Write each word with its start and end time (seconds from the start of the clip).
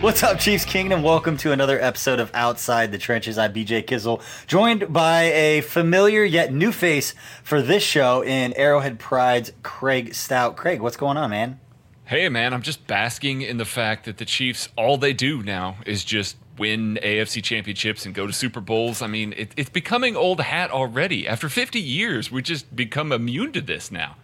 What's 0.00 0.22
up, 0.22 0.38
Chiefs 0.38 0.64
Kingdom? 0.64 1.02
Welcome 1.02 1.36
to 1.36 1.52
another 1.52 1.78
episode 1.78 2.20
of 2.20 2.30
Outside 2.32 2.90
the 2.90 2.96
Trenches. 2.96 3.36
I'm 3.36 3.52
BJ 3.52 3.86
Kissel, 3.86 4.22
joined 4.46 4.90
by 4.90 5.24
a 5.24 5.60
familiar 5.60 6.24
yet 6.24 6.54
new 6.54 6.72
face 6.72 7.14
for 7.42 7.60
this 7.60 7.82
show 7.82 8.24
in 8.24 8.54
Arrowhead 8.54 8.98
Pride's 8.98 9.52
Craig 9.62 10.14
Stout. 10.14 10.56
Craig, 10.56 10.80
what's 10.80 10.96
going 10.96 11.18
on, 11.18 11.28
man? 11.28 11.60
Hey, 12.06 12.30
man, 12.30 12.54
I'm 12.54 12.62
just 12.62 12.86
basking 12.86 13.42
in 13.42 13.58
the 13.58 13.66
fact 13.66 14.06
that 14.06 14.16
the 14.16 14.24
Chiefs, 14.24 14.70
all 14.74 14.96
they 14.96 15.12
do 15.12 15.42
now 15.42 15.76
is 15.84 16.02
just 16.02 16.38
win 16.56 16.98
AFC 17.02 17.44
championships 17.44 18.06
and 18.06 18.14
go 18.14 18.26
to 18.26 18.32
Super 18.32 18.62
Bowls. 18.62 19.02
I 19.02 19.06
mean, 19.06 19.34
it, 19.36 19.52
it's 19.58 19.68
becoming 19.68 20.16
old 20.16 20.40
hat 20.40 20.70
already. 20.70 21.28
After 21.28 21.50
50 21.50 21.78
years, 21.78 22.32
we 22.32 22.40
just 22.40 22.74
become 22.74 23.12
immune 23.12 23.52
to 23.52 23.60
this 23.60 23.92
now. 23.92 24.16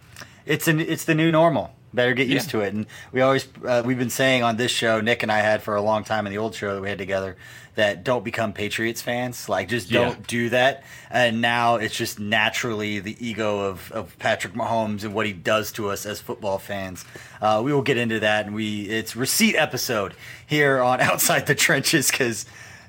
It's 0.43 0.67
an 0.67 0.79
it's 0.79 1.05
the 1.05 1.13
new 1.13 1.31
normal. 1.31 1.75
Better 1.97 2.13
get 2.13 2.27
used 2.27 2.53
yeah. 2.53 2.59
to 2.59 2.61
it. 2.61 2.73
And 2.75 2.85
we 3.11 3.21
always 3.21 3.47
uh, 3.65 3.81
we've 3.83 3.97
been 3.97 4.11
saying 4.11 4.43
on 4.43 4.55
this 4.55 4.71
show, 4.71 5.01
Nick 5.01 5.23
and 5.23 5.31
I 5.31 5.39
had 5.39 5.63
for 5.63 5.75
a 5.75 5.81
long 5.81 6.03
time 6.03 6.27
in 6.27 6.31
the 6.31 6.37
old 6.37 6.53
show 6.53 6.75
that 6.75 6.81
we 6.81 6.89
had 6.89 6.99
together, 6.99 7.35
that 7.73 8.03
don't 8.03 8.23
become 8.23 8.53
Patriots 8.53 9.01
fans. 9.01 9.49
Like 9.49 9.67
just 9.67 9.89
don't 9.89 10.17
yeah. 10.17 10.23
do 10.27 10.49
that. 10.49 10.83
And 11.09 11.41
now 11.41 11.77
it's 11.77 11.95
just 11.95 12.19
naturally 12.19 12.99
the 12.99 13.17
ego 13.19 13.61
of, 13.61 13.91
of 13.91 14.17
Patrick 14.19 14.53
Mahomes 14.53 15.03
and 15.03 15.15
what 15.15 15.25
he 15.25 15.33
does 15.33 15.71
to 15.73 15.89
us 15.89 16.05
as 16.05 16.19
football 16.21 16.59
fans. 16.59 17.03
Uh, 17.41 17.63
we 17.65 17.73
will 17.73 17.81
get 17.81 17.97
into 17.97 18.19
that, 18.19 18.45
and 18.45 18.53
we 18.53 18.83
it's 18.83 19.15
receipt 19.15 19.55
episode 19.55 20.13
here 20.45 20.81
on 20.81 21.01
Outside 21.07 21.47
the 21.47 21.55
Trenches 21.55 22.11
because 22.11 22.45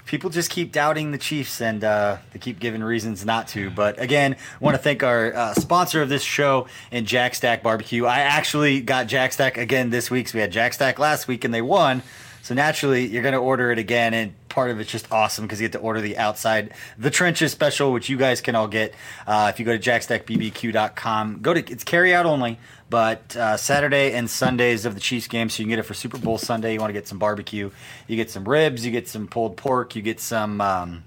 people 0.08 0.30
just 0.30 0.50
keep 0.50 0.72
doubting 0.72 1.12
the 1.12 1.18
Chiefs 1.18 1.60
and 1.60 1.84
uh, 1.84 2.16
they 2.32 2.38
keep 2.38 2.58
giving 2.58 2.82
reasons 2.82 3.24
not 3.24 3.46
to. 3.48 3.70
But 3.70 4.00
again, 4.00 4.36
want 4.58 4.74
to 4.74 4.82
thank 4.82 5.02
our 5.02 5.32
uh, 5.32 5.54
sponsor 5.54 6.02
of 6.02 6.08
this 6.08 6.22
show 6.22 6.66
and 6.90 7.06
Jack 7.06 7.34
Stack 7.34 7.62
Barbecue. 7.62 8.06
I 8.06 8.20
actually 8.20 8.80
got 8.80 9.06
Jack 9.06 9.32
Stack 9.32 9.56
again 9.56 9.90
this 9.90 10.10
week. 10.10 10.28
So 10.28 10.38
we 10.38 10.40
had 10.40 10.50
Jack 10.50 10.72
Stack 10.72 10.98
last 10.98 11.28
week 11.28 11.44
and 11.44 11.54
they 11.54 11.62
won. 11.62 12.02
So 12.42 12.54
naturally, 12.54 13.06
you're 13.06 13.22
going 13.22 13.34
to 13.34 13.40
order 13.40 13.70
it 13.70 13.78
again, 13.78 14.14
and 14.14 14.32
part 14.48 14.70
of 14.70 14.80
it's 14.80 14.90
just 14.90 15.10
awesome 15.12 15.44
because 15.44 15.60
you 15.60 15.68
get 15.68 15.72
to 15.72 15.78
order 15.78 16.00
the 16.00 16.16
outside 16.16 16.72
the 16.96 17.10
trenches 17.10 17.52
special, 17.52 17.92
which 17.92 18.08
you 18.08 18.16
guys 18.16 18.40
can 18.40 18.54
all 18.54 18.68
get 18.68 18.94
uh, 19.26 19.50
if 19.52 19.58
you 19.58 19.64
go 19.64 19.76
to 19.76 19.90
jackstackbbq.com. 19.90 21.40
Go 21.40 21.54
to 21.54 21.72
it's 21.72 21.84
carry 21.84 22.14
out 22.14 22.26
only. 22.26 22.58
But 22.90 23.36
uh, 23.36 23.56
Saturday 23.58 24.12
and 24.12 24.30
Sundays 24.30 24.86
of 24.86 24.94
the 24.94 25.00
Chiefs 25.00 25.28
game, 25.28 25.50
so 25.50 25.60
you 25.60 25.66
can 25.66 25.70
get 25.70 25.78
it 25.78 25.82
for 25.82 25.94
Super 25.94 26.16
Bowl 26.16 26.38
Sunday. 26.38 26.72
You 26.72 26.80
want 26.80 26.88
to 26.88 26.94
get 26.94 27.06
some 27.06 27.18
barbecue, 27.18 27.70
you 28.06 28.16
get 28.16 28.30
some 28.30 28.48
ribs, 28.48 28.84
you 28.84 28.90
get 28.90 29.06
some 29.06 29.26
pulled 29.26 29.58
pork, 29.58 29.94
you 29.94 30.00
get 30.00 30.20
some 30.20 30.60
um, 30.62 31.04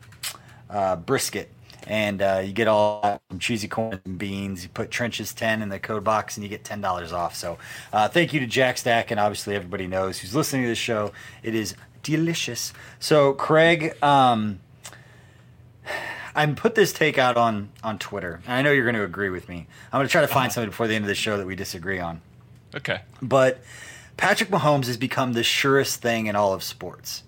uh, 0.70 0.96
brisket, 0.98 1.52
and 1.88 2.22
uh, 2.22 2.42
you 2.46 2.54
get 2.54 2.68
all 2.68 3.20
some 3.32 3.40
cheesy 3.40 3.68
corn 3.68 4.00
and 4.06 4.20
beans. 4.20 4.62
You 4.62 4.70
put 4.70 4.92
trenches 4.92 5.34
ten 5.34 5.64
in 5.64 5.70
the 5.70 5.80
code 5.80 6.04
box, 6.04 6.38
and 6.38 6.44
you 6.44 6.50
get 6.50 6.64
ten 6.64 6.82
dollars 6.82 7.12
off. 7.12 7.36
So 7.36 7.58
uh, 7.92 8.08
thank 8.08 8.32
you 8.32 8.40
to 8.42 8.48
Jack 8.48 8.78
Stack, 8.78 9.10
and 9.10 9.20
obviously 9.20 9.56
everybody 9.56 9.88
knows 9.88 10.20
who's 10.20 10.36
listening 10.36 10.62
to 10.64 10.68
this 10.68 10.78
show. 10.78 11.12
It 11.42 11.56
is 11.56 11.74
delicious. 12.04 12.74
So 13.00 13.34
Craig. 13.34 14.02
Um, 14.04 14.60
I 16.36 16.46
put 16.46 16.76
this 16.76 16.94
take 16.94 17.18
out 17.18 17.38
on 17.38 17.70
on 17.84 18.00
Twitter, 18.00 18.42
and 18.46 18.54
I 18.54 18.62
know 18.62 18.72
you're 18.72 18.86
going 18.86 18.96
to 18.96 19.04
agree 19.04 19.30
with 19.30 19.50
me. 19.50 19.68
I'm 19.92 20.00
going 20.00 20.08
to 20.08 20.12
try 20.12 20.22
to 20.22 20.28
find 20.28 20.52
something 20.52 20.70
before 20.70 20.88
the 20.88 20.96
end 20.96 21.04
of 21.04 21.10
the 21.10 21.16
show 21.16 21.38
that 21.38 21.46
we 21.46 21.56
disagree 21.56 22.00
on. 22.00 22.22
Okay. 22.74 23.02
But 23.22 23.62
Patrick 24.18 24.50
Mahomes 24.50 24.86
has 24.86 24.98
become 24.98 25.34
the 25.34 25.44
surest 25.44 26.02
thing 26.02 26.28
in 26.28 26.36
all 26.36 26.54
of 26.54 26.64
sports. 26.64 27.24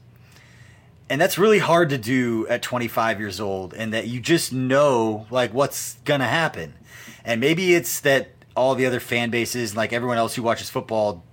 And 1.09 1.19
that's 1.19 1.37
really 1.37 1.59
hard 1.59 1.89
to 1.89 1.97
do 1.97 2.47
at 2.47 2.61
25 2.61 3.19
years 3.19 3.39
old, 3.39 3.73
and 3.73 3.93
that 3.93 4.07
you 4.07 4.19
just 4.19 4.53
know 4.53 5.27
like 5.29 5.53
what's 5.53 5.95
gonna 6.05 6.27
happen. 6.27 6.73
And 7.25 7.41
maybe 7.41 7.73
it's 7.73 7.99
that 8.01 8.29
all 8.55 8.75
the 8.75 8.85
other 8.85 8.99
fan 8.99 9.29
bases, 9.29 9.75
like 9.75 9.91
everyone 9.91 10.17
else 10.17 10.35
who 10.35 10.43
watches 10.43 10.69
football, 10.69 11.23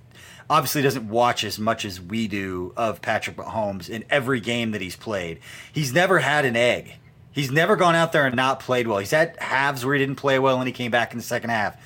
obviously 0.51 0.83
doesn't 0.83 1.09
watch 1.09 1.45
as 1.45 1.61
much 1.61 1.85
as 1.85 2.01
we 2.01 2.27
do 2.27 2.73
of 2.77 3.01
Patrick 3.01 3.37
Mahomes 3.37 3.89
in 3.89 4.05
every 4.11 4.41
game 4.41 4.73
that 4.73 4.81
he's 4.81 4.97
played. 4.97 5.39
He's 5.73 5.95
never 5.95 6.19
had 6.19 6.45
an 6.45 6.57
egg. 6.57 6.97
He's 7.31 7.53
never 7.53 7.77
gone 7.77 7.95
out 7.95 8.11
there 8.11 8.27
and 8.27 8.35
not 8.35 8.59
played 8.59 8.89
well. 8.89 8.99
He's 8.99 9.13
had 9.13 9.37
halves 9.39 9.87
where 9.87 9.95
he 9.95 10.01
didn't 10.01 10.17
play 10.17 10.41
well 10.41 10.59
and 10.59 10.67
he 10.67 10.73
came 10.73 10.91
back 10.91 11.13
in 11.13 11.19
the 11.19 11.25
second 11.25 11.51
half. 11.51 11.77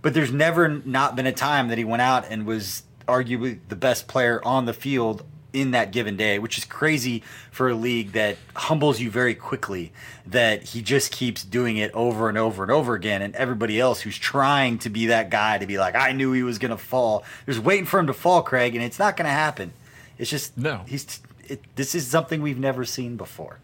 But 0.00 0.14
there's 0.14 0.32
never 0.32 0.68
not 0.68 1.16
been 1.16 1.26
a 1.26 1.32
time 1.32 1.66
that 1.68 1.78
he 1.78 1.84
went 1.84 2.02
out 2.02 2.24
and 2.30 2.46
was 2.46 2.84
arguably 3.08 3.58
the 3.68 3.76
best 3.76 4.06
player 4.06 4.40
on 4.44 4.66
the 4.66 4.72
field 4.72 5.24
in 5.52 5.72
that 5.72 5.92
given 5.92 6.16
day, 6.16 6.38
which 6.38 6.58
is 6.58 6.64
crazy 6.64 7.22
for 7.50 7.68
a 7.68 7.74
league 7.74 8.12
that 8.12 8.36
humbles 8.56 9.00
you 9.00 9.10
very 9.10 9.34
quickly. 9.34 9.92
That 10.26 10.62
he 10.62 10.82
just 10.82 11.12
keeps 11.12 11.44
doing 11.44 11.76
it 11.76 11.90
over 11.92 12.28
and 12.28 12.38
over 12.38 12.62
and 12.62 12.72
over 12.72 12.94
again, 12.94 13.22
and 13.22 13.34
everybody 13.36 13.78
else 13.78 14.00
who's 14.00 14.18
trying 14.18 14.78
to 14.78 14.90
be 14.90 15.06
that 15.06 15.30
guy 15.30 15.58
to 15.58 15.66
be 15.66 15.78
like, 15.78 15.94
I 15.94 16.12
knew 16.12 16.32
he 16.32 16.42
was 16.42 16.58
going 16.58 16.70
to 16.70 16.76
fall. 16.76 17.24
There's 17.44 17.60
waiting 17.60 17.86
for 17.86 17.98
him 17.98 18.06
to 18.06 18.14
fall, 18.14 18.42
Craig, 18.42 18.74
and 18.74 18.84
it's 18.84 18.98
not 18.98 19.16
going 19.16 19.26
to 19.26 19.32
happen. 19.32 19.72
It's 20.18 20.30
just 20.30 20.56
no. 20.56 20.82
He's 20.86 21.20
it, 21.48 21.60
this 21.76 21.94
is 21.94 22.06
something 22.06 22.42
we've 22.42 22.58
never 22.58 22.84
seen 22.84 23.16
before. 23.16 23.58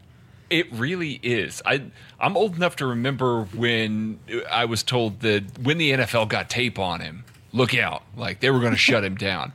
It 0.50 0.72
really 0.72 1.21
is. 1.22 1.62
I 1.65 1.84
I'm 2.19 2.37
old 2.37 2.56
enough 2.56 2.77
to 2.77 2.87
remember 2.87 3.44
when 3.44 4.19
I 4.50 4.65
was 4.65 4.82
told 4.82 5.21
that 5.21 5.59
when 5.62 5.78
the 5.78 5.93
NFL 5.93 6.28
got 6.28 6.48
tape 6.48 6.78
on 6.78 7.00
him, 7.00 7.25
look 7.53 7.77
out, 7.77 8.03
like 8.16 8.41
they 8.41 8.50
were 8.50 8.60
going 8.60 8.72
to 8.72 8.78
shut 8.78 9.04
him 9.04 9.15
down. 9.15 9.53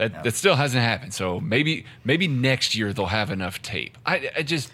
That 0.00 0.12
no. 0.14 0.22
that 0.22 0.34
still 0.34 0.56
hasn't 0.56 0.82
happened. 0.82 1.12
So 1.12 1.40
maybe 1.40 1.84
maybe 2.04 2.26
next 2.26 2.74
year 2.74 2.94
they'll 2.94 3.06
have 3.06 3.30
enough 3.30 3.60
tape. 3.60 3.98
I 4.06 4.30
I 4.34 4.42
just 4.42 4.72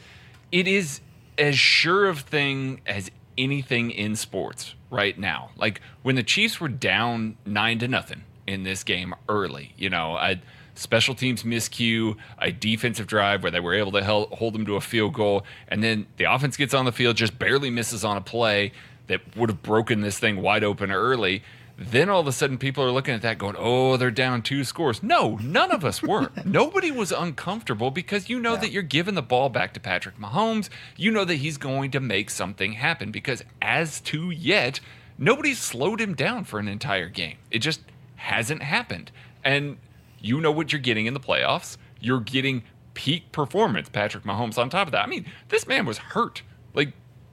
it 0.53 0.69
is 0.69 1.01
as 1.37 1.59
sure 1.59 2.07
of 2.07 2.21
thing 2.21 2.81
as 2.87 3.11
anything 3.37 3.91
in 3.91 4.15
sports 4.15 4.77
right 4.89 5.19
now. 5.19 5.51
Like 5.57 5.81
when 6.03 6.15
the 6.15 6.23
Chiefs 6.23 6.61
were 6.61 6.69
down 6.69 7.37
9 7.45 7.81
to 7.81 7.89
nothing 7.89 8.23
in 8.47 8.63
this 8.63 8.84
game 8.84 9.17
early, 9.28 9.75
you 9.77 9.91
know, 9.91 10.13
I 10.13 10.41
special 10.77 11.17
teams 11.17 11.43
miscue, 11.43 12.17
a 12.39 12.53
defensive 12.53 13.09
drive 13.09 13.43
where 13.43 13.51
they 13.51 13.59
were 13.61 13.75
able 13.75 13.91
to 13.93 14.05
hold 14.05 14.55
them 14.55 14.65
to 14.67 14.77
a 14.77 14.81
field 14.81 15.13
goal, 15.13 15.45
and 15.67 15.83
then 15.83 16.07
the 16.19 16.25
offense 16.25 16.57
gets 16.57 16.72
on 16.72 16.84
the 16.84 16.93
field, 16.93 17.17
just 17.17 17.37
barely 17.37 17.71
misses 17.71 18.05
on 18.05 18.17
a 18.17 18.21
play 18.21 18.71
that 19.09 19.21
would 19.37 19.51
have 19.51 19.63
broken 19.63 20.03
this 20.03 20.21
thing 20.21 20.41
wide 20.41 20.63
open 20.63 20.93
early. 20.93 21.43
Then 21.78 22.09
all 22.09 22.21
of 22.21 22.27
a 22.27 22.33
sudden, 22.33 22.57
people 22.57 22.83
are 22.84 22.91
looking 22.91 23.15
at 23.15 23.23
that 23.23 23.37
going, 23.37 23.55
oh, 23.59 23.99
they're 23.99 24.11
down 24.11 24.41
two 24.41 24.65
scores. 24.65 25.03
No, 25.03 25.37
none 25.43 25.71
of 25.71 25.84
us 25.84 26.03
were. 26.03 26.31
Nobody 26.45 26.91
was 26.91 27.13
uncomfortable 27.13 27.91
because 27.91 28.31
you 28.31 28.41
know 28.41 28.55
yeah. 28.55 28.61
that 28.61 28.71
you're 28.71 28.83
giving 28.83 29.15
the 29.15 29.23
ball 29.23 29.51
back 29.51 29.75
to 29.75 29.81
Patrick 29.81 30.19
Mahomes. 30.19 30.71
You 30.97 31.11
know 31.11 31.27
that 31.27 31.34
he's 31.34 31.59
going 31.59 31.91
to 31.91 32.01
make 32.01 32.31
something 32.31 32.73
happen 32.73 33.11
because 33.11 33.45
as 33.61 34.01
to 34.03 34.31
yet, 34.31 34.81
nobody's 35.19 35.59
slowed 35.59 36.01
him 36.01 36.15
down 36.15 36.45
for 36.45 36.59
an 36.59 36.69
entire 36.69 37.11
game. 37.11 37.37
It 37.51 37.59
just 37.59 37.83
hasn't 38.17 38.63
happened. 38.63 39.11
And 39.45 39.77
you 40.19 40.41
know 40.41 40.53
what 40.53 40.72
you're 40.72 40.81
getting 40.81 41.05
in 41.05 41.13
the 41.13 41.21
playoffs. 41.21 41.77
You're 42.01 42.21
getting 42.21 42.63
peak 42.95 43.33
performance, 43.33 43.91
Patrick 43.91 44.25
Mahomes 44.25 44.57
on 44.57 44.71
top 44.71 44.89
of 44.89 44.93
that. 44.93 45.05
I 45.05 45.07
mean, 45.07 45.27
this 45.51 45.67
man 45.67 45.84
was 45.84 45.99
hurt 45.99 46.43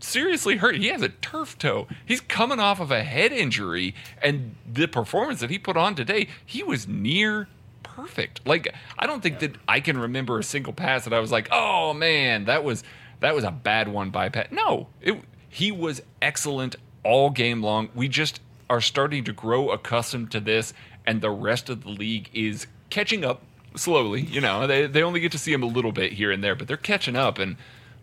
seriously 0.03 0.57
hurt. 0.57 0.75
He 0.75 0.87
has 0.87 1.01
a 1.01 1.09
turf 1.09 1.57
toe. 1.57 1.87
He's 2.05 2.21
coming 2.21 2.59
off 2.59 2.79
of 2.79 2.91
a 2.91 3.03
head 3.03 3.31
injury, 3.31 3.95
and 4.21 4.55
the 4.71 4.87
performance 4.87 5.39
that 5.39 5.49
he 5.49 5.57
put 5.57 5.77
on 5.77 5.95
today, 5.95 6.27
he 6.45 6.63
was 6.63 6.87
near 6.87 7.47
perfect. 7.83 8.45
Like 8.45 8.73
I 8.97 9.05
don't 9.05 9.21
think 9.21 9.39
that 9.39 9.55
I 9.67 9.79
can 9.79 9.97
remember 9.97 10.39
a 10.39 10.43
single 10.43 10.73
pass 10.73 11.03
that 11.05 11.13
I 11.13 11.19
was 11.19 11.31
like, 11.31 11.47
"Oh 11.51 11.93
man, 11.93 12.45
that 12.45 12.63
was 12.63 12.83
that 13.19 13.35
was 13.35 13.43
a 13.43 13.51
bad 13.51 13.87
one 13.87 14.09
by 14.09 14.29
Pat." 14.29 14.51
No, 14.51 14.87
it, 15.01 15.21
he 15.47 15.71
was 15.71 16.01
excellent 16.21 16.75
all 17.03 17.29
game 17.29 17.61
long. 17.61 17.89
We 17.93 18.07
just 18.07 18.41
are 18.69 18.81
starting 18.81 19.23
to 19.25 19.33
grow 19.33 19.69
accustomed 19.69 20.31
to 20.31 20.39
this, 20.39 20.73
and 21.05 21.21
the 21.21 21.29
rest 21.29 21.69
of 21.69 21.83
the 21.83 21.89
league 21.89 22.29
is 22.33 22.67
catching 22.89 23.23
up 23.23 23.43
slowly. 23.75 24.21
You 24.21 24.41
know, 24.41 24.67
they 24.67 24.87
they 24.87 25.03
only 25.03 25.19
get 25.19 25.31
to 25.33 25.37
see 25.37 25.53
him 25.53 25.63
a 25.63 25.67
little 25.67 25.91
bit 25.91 26.13
here 26.13 26.31
and 26.31 26.43
there, 26.43 26.55
but 26.55 26.67
they're 26.67 26.77
catching 26.77 27.15
up. 27.15 27.37
And 27.37 27.57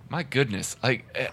my 0.08 0.22
goodness, 0.22 0.76
like 0.82 1.04
eh, 1.14 1.28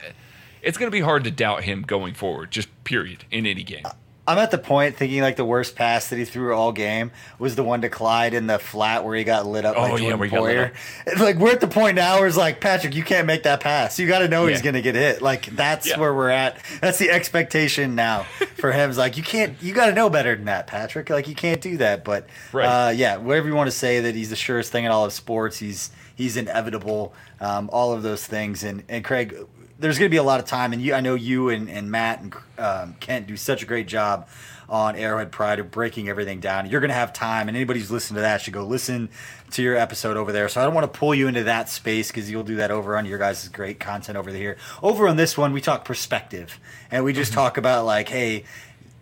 it's 0.61 0.77
going 0.77 0.87
to 0.87 0.95
be 0.95 1.01
hard 1.01 1.23
to 1.23 1.31
doubt 1.31 1.63
him 1.63 1.81
going 1.81 2.13
forward. 2.13 2.51
Just 2.51 2.69
period 2.83 3.25
in 3.31 3.45
any 3.45 3.63
game. 3.63 3.85
I'm 4.27 4.37
at 4.39 4.51
the 4.51 4.57
point 4.57 4.97
thinking 4.97 5.21
like 5.21 5.37
the 5.37 5.45
worst 5.45 5.77
pass 5.77 6.09
that 6.09 6.17
he 6.17 6.25
threw 6.25 6.53
all 6.53 6.73
game 6.73 7.11
was 7.39 7.55
the 7.55 7.63
one 7.63 7.79
to 7.81 7.89
Clyde 7.89 8.33
in 8.33 8.45
the 8.45 8.59
flat 8.59 9.05
where 9.05 9.15
he 9.15 9.23
got 9.23 9.47
lit 9.47 9.63
up 9.63 9.75
oh, 9.77 9.81
by 9.81 9.97
yeah, 9.97 10.09
Jordan 10.09 10.29
Poyer. 10.29 10.73
Like 11.17 11.37
we're 11.37 11.53
at 11.53 11.61
the 11.61 11.67
point 11.67 11.95
now 11.95 12.19
where 12.19 12.27
it's 12.27 12.35
like 12.35 12.59
Patrick, 12.59 12.93
you 12.93 13.03
can't 13.03 13.25
make 13.25 13.43
that 13.43 13.61
pass. 13.61 13.97
You 13.97 14.05
got 14.05 14.19
to 14.19 14.27
know 14.27 14.45
yeah. 14.45 14.51
he's 14.51 14.61
going 14.61 14.75
to 14.75 14.81
get 14.81 14.95
hit. 14.95 15.21
Like 15.21 15.45
that's 15.45 15.87
yeah. 15.87 15.97
where 15.97 16.13
we're 16.13 16.29
at. 16.29 16.61
That's 16.81 16.97
the 16.97 17.09
expectation 17.09 17.95
now 17.95 18.23
for 18.55 18.73
him. 18.73 18.89
Is 18.89 18.97
like 18.97 19.15
you 19.15 19.23
can't. 19.23 19.55
You 19.63 19.73
got 19.73 19.85
to 19.85 19.93
know 19.93 20.09
better 20.09 20.35
than 20.35 20.45
that, 20.45 20.67
Patrick. 20.67 21.09
Like 21.09 21.29
you 21.29 21.35
can't 21.35 21.61
do 21.61 21.77
that. 21.77 22.03
But 22.03 22.27
right. 22.51 22.65
uh, 22.65 22.89
yeah, 22.89 23.15
whatever 23.15 23.47
you 23.47 23.55
want 23.55 23.67
to 23.67 23.77
say 23.77 24.01
that 24.01 24.13
he's 24.13 24.29
the 24.29 24.35
surest 24.35 24.73
thing 24.73 24.83
in 24.83 24.91
all 24.91 25.05
of 25.05 25.13
sports. 25.13 25.57
He's 25.57 25.89
he's 26.15 26.35
inevitable. 26.35 27.13
Um, 27.39 27.69
all 27.71 27.93
of 27.93 28.03
those 28.03 28.27
things. 28.27 28.63
And 28.63 28.83
and 28.89 29.05
Craig, 29.05 29.37
there's 29.79 29.99
going 29.99 30.09
to 30.09 30.13
be 30.13 30.17
a 30.17 30.23
lot 30.23 30.39
of 30.39 30.45
time, 30.45 30.73
and 30.73 30.81
you, 30.81 30.93
I 30.93 31.01
know 31.01 31.15
you 31.15 31.49
and, 31.49 31.69
and 31.69 31.91
Matt 31.91 32.21
and 32.21 32.35
um, 32.57 32.95
Kent 32.99 33.27
do 33.27 33.37
such 33.37 33.61
a 33.61 33.65
great 33.65 33.87
job 33.87 34.27
on 34.69 34.95
Arrowhead 34.95 35.31
Pride 35.31 35.59
of 35.59 35.71
breaking 35.71 36.09
everything 36.09 36.39
down. 36.39 36.69
You're 36.69 36.81
going 36.81 36.89
to 36.89 36.95
have 36.95 37.13
time, 37.13 37.47
and 37.47 37.55
anybody 37.55 37.79
who's 37.79 37.91
listening 37.91 38.15
to 38.15 38.21
that 38.21 38.41
should 38.41 38.53
go 38.53 38.65
listen 38.65 39.09
to 39.51 39.61
your 39.61 39.77
episode 39.77 40.17
over 40.17 40.31
there. 40.31 40.49
So 40.49 40.59
I 40.59 40.65
don't 40.65 40.73
want 40.73 40.91
to 40.91 40.99
pull 40.99 41.15
you 41.15 41.27
into 41.27 41.43
that 41.43 41.69
space 41.69 42.09
because 42.09 42.29
you'll 42.29 42.43
do 42.43 42.57
that 42.57 42.71
over 42.71 42.97
on 42.97 43.05
your 43.05 43.17
guys' 43.17 43.47
great 43.49 43.79
content 43.79 44.17
over 44.17 44.31
here. 44.31 44.57
Over 44.81 45.07
on 45.07 45.15
this 45.15 45.37
one, 45.37 45.53
we 45.53 45.61
talk 45.61 45.85
perspective, 45.85 46.59
and 46.91 47.03
we 47.05 47.13
just 47.13 47.31
mm-hmm. 47.31 47.41
talk 47.41 47.57
about 47.57 47.85
like, 47.85 48.09
hey, 48.09 48.43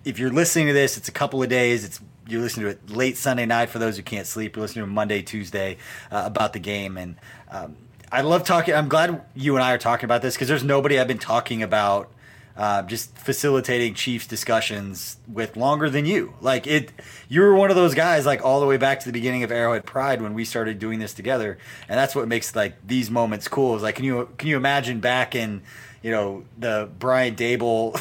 if 0.03 0.19
you're 0.19 0.31
listening 0.31 0.67
to 0.67 0.73
this, 0.73 0.97
it's 0.97 1.07
a 1.07 1.13
couple 1.13 1.41
of 1.41 1.49
days. 1.49 1.83
It's 1.83 1.99
you're 2.27 2.41
listening 2.41 2.65
to 2.65 2.71
it 2.71 2.89
late 2.89 3.17
Sunday 3.17 3.45
night 3.45 3.69
for 3.69 3.79
those 3.79 3.97
who 3.97 4.03
can't 4.03 4.25
sleep. 4.25 4.55
You're 4.55 4.61
listening 4.63 4.85
to 4.85 4.91
it 4.91 4.93
Monday, 4.93 5.21
Tuesday 5.21 5.77
uh, 6.11 6.23
about 6.25 6.53
the 6.53 6.59
game, 6.59 6.97
and 6.97 7.15
um, 7.49 7.75
I 8.15 8.21
love 8.21 8.45
talking. 8.45 8.73
I'm 8.73 8.87
glad 8.87 9.21
you 9.35 9.55
and 9.57 9.63
I 9.63 9.73
are 9.73 9.77
talking 9.77 10.05
about 10.05 10.21
this 10.21 10.35
because 10.35 10.47
there's 10.47 10.63
nobody 10.63 10.97
I've 10.97 11.07
been 11.07 11.17
talking 11.17 11.61
about 11.61 12.09
uh, 12.55 12.81
just 12.83 13.13
facilitating 13.17 13.93
Chiefs 13.93 14.25
discussions 14.25 15.17
with 15.27 15.57
longer 15.57 15.89
than 15.89 16.05
you. 16.05 16.33
Like 16.39 16.65
it, 16.65 16.93
you 17.27 17.41
were 17.41 17.53
one 17.53 17.71
of 17.71 17.75
those 17.75 17.93
guys 17.93 18.25
like 18.25 18.41
all 18.41 18.61
the 18.61 18.65
way 18.65 18.77
back 18.77 19.01
to 19.01 19.05
the 19.05 19.11
beginning 19.11 19.43
of 19.43 19.51
Arrowhead 19.51 19.85
Pride 19.85 20.21
when 20.21 20.33
we 20.33 20.45
started 20.45 20.79
doing 20.79 20.99
this 20.99 21.13
together, 21.13 21.57
and 21.89 21.99
that's 21.99 22.15
what 22.15 22.29
makes 22.29 22.55
like 22.55 22.75
these 22.87 23.11
moments 23.11 23.49
cool. 23.49 23.75
Is 23.75 23.83
like, 23.83 23.95
can 23.95 24.05
you 24.05 24.29
can 24.37 24.47
you 24.47 24.55
imagine 24.55 25.01
back 25.01 25.35
in 25.35 25.61
you 26.01 26.11
know 26.11 26.45
the 26.57 26.89
Brian 26.97 27.35
Daboll 27.35 27.99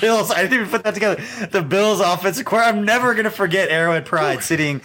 Bills? 0.00 0.32
I 0.32 0.42
didn't 0.42 0.54
even 0.54 0.70
put 0.70 0.82
that 0.82 0.94
together. 0.94 1.22
The 1.52 1.62
Bills 1.62 2.00
offensive 2.00 2.46
coordinator. 2.46 2.78
I'm 2.78 2.84
never 2.84 3.14
gonna 3.14 3.30
forget 3.30 3.68
Arrowhead 3.70 4.06
Pride 4.06 4.42
sitting 4.42 4.82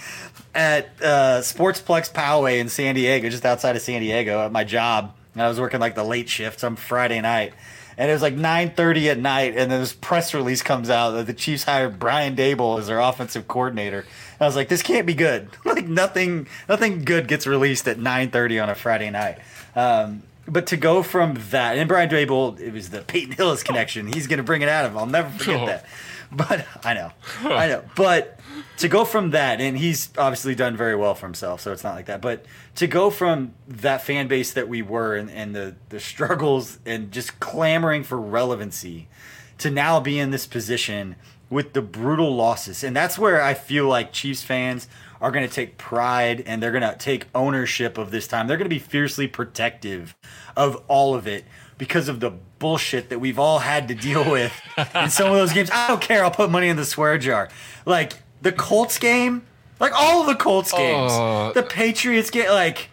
at 0.54 0.90
uh, 1.02 1.40
Sportsplex 1.40 2.12
Poway 2.12 2.60
in 2.60 2.70
San 2.70 2.96
Diego, 2.96 3.30
just 3.30 3.46
outside 3.46 3.76
of 3.76 3.82
San 3.82 4.02
Diego, 4.02 4.42
at 4.46 4.52
my 4.52 4.64
job. 4.64 5.16
And 5.34 5.42
I 5.42 5.48
was 5.48 5.60
working 5.60 5.80
like 5.80 5.96
the 5.96 6.04
late 6.04 6.30
shift 6.30 6.60
some 6.60 6.76
Friday 6.76 7.22
night. 7.22 7.54
And 7.98 8.10
it 8.10 8.14
was 8.14 8.22
like 8.22 8.36
9:30 8.36 9.12
at 9.12 9.20
night, 9.20 9.54
and 9.56 9.72
then 9.72 9.80
this 9.82 9.94
press 9.94 10.34
release 10.34 10.62
comes 10.62 10.90
out 10.90 11.12
that 11.12 11.28
the 11.28 11.34
Chiefs 11.34 11.66
hired 11.66 12.00
Brian 12.00 12.36
Daboll 12.36 12.80
as 12.80 12.88
their 12.88 13.00
offensive 13.00 13.48
coordinator. 13.48 14.00
And 14.00 14.42
I 14.42 14.46
was 14.46 14.56
like, 14.56 14.70
this 14.70 14.82
can't 14.82 15.06
be 15.06 15.14
good. 15.14 15.50
like 15.66 15.88
nothing, 15.88 16.48
nothing 16.68 17.04
good 17.04 17.28
gets 17.28 17.46
released 17.46 17.88
at 17.88 17.98
9:30 17.98 18.64
on 18.64 18.70
a 18.70 18.76
Friday 18.76 19.10
night. 19.10 19.40
Um, 19.76 20.24
but 20.48 20.68
to 20.68 20.78
go 20.78 21.04
from 21.04 21.38
that, 21.52 21.78
and 21.78 21.88
Brian 21.88 22.10
Daboll, 22.10 22.60
it 22.60 22.74
was 22.74 22.90
the 22.90 23.02
Peyton 23.02 23.34
Hillis 23.34 23.62
connection. 23.62 24.08
He's 24.08 24.28
going 24.28 24.38
to 24.38 24.44
bring 24.44 24.62
it 24.62 24.70
out 24.70 24.86
of 24.86 24.94
him. 24.94 24.98
I'll 24.98 25.06
never 25.06 25.30
forget 25.30 25.60
oh. 25.62 25.66
that. 25.68 25.86
But 26.36 26.66
I 26.86 26.94
know, 26.94 27.12
I 27.44 27.68
know. 27.68 27.84
But 27.94 28.40
to 28.78 28.88
go 28.88 29.04
from 29.04 29.32
that, 29.32 29.60
and 29.60 29.78
he's 29.78 30.10
obviously 30.18 30.56
done 30.56 30.78
very 30.78 30.96
well 30.96 31.14
for 31.14 31.26
himself, 31.26 31.60
so 31.60 31.74
it's 31.74 31.84
not 31.84 31.94
like 31.94 32.06
that. 32.06 32.22
But 32.22 32.46
to 32.76 32.88
go 32.88 33.10
from 33.10 33.54
that 33.68 34.02
fan 34.02 34.30
base 34.30 34.54
that 34.54 34.70
we 34.70 34.82
were 34.82 35.16
and, 35.16 35.30
and 35.30 35.54
the, 35.54 35.76
the 35.90 36.00
struggles 36.00 36.80
and 36.86 37.12
just 37.12 37.42
clamoring 37.42 38.04
for 38.04 38.18
relevancy 38.18 39.10
to 39.58 39.70
now 39.70 40.00
be 40.00 40.20
in 40.20 40.32
this 40.32 40.48
position 40.48 41.18
with 41.50 41.74
the 41.74 41.82
brutal 41.82 42.34
losses. 42.34 42.82
And 42.82 42.96
that's 42.96 43.20
where 43.20 43.42
I 43.42 43.54
feel 43.54 43.88
like 43.88 44.14
Chiefs 44.14 44.42
fans 44.42 44.88
are 45.20 45.32
going 45.32 45.48
to 45.48 45.54
take 45.54 45.78
pride 45.78 46.42
and 46.48 46.64
they're 46.64 46.72
going 46.72 46.82
to 46.82 46.96
take 46.98 47.28
ownership 47.36 47.98
of 47.98 48.10
this 48.10 48.26
time. 48.26 48.48
They're 48.48 48.58
going 48.58 48.70
to 48.70 48.76
be 48.76 48.80
fiercely 48.80 49.28
protective 49.28 50.16
of 50.56 50.82
all 50.88 51.14
of 51.14 51.28
it 51.28 51.44
because 51.82 52.08
of 52.08 52.20
the 52.20 52.30
bullshit 52.60 53.10
that 53.10 53.18
we've 53.18 53.40
all 53.40 53.58
had 53.58 53.88
to 53.88 53.96
deal 53.96 54.30
with 54.32 54.54
in 54.94 55.10
some 55.10 55.32
of 55.32 55.34
those 55.36 55.52
games. 55.52 55.72
I 55.74 55.88
don't 55.88 56.00
care. 56.00 56.24
I'll 56.24 56.30
put 56.30 56.52
money 56.52 56.68
in 56.68 56.78
the 56.78 56.86
swear 56.86 57.18
jar. 57.18 57.50
Like 57.88 58.14
the 58.40 58.52
Colts 58.52 59.00
game, 59.00 59.42
like 59.80 59.92
all 59.92 60.22
of 60.22 60.28
the 60.28 60.36
Colts 60.36 60.72
games, 60.72 61.12
uh, 61.12 61.54
the 61.56 61.64
Patriots 61.64 62.30
game, 62.30 62.52
like 62.52 62.92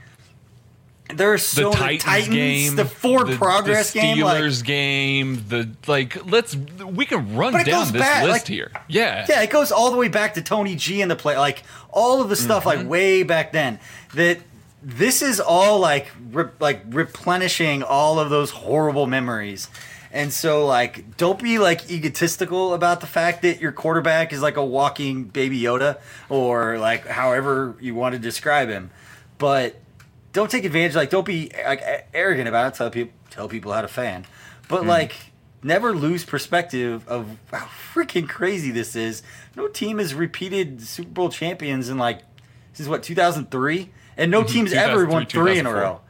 there 1.15 1.31
are 1.31 1.37
so 1.37 1.71
the 1.71 1.81
many 1.81 1.99
Titans, 1.99 2.35
game, 2.35 2.77
the 2.77 2.87
Ford 2.87 3.29
the, 3.29 3.37
Progress 3.37 3.93
the 3.93 4.01
game, 4.01 4.17
Steelers 4.17 4.61
like, 4.61 4.67
game, 4.67 5.45
the 5.49 5.69
like. 5.87 6.25
Let's 6.25 6.57
we 6.57 7.05
can 7.05 7.37
run 7.37 7.53
down 7.53 7.93
this 7.93 8.01
back, 8.01 8.23
list 8.23 8.33
like, 8.33 8.47
here. 8.47 8.73
Yeah, 8.89 9.27
yeah, 9.29 9.43
it 9.43 9.51
goes 9.51 9.71
all 9.71 9.91
the 9.91 9.99
way 9.99 10.09
back 10.09 10.33
to 10.35 10.43
Tony 10.43 10.77
G 10.77 11.03
and 11.03 11.11
the 11.11 11.17
play, 11.17 11.37
like 11.37 11.63
all 11.91 12.23
of 12.23 12.31
the 12.31 12.37
stuff, 12.37 12.65
mm-hmm. 12.65 12.81
like 12.81 12.89
way 12.89 13.23
back 13.23 13.53
then. 13.53 13.81
That 14.15 14.39
this 14.83 15.23
is 15.23 15.41
all 15.41 15.79
like 15.79 16.09
re- 16.31 16.51
like 16.61 16.83
replenishing 16.89 17.83
all 17.83 18.19
of 18.19 18.31
those 18.31 18.51
horrible 18.51 19.07
memories. 19.07 19.69
And 20.13 20.33
so 20.33 20.65
like 20.67 21.17
don't 21.17 21.43
be 21.43 21.59
like 21.59 21.91
egotistical 21.91 22.75
about 22.75 23.01
the 23.01 23.07
fact 23.07 23.43
that 23.43 23.61
your 23.61 23.73
quarterback 23.73 24.33
is 24.33 24.41
like 24.41 24.57
a 24.57 24.65
walking 24.65 25.25
baby 25.25 25.61
Yoda 25.61 25.99
or 26.29 26.79
like 26.79 27.07
however 27.07 27.77
you 27.81 27.95
want 27.95 28.15
to 28.15 28.19
describe 28.19 28.69
him. 28.69 28.91
But 29.37 29.77
don't 30.33 30.51
take 30.51 30.65
advantage 30.65 30.95
like 30.95 31.11
don't 31.11 31.27
be 31.27 31.51
like 31.67 31.83
arrogant 32.15 32.49
about 32.49 32.73
it. 32.73 32.77
Tell 32.77 32.91
people 32.91 33.13
tell 33.31 33.49
people 33.49 33.73
how 33.73 33.83
to 33.83 33.89
fan. 33.89 34.25
But 34.69 34.85
mm. 34.85 34.87
like 34.87 35.15
never 35.63 35.93
lose 35.95 36.25
perspective 36.25 37.07
of 37.09 37.37
how 37.53 37.67
freaking 37.93 38.29
crazy 38.29 38.71
this 38.71 38.95
is. 38.95 39.23
No 39.57 39.67
team 39.67 39.99
has 39.99 40.15
repeated 40.15 40.81
Super 40.83 41.11
Bowl 41.11 41.29
champions 41.31 41.89
in 41.89 41.99
like 41.99 42.21
this 42.73 42.81
is 42.81 42.89
what 42.89 43.03
2003 43.03 43.91
and 44.19 44.31
no 44.31 44.43
team's 44.43 44.75
ever 44.75 45.07
won 45.07 45.25
three 45.25 45.59
in 45.59 45.65
a 45.65 45.73
row. 45.73 46.01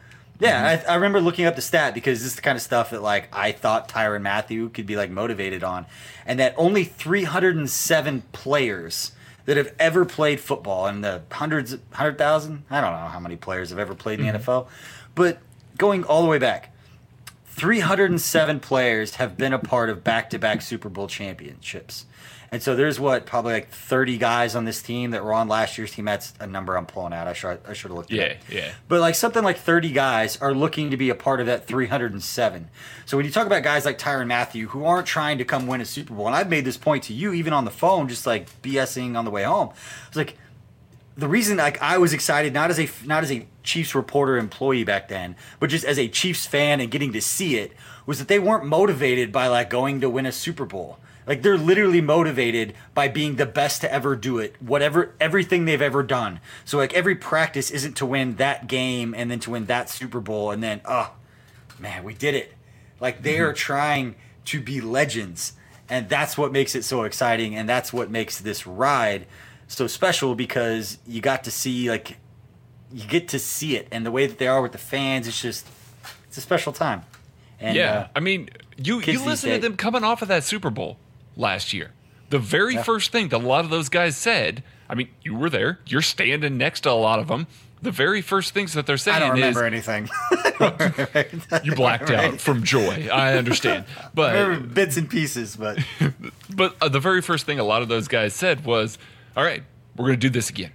Yeah, 0.40 0.76
mm-hmm. 0.76 0.88
I, 0.88 0.92
I, 0.92 0.94
remember 0.96 1.20
looking 1.20 1.46
up 1.46 1.56
the 1.56 1.62
stat 1.62 1.94
because 1.94 2.20
this 2.20 2.28
is 2.28 2.36
the 2.36 2.42
kind 2.42 2.56
of 2.56 2.62
stuff 2.62 2.90
that 2.90 3.02
like 3.02 3.28
I 3.32 3.52
thought 3.52 3.88
Tyrann 3.88 4.22
Mathieu 4.22 4.68
could 4.68 4.86
be 4.86 4.96
like 4.96 5.10
motivated 5.10 5.62
on, 5.62 5.86
and 6.26 6.38
that 6.40 6.54
only 6.56 6.84
307 6.84 8.22
players 8.32 9.12
that 9.46 9.56
have 9.56 9.74
ever 9.78 10.04
played 10.04 10.40
football 10.40 10.86
and 10.86 11.02
the 11.02 11.22
hundreds, 11.32 11.76
hundred 11.92 12.18
thousand, 12.18 12.64
I 12.70 12.80
don't 12.80 12.92
know 12.92 13.08
how 13.08 13.18
many 13.18 13.36
players 13.36 13.70
have 13.70 13.78
ever 13.78 13.94
played 13.94 14.20
in 14.20 14.26
the 14.26 14.32
mm-hmm. 14.32 14.50
NFL, 14.50 14.68
but 15.14 15.38
going 15.76 16.04
all 16.04 16.22
the 16.22 16.28
way 16.28 16.38
back, 16.38 16.72
307 17.46 18.60
players 18.60 19.16
have 19.16 19.36
been 19.36 19.52
a 19.52 19.58
part 19.58 19.90
of 19.90 20.04
back-to-back 20.04 20.62
Super 20.62 20.88
Bowl 20.88 21.08
championships. 21.08 22.06
And 22.50 22.62
so 22.62 22.74
there's 22.74 22.98
what 22.98 23.26
probably 23.26 23.52
like 23.52 23.70
30 23.70 24.16
guys 24.16 24.56
on 24.56 24.64
this 24.64 24.80
team 24.80 25.10
that 25.10 25.22
were 25.22 25.34
on 25.34 25.48
last 25.48 25.76
year's 25.76 25.92
team. 25.92 26.06
That's 26.06 26.32
a 26.40 26.46
number 26.46 26.76
I'm 26.76 26.86
pulling 26.86 27.12
out. 27.12 27.28
I 27.28 27.34
should 27.34 27.60
I 27.68 27.74
should 27.74 27.90
have 27.90 27.96
looked. 27.96 28.10
Yeah, 28.10 28.34
yeah. 28.50 28.72
But 28.88 29.00
like 29.00 29.14
something 29.14 29.44
like 29.44 29.58
30 29.58 29.90
guys 29.92 30.38
are 30.38 30.54
looking 30.54 30.90
to 30.90 30.96
be 30.96 31.10
a 31.10 31.14
part 31.14 31.40
of 31.40 31.46
that 31.46 31.66
307. 31.66 32.70
So 33.04 33.16
when 33.16 33.26
you 33.26 33.32
talk 33.32 33.46
about 33.46 33.62
guys 33.62 33.84
like 33.84 33.98
Tyrann 33.98 34.28
Mathieu 34.28 34.68
who 34.68 34.84
aren't 34.84 35.06
trying 35.06 35.38
to 35.38 35.44
come 35.44 35.66
win 35.66 35.80
a 35.80 35.84
Super 35.84 36.14
Bowl, 36.14 36.26
and 36.26 36.34
I've 36.34 36.48
made 36.48 36.64
this 36.64 36.78
point 36.78 37.04
to 37.04 37.12
you 37.12 37.32
even 37.32 37.52
on 37.52 37.64
the 37.64 37.70
phone, 37.70 38.08
just 38.08 38.26
like 38.26 38.48
BSing 38.62 39.16
on 39.16 39.24
the 39.24 39.30
way 39.30 39.42
home. 39.42 39.70
It's 40.06 40.16
like 40.16 40.36
the 41.18 41.28
reason 41.28 41.58
like 41.58 41.82
I 41.82 41.98
was 41.98 42.12
excited 42.14 42.54
not 42.54 42.70
as 42.70 42.78
a 42.78 42.88
not 43.04 43.24
as 43.24 43.32
a 43.32 43.46
Chiefs 43.62 43.94
reporter 43.94 44.38
employee 44.38 44.84
back 44.84 45.08
then, 45.08 45.36
but 45.60 45.68
just 45.68 45.84
as 45.84 45.98
a 45.98 46.08
Chiefs 46.08 46.46
fan 46.46 46.80
and 46.80 46.90
getting 46.90 47.12
to 47.12 47.20
see 47.20 47.56
it 47.56 47.72
was 48.06 48.18
that 48.18 48.28
they 48.28 48.38
weren't 48.38 48.64
motivated 48.64 49.30
by 49.32 49.48
like 49.48 49.68
going 49.68 50.00
to 50.00 50.08
win 50.08 50.24
a 50.24 50.32
Super 50.32 50.64
Bowl 50.64 50.98
like 51.28 51.42
they're 51.42 51.58
literally 51.58 52.00
motivated 52.00 52.74
by 52.94 53.06
being 53.06 53.36
the 53.36 53.44
best 53.44 53.82
to 53.82 53.92
ever 53.92 54.16
do 54.16 54.38
it, 54.38 54.56
whatever 54.60 55.14
everything 55.20 55.66
they've 55.66 55.82
ever 55.82 56.02
done. 56.02 56.40
So 56.64 56.78
like 56.78 56.94
every 56.94 57.14
practice 57.14 57.70
isn't 57.70 57.98
to 57.98 58.06
win 58.06 58.36
that 58.36 58.66
game 58.66 59.14
and 59.14 59.30
then 59.30 59.38
to 59.40 59.50
win 59.50 59.66
that 59.66 59.90
Super 59.90 60.20
Bowl 60.20 60.50
and 60.50 60.62
then 60.62 60.80
oh 60.86 61.12
man, 61.78 62.02
we 62.02 62.14
did 62.14 62.34
it. 62.34 62.54
Like 62.98 63.22
they 63.22 63.38
are 63.40 63.48
mm-hmm. 63.48 63.56
trying 63.56 64.14
to 64.46 64.60
be 64.62 64.80
legends. 64.80 65.52
And 65.90 66.08
that's 66.08 66.38
what 66.38 66.50
makes 66.50 66.74
it 66.74 66.82
so 66.82 67.02
exciting 67.02 67.54
and 67.54 67.68
that's 67.68 67.92
what 67.92 68.10
makes 68.10 68.40
this 68.40 68.66
ride 68.66 69.26
so 69.66 69.86
special 69.86 70.34
because 70.34 70.96
you 71.06 71.20
got 71.20 71.44
to 71.44 71.50
see 71.50 71.90
like 71.90 72.16
you 72.90 73.06
get 73.06 73.28
to 73.28 73.38
see 73.38 73.76
it 73.76 73.86
and 73.90 74.06
the 74.06 74.10
way 74.10 74.26
that 74.26 74.38
they 74.38 74.48
are 74.48 74.62
with 74.62 74.72
the 74.72 74.78
fans 74.78 75.28
it's 75.28 75.42
just 75.42 75.66
it's 76.26 76.38
a 76.38 76.40
special 76.40 76.72
time 76.72 77.02
And, 77.60 77.76
yeah, 77.76 77.92
uh, 77.92 78.08
I 78.16 78.20
mean, 78.20 78.48
you 78.78 79.00
you 79.02 79.22
listen 79.22 79.50
to 79.50 79.58
them 79.58 79.76
coming 79.76 80.04
off 80.04 80.22
of 80.22 80.28
that 80.28 80.44
Super 80.44 80.70
Bowl 80.70 80.96
last 81.38 81.72
year. 81.72 81.92
The 82.30 82.38
very 82.38 82.74
yeah. 82.74 82.82
first 82.82 83.10
thing 83.10 83.28
that 83.28 83.36
a 83.36 83.38
lot 83.38 83.64
of 83.64 83.70
those 83.70 83.88
guys 83.88 84.16
said. 84.16 84.62
I 84.90 84.94
mean, 84.94 85.08
you 85.22 85.34
were 85.34 85.48
there. 85.48 85.80
You're 85.86 86.02
standing 86.02 86.58
next 86.58 86.80
to 86.82 86.90
a 86.90 86.92
lot 86.92 87.18
of 87.18 87.28
them. 87.28 87.46
The 87.80 87.90
very 87.90 88.22
first 88.22 88.54
things 88.54 88.72
that 88.72 88.86
they're 88.86 88.96
saying 88.96 89.18
I 89.18 89.20
don't 89.20 89.30
remember 89.32 89.66
is, 89.66 89.88
anything. 89.88 90.08
you 91.64 91.74
blacked 91.74 92.10
out 92.10 92.40
from 92.40 92.64
joy. 92.64 93.08
I 93.12 93.34
understand, 93.34 93.84
but 94.14 94.74
bits 94.74 94.96
and 94.96 95.08
pieces. 95.08 95.54
But 95.54 95.78
but 96.54 96.74
uh, 96.80 96.88
the 96.88 96.98
very 96.98 97.22
first 97.22 97.46
thing 97.46 97.60
a 97.60 97.64
lot 97.64 97.82
of 97.82 97.88
those 97.88 98.08
guys 98.08 98.34
said 98.34 98.64
was, 98.64 98.98
"All 99.36 99.44
right, 99.44 99.62
we're 99.96 100.06
going 100.06 100.18
to 100.18 100.26
do 100.26 100.30
this 100.30 100.50
again." 100.50 100.72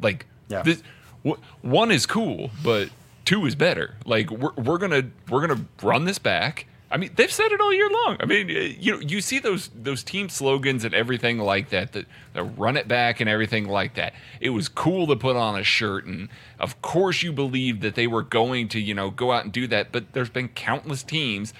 Like 0.00 0.26
yeah. 0.48 0.62
this, 0.62 0.82
w- 1.24 1.40
one 1.62 1.92
is 1.92 2.04
cool, 2.04 2.50
but 2.64 2.88
two 3.24 3.46
is 3.46 3.54
better. 3.54 3.94
Like 4.04 4.28
we're 4.32 4.52
we're 4.54 4.78
gonna 4.78 5.04
we're 5.28 5.46
gonna 5.46 5.64
run 5.82 6.04
this 6.04 6.18
back. 6.18 6.66
I 6.92 6.96
mean, 6.96 7.10
they've 7.14 7.30
said 7.30 7.52
it 7.52 7.60
all 7.60 7.72
year 7.72 7.88
long. 7.88 8.16
I 8.18 8.26
mean, 8.26 8.50
uh, 8.50 8.60
you 8.60 8.92
know, 8.92 9.00
you 9.00 9.20
see 9.20 9.38
those 9.38 9.70
those 9.74 10.02
team 10.02 10.28
slogans 10.28 10.84
and 10.84 10.92
everything 10.92 11.38
like 11.38 11.70
that, 11.70 11.92
that, 11.92 12.06
that 12.34 12.42
run 12.42 12.76
it 12.76 12.88
back 12.88 13.20
and 13.20 13.30
everything 13.30 13.68
like 13.68 13.94
that. 13.94 14.12
It 14.40 14.50
was 14.50 14.68
cool 14.68 15.06
to 15.06 15.16
put 15.16 15.36
on 15.36 15.58
a 15.58 15.62
shirt, 15.62 16.04
and 16.04 16.28
of 16.58 16.82
course, 16.82 17.22
you 17.22 17.32
believed 17.32 17.82
that 17.82 17.94
they 17.94 18.08
were 18.08 18.22
going 18.22 18.68
to, 18.70 18.80
you 18.80 18.94
know, 18.94 19.10
go 19.10 19.30
out 19.30 19.44
and 19.44 19.52
do 19.52 19.68
that. 19.68 19.92
But 19.92 20.12
there's 20.12 20.30
been 20.30 20.48
countless 20.48 21.04
teams 21.04 21.54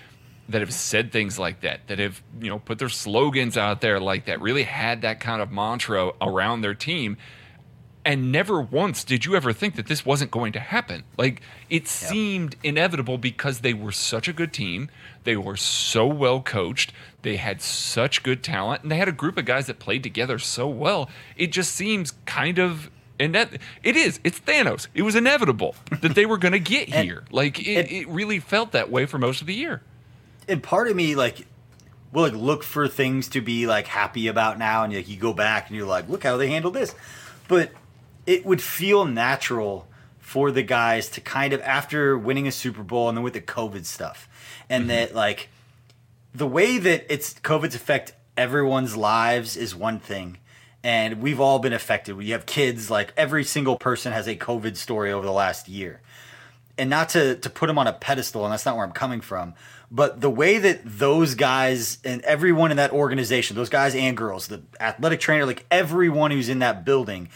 that 0.49 0.60
have 0.60 0.75
said 0.75 1.12
things 1.12 1.38
like 1.38 1.60
that, 1.60 1.87
that 1.87 2.00
have, 2.00 2.20
you 2.40 2.50
know, 2.50 2.58
put 2.58 2.80
their 2.80 2.88
slogans 2.88 3.56
out 3.56 3.80
there 3.80 4.00
like 4.00 4.25
that, 4.25 4.40
really 4.40 4.64
had 4.64 5.02
that 5.02 5.20
kind 5.20 5.40
of 5.40 5.52
mantra 5.52 6.10
around 6.20 6.62
their 6.62 6.75
team 6.75 7.16
and 8.04 8.33
never 8.33 8.61
once 8.61 9.04
did 9.04 9.25
you 9.25 9.37
ever 9.37 9.52
think 9.52 9.76
that 9.76 9.87
this 9.87 10.07
wasn't 10.07 10.30
going 10.30 10.52
to 10.52 10.61
happen. 10.61 11.04
Like 11.19 11.42
it 11.69 11.87
seemed 11.87 12.57
inevitable 12.62 13.19
because 13.19 13.61
they 13.61 13.75
were 13.75 13.92
such 13.92 14.28
a 14.28 14.33
good 14.33 14.52
team, 14.52 14.88
they 15.25 15.37
were 15.37 15.57
so 15.57 16.07
well 16.07 16.40
coached, 16.40 16.92
they 17.23 17.37
had 17.37 17.61
such 17.61 18.23
good 18.23 18.42
talent, 18.42 18.83
and 18.83 18.90
they 18.90 18.97
had 18.97 19.09
a 19.09 19.12
group 19.12 19.37
of 19.37 19.45
guys 19.45 19.66
that 19.66 19.78
played 19.78 20.02
together 20.02 20.38
so 20.38 20.66
well. 20.66 21.11
It 21.37 21.52
just 21.52 21.75
seems 21.75 22.14
kind 22.25 22.59
of 22.59 22.90
and 23.19 23.35
that 23.35 23.50
it 23.83 23.97
is 23.97 24.19
it's 24.25 24.40
thanos. 24.40 24.88
It 24.95 25.02
was 25.02 25.14
inevitable 25.14 25.75
that 26.00 26.14
they 26.14 26.25
were 26.25 26.38
going 26.38 26.52
to 26.52 26.61
get 26.61 26.88
here. 26.88 27.25
Like 27.30 27.61
it, 27.61 27.92
it 27.92 28.09
really 28.09 28.40
felt 28.40 28.73
that 28.73 28.90
way 28.90 29.04
for 29.07 29.19
most 29.19 29.42
of 29.42 29.47
the 29.47 29.54
year. 29.54 29.83
And 30.49 30.62
part 30.62 30.88
of 30.88 30.97
me 30.97 31.14
like 31.14 31.47
will 32.12 32.23
like 32.23 32.33
look 32.33 32.62
for 32.62 32.88
things 32.88 33.28
to 33.28 33.42
be 33.42 33.66
like 33.66 33.87
happy 33.87 34.26
about 34.26 34.59
now 34.59 34.85
and 34.85 34.95
like 34.95 35.09
you 35.09 35.16
go 35.16 35.35
back 35.35 35.69
and 35.69 35.76
you're 35.76 35.87
like 35.87 36.09
look 36.09 36.25
how 36.25 36.38
they 36.38 36.49
handled 36.49 36.75
this. 36.75 36.95
But 37.47 37.73
it 38.26 38.44
would 38.44 38.62
feel 38.62 39.04
natural 39.04 39.86
for 40.18 40.50
the 40.50 40.62
guys 40.62 41.08
to 41.08 41.20
kind 41.20 41.52
of 41.52 41.60
after 41.62 42.16
winning 42.16 42.46
a 42.46 42.52
Super 42.52 42.82
Bowl 42.82 43.08
and 43.08 43.18
then 43.18 43.24
with 43.24 43.32
the 43.32 43.40
COVID 43.40 43.84
stuff, 43.84 44.28
and 44.68 44.82
mm-hmm. 44.82 44.88
that 44.88 45.14
like 45.14 45.48
the 46.34 46.46
way 46.46 46.78
that 46.78 47.12
it's 47.12 47.34
COVID's 47.34 47.74
affect 47.74 48.12
everyone's 48.36 48.96
lives 48.96 49.56
is 49.56 49.74
one 49.74 49.98
thing, 49.98 50.38
and 50.84 51.20
we've 51.20 51.40
all 51.40 51.58
been 51.58 51.72
affected. 51.72 52.16
We 52.16 52.30
have 52.30 52.46
kids, 52.46 52.90
like 52.90 53.12
every 53.16 53.44
single 53.44 53.76
person 53.76 54.12
has 54.12 54.28
a 54.28 54.36
COVID 54.36 54.76
story 54.76 55.12
over 55.12 55.26
the 55.26 55.32
last 55.32 55.68
year, 55.68 56.00
and 56.78 56.88
not 56.88 57.08
to 57.10 57.34
to 57.36 57.50
put 57.50 57.66
them 57.66 57.78
on 57.78 57.86
a 57.86 57.92
pedestal, 57.92 58.44
and 58.44 58.52
that's 58.52 58.64
not 58.64 58.76
where 58.76 58.84
I'm 58.84 58.92
coming 58.92 59.20
from. 59.20 59.54
But 59.90 60.20
the 60.20 60.30
way 60.30 60.58
that 60.58 60.82
those 60.84 61.34
guys 61.34 61.98
and 62.04 62.22
everyone 62.22 62.70
in 62.70 62.76
that 62.76 62.92
organization, 62.92 63.56
those 63.56 63.68
guys 63.68 63.96
and 63.96 64.16
girls, 64.16 64.46
the 64.46 64.62
athletic 64.78 65.18
trainer, 65.18 65.44
like 65.44 65.66
everyone 65.70 66.30
who's 66.30 66.48
in 66.48 66.60
that 66.60 66.84
building, 66.84 67.28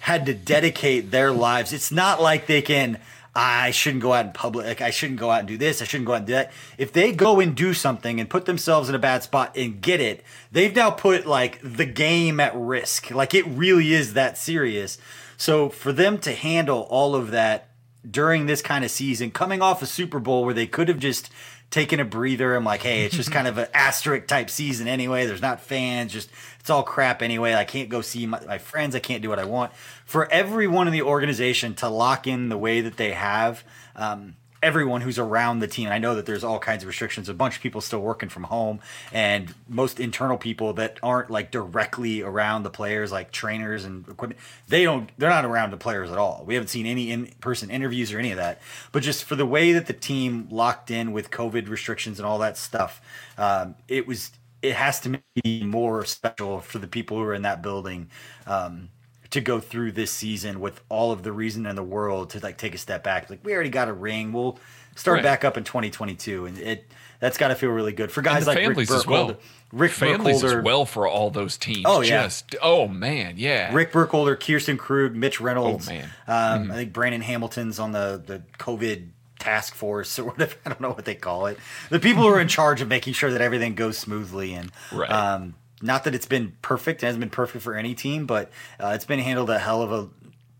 had 0.00 0.26
to 0.26 0.34
dedicate 0.34 1.10
their 1.10 1.32
lives. 1.32 1.72
It's 1.72 1.92
not 1.92 2.20
like 2.20 2.46
they 2.46 2.62
can. 2.62 2.98
I 3.34 3.70
shouldn't 3.70 4.02
go 4.02 4.12
out 4.12 4.26
in 4.26 4.32
public. 4.32 4.66
Like 4.66 4.80
I 4.80 4.90
shouldn't 4.90 5.20
go 5.20 5.30
out 5.30 5.40
and 5.40 5.48
do 5.48 5.56
this. 5.56 5.80
I 5.80 5.84
shouldn't 5.84 6.06
go 6.06 6.14
out 6.14 6.18
and 6.18 6.26
do 6.26 6.32
that. 6.32 6.52
If 6.76 6.92
they 6.92 7.12
go 7.12 7.38
and 7.40 7.54
do 7.54 7.72
something 7.72 8.18
and 8.18 8.28
put 8.28 8.46
themselves 8.46 8.88
in 8.88 8.94
a 8.94 8.98
bad 8.98 9.22
spot 9.22 9.56
and 9.56 9.80
get 9.80 10.00
it, 10.00 10.24
they've 10.50 10.74
now 10.74 10.90
put 10.90 11.26
like 11.26 11.60
the 11.62 11.86
game 11.86 12.40
at 12.40 12.56
risk. 12.56 13.10
Like 13.10 13.34
it 13.34 13.46
really 13.46 13.92
is 13.92 14.14
that 14.14 14.38
serious. 14.38 14.98
So 15.36 15.68
for 15.68 15.92
them 15.92 16.18
to 16.18 16.32
handle 16.32 16.80
all 16.90 17.14
of 17.14 17.30
that 17.30 17.68
during 18.08 18.46
this 18.46 18.62
kind 18.62 18.84
of 18.84 18.90
season, 18.90 19.30
coming 19.30 19.62
off 19.62 19.82
a 19.82 19.86
Super 19.86 20.18
Bowl 20.18 20.44
where 20.44 20.54
they 20.54 20.66
could 20.66 20.88
have 20.88 20.98
just 20.98 21.30
taken 21.70 22.00
a 22.00 22.04
breather. 22.04 22.56
I'm 22.56 22.64
like, 22.64 22.82
hey, 22.82 23.04
it's 23.04 23.14
just 23.14 23.30
kind 23.30 23.46
of 23.46 23.58
an 23.58 23.68
asterisk 23.74 24.26
type 24.26 24.50
season 24.50 24.88
anyway. 24.88 25.26
There's 25.26 25.42
not 25.42 25.60
fans, 25.60 26.12
just 26.12 26.30
it's 26.68 26.70
all 26.70 26.82
crap 26.82 27.22
anyway. 27.22 27.54
I 27.54 27.64
can't 27.64 27.88
go 27.88 28.02
see 28.02 28.26
my, 28.26 28.44
my 28.44 28.58
friends. 28.58 28.94
I 28.94 28.98
can't 28.98 29.22
do 29.22 29.30
what 29.30 29.38
I 29.38 29.46
want. 29.46 29.72
For 30.04 30.30
everyone 30.30 30.86
in 30.86 30.92
the 30.92 31.00
organization 31.00 31.74
to 31.76 31.88
lock 31.88 32.26
in 32.26 32.50
the 32.50 32.58
way 32.58 32.82
that 32.82 32.98
they 32.98 33.12
have, 33.12 33.64
um, 33.96 34.36
everyone 34.62 35.00
who's 35.00 35.18
around 35.18 35.60
the 35.60 35.66
team. 35.66 35.88
I 35.88 35.96
know 35.96 36.14
that 36.16 36.26
there's 36.26 36.44
all 36.44 36.58
kinds 36.58 36.82
of 36.82 36.88
restrictions. 36.88 37.30
A 37.30 37.32
bunch 37.32 37.56
of 37.56 37.62
people 37.62 37.80
still 37.80 38.00
working 38.00 38.28
from 38.28 38.42
home, 38.42 38.80
and 39.14 39.54
most 39.66 39.98
internal 39.98 40.36
people 40.36 40.74
that 40.74 40.98
aren't 41.02 41.30
like 41.30 41.50
directly 41.50 42.20
around 42.20 42.64
the 42.64 42.70
players, 42.70 43.10
like 43.10 43.30
trainers 43.30 43.86
and 43.86 44.06
equipment, 44.06 44.38
they 44.66 44.84
don't. 44.84 45.10
They're 45.16 45.30
not 45.30 45.46
around 45.46 45.70
the 45.70 45.78
players 45.78 46.10
at 46.10 46.18
all. 46.18 46.44
We 46.46 46.52
haven't 46.52 46.68
seen 46.68 46.84
any 46.84 47.10
in-person 47.10 47.70
interviews 47.70 48.12
or 48.12 48.18
any 48.18 48.30
of 48.30 48.36
that. 48.36 48.60
But 48.92 49.02
just 49.02 49.24
for 49.24 49.36
the 49.36 49.46
way 49.46 49.72
that 49.72 49.86
the 49.86 49.94
team 49.94 50.48
locked 50.50 50.90
in 50.90 51.12
with 51.12 51.30
COVID 51.30 51.70
restrictions 51.70 52.18
and 52.18 52.26
all 52.26 52.40
that 52.40 52.58
stuff, 52.58 53.00
um, 53.38 53.74
it 53.86 54.06
was 54.06 54.32
it 54.62 54.74
has 54.74 55.00
to 55.00 55.20
be 55.42 55.62
more 55.62 56.04
special 56.04 56.60
for 56.60 56.78
the 56.78 56.88
people 56.88 57.16
who 57.16 57.22
are 57.22 57.34
in 57.34 57.42
that 57.42 57.62
building 57.62 58.10
um, 58.46 58.88
to 59.30 59.40
go 59.40 59.60
through 59.60 59.92
this 59.92 60.10
season 60.10 60.60
with 60.60 60.80
all 60.88 61.12
of 61.12 61.22
the 61.22 61.32
reason 61.32 61.66
in 61.66 61.76
the 61.76 61.82
world 61.82 62.30
to 62.30 62.40
like 62.40 62.58
take 62.58 62.74
a 62.74 62.78
step 62.78 63.04
back. 63.04 63.30
Like 63.30 63.44
we 63.44 63.54
already 63.54 63.70
got 63.70 63.88
a 63.88 63.92
ring, 63.92 64.32
we'll 64.32 64.58
start 64.96 65.16
right. 65.16 65.22
back 65.22 65.44
up 65.44 65.56
in 65.56 65.64
2022, 65.64 66.46
and 66.46 66.58
it 66.58 66.90
that's 67.20 67.36
got 67.36 67.48
to 67.48 67.54
feel 67.54 67.70
really 67.70 67.92
good 67.92 68.12
for 68.12 68.22
guys 68.22 68.46
like 68.46 68.58
families 68.58 68.90
Rick 68.90 68.98
as 68.98 69.06
well. 69.06 69.36
Rick 69.72 69.92
families 69.92 70.40
Burkholder, 70.40 70.58
as 70.60 70.64
well 70.64 70.86
for 70.86 71.06
all 71.06 71.30
those 71.30 71.58
teams. 71.58 71.84
Oh 71.84 72.00
yeah, 72.00 72.22
Just, 72.24 72.56
oh 72.62 72.88
man, 72.88 73.34
yeah. 73.36 73.72
Rick 73.74 73.92
Burkholder, 73.92 74.34
Kirsten 74.34 74.78
Krug, 74.78 75.14
Mitch 75.14 75.40
Reynolds. 75.40 75.88
Oh 75.88 75.92
man, 75.92 76.04
um, 76.26 76.68
mm. 76.68 76.72
I 76.72 76.74
think 76.74 76.92
Brandon 76.92 77.20
Hamilton's 77.20 77.78
on 77.78 77.92
the 77.92 78.22
the 78.24 78.42
COVID 78.58 79.08
task 79.38 79.74
force 79.74 80.18
or 80.18 80.24
whatever. 80.30 80.54
I 80.64 80.68
don't 80.70 80.80
know 80.80 80.90
what 80.90 81.04
they 81.04 81.14
call 81.14 81.46
it. 81.46 81.58
The 81.90 82.00
people 82.00 82.22
who 82.22 82.28
are 82.28 82.40
in 82.40 82.48
charge 82.48 82.80
of 82.80 82.88
making 82.88 83.14
sure 83.14 83.30
that 83.30 83.40
everything 83.40 83.74
goes 83.74 83.98
smoothly 83.98 84.54
and 84.54 84.70
right. 84.92 85.10
Um, 85.10 85.54
not 85.80 86.04
that 86.04 86.14
it's 86.14 86.26
been 86.26 86.56
perfect. 86.60 87.02
It 87.02 87.06
hasn't 87.06 87.20
been 87.20 87.30
perfect 87.30 87.62
for 87.62 87.76
any 87.76 87.94
team, 87.94 88.26
but 88.26 88.50
uh, 88.80 88.88
it's 88.96 89.04
been 89.04 89.20
handled 89.20 89.48
a 89.48 89.60
hell 89.60 89.80
of 89.80 89.92
a 89.92 90.08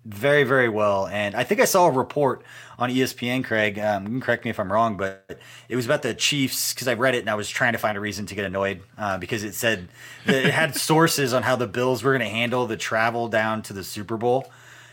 very 0.05 0.45
very 0.45 0.69
well. 0.69 1.07
And 1.07 1.35
I 1.35 1.45
think 1.45 1.61
I 1.61 1.65
saw 1.65 1.87
a 1.87 1.91
report 1.91 2.43
on 2.79 2.91
ESPN, 2.91 3.45
Craig. 3.45 3.79
Um, 3.79 4.05
you 4.05 4.11
can 4.11 4.21
correct 4.21 4.45
me 4.45 4.51
if 4.51 4.61
I'm 4.61 4.73
wrong, 4.73 4.97
but 4.97 5.39
it 5.69 5.77
was 5.77 5.85
about 5.85 6.03
the 6.03 6.15
Chiefs 6.15 6.73
because 6.73 6.89
I 6.89 6.95
read 6.95 7.15
it 7.15 7.21
and 7.21 7.31
I 7.31 7.35
was 7.35 7.49
trying 7.49 7.73
to 7.73 7.79
find 7.79 7.99
a 7.99 8.01
reason 8.01 8.27
to 8.27 8.35
get 8.35 8.45
annoyed 8.45 8.81
uh, 8.97 9.19
because 9.19 9.43
it 9.43 9.55
said 9.55 9.89
that 10.27 10.47
it 10.47 10.53
had 10.53 10.77
sources 10.77 11.35
on 11.35 11.43
how 11.43 11.57
the 11.57 11.67
Bills 11.67 12.03
were 12.03 12.13
going 12.13 12.21
to 12.21 12.35
handle 12.35 12.67
the 12.67 12.77
travel 12.77 13.29
down 13.29 13.63
to 13.63 13.73
the 13.73 13.83
Super 13.83 14.17
Bowl. 14.17 14.51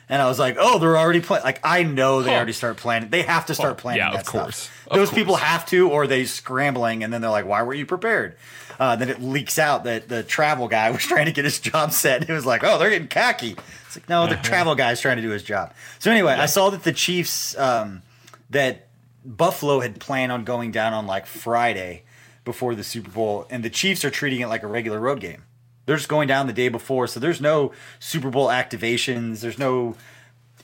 And 0.08 0.22
I 0.22 0.28
was 0.28 0.38
like, 0.38 0.58
oh, 0.60 0.78
they're 0.78 0.98
already 0.98 1.22
playing. 1.22 1.44
Like, 1.44 1.60
I 1.64 1.84
know 1.84 2.22
they 2.22 2.36
already 2.36 2.54
start 2.54 2.78
planning. 2.78 3.10
They 3.10 3.24
have 3.24 3.48
to 3.48 3.56
start 3.56 3.78
planning. 3.78 4.00
Yeah, 4.00 4.20
of 4.20 4.26
course. 4.26 4.70
Of 4.88 4.98
Those 4.98 5.10
course. 5.10 5.18
people 5.18 5.36
have 5.38 5.66
to, 5.68 5.90
or 5.90 6.06
they 6.06 6.26
scrambling, 6.26 7.04
and 7.04 7.12
then 7.12 7.22
they're 7.22 7.32
like, 7.32 7.48
why 7.48 7.64
were 7.64 7.74
you 7.74 7.88
prepared? 7.88 8.36
Uh, 8.80 8.96
then 8.96 9.10
it 9.10 9.22
leaks 9.22 9.58
out 9.58 9.86
that 9.86 10.08
the 10.08 10.22
travel 10.22 10.68
guy 10.68 10.92
was 10.92 11.02
trying 11.02 11.26
to 11.26 11.32
get 11.32 11.46
his 11.46 11.60
job 11.60 11.92
set. 11.92 12.18
And 12.18 12.26
He 12.26 12.34
was 12.34 12.46
like, 12.46 12.64
oh, 12.64 12.78
they're 12.78 12.90
getting 12.90 13.08
cocky. 13.08 13.56
It's 13.88 13.98
like, 13.98 14.08
no, 14.10 14.28
the 14.28 14.34
uh-huh. 14.34 14.44
travel 14.44 14.76
guy's 14.76 15.02
trying 15.02 15.16
to 15.16 15.24
do 15.24 15.30
his 15.30 15.44
job. 15.44 15.74
So 16.00 16.12
anyway, 16.12 16.36
yeah. 16.36 16.44
I 16.44 16.46
saw 16.46 16.70
that 16.70 16.84
the 16.84 16.94
Chiefs, 16.94 17.58
um, 17.58 18.04
that 18.52 18.88
Buffalo 19.26 19.80
had 19.80 20.00
planned 20.00 20.32
on 20.32 20.44
going 20.44 20.72
down 20.72 20.94
on 20.94 21.08
like 21.08 21.26
Friday 21.26 22.04
before 22.44 22.76
the 22.76 22.84
Super 22.84 23.10
Bowl, 23.10 23.48
and 23.50 23.64
the 23.64 23.72
Chiefs 23.72 24.06
are 24.06 24.12
treating 24.12 24.42
it 24.42 24.48
like 24.48 24.62
a 24.62 24.68
regular 24.68 25.00
road 25.00 25.20
game. 25.20 25.45
They're 25.86 25.98
just 25.98 26.10
going 26.10 26.28
down 26.28 26.48
the 26.48 26.54
day 26.54 26.70
before, 26.70 27.08
so 27.08 27.20
there's 27.20 27.42
no 27.42 27.72
Super 28.00 28.30
Bowl 28.30 28.48
activations. 28.48 29.42
There's 29.42 29.60
no 29.60 29.96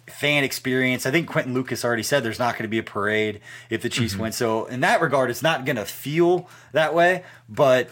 fan 0.08 0.44
experience. 0.44 1.06
I 1.06 1.12
think 1.12 1.28
Quinton 1.28 1.54
Lucas 1.54 1.84
already 1.86 2.04
said 2.04 2.24
there's 2.24 2.40
not 2.40 2.54
going 2.54 2.63
to 2.63 2.70
be 2.70 2.78
a 2.78 2.84
parade 2.84 3.42
if 3.70 3.82
the 3.82 3.90
Chiefs 3.90 4.13
mm-hmm. 4.13 4.24
win. 4.24 4.32
So 4.32 4.66
in 4.66 4.82
that 4.82 5.01
regard, 5.01 5.30
it's 5.30 5.44
not 5.44 5.66
going 5.66 5.78
to 5.78 5.86
feel 5.86 6.50
that 6.74 6.94
way, 6.94 7.24
but 7.50 7.90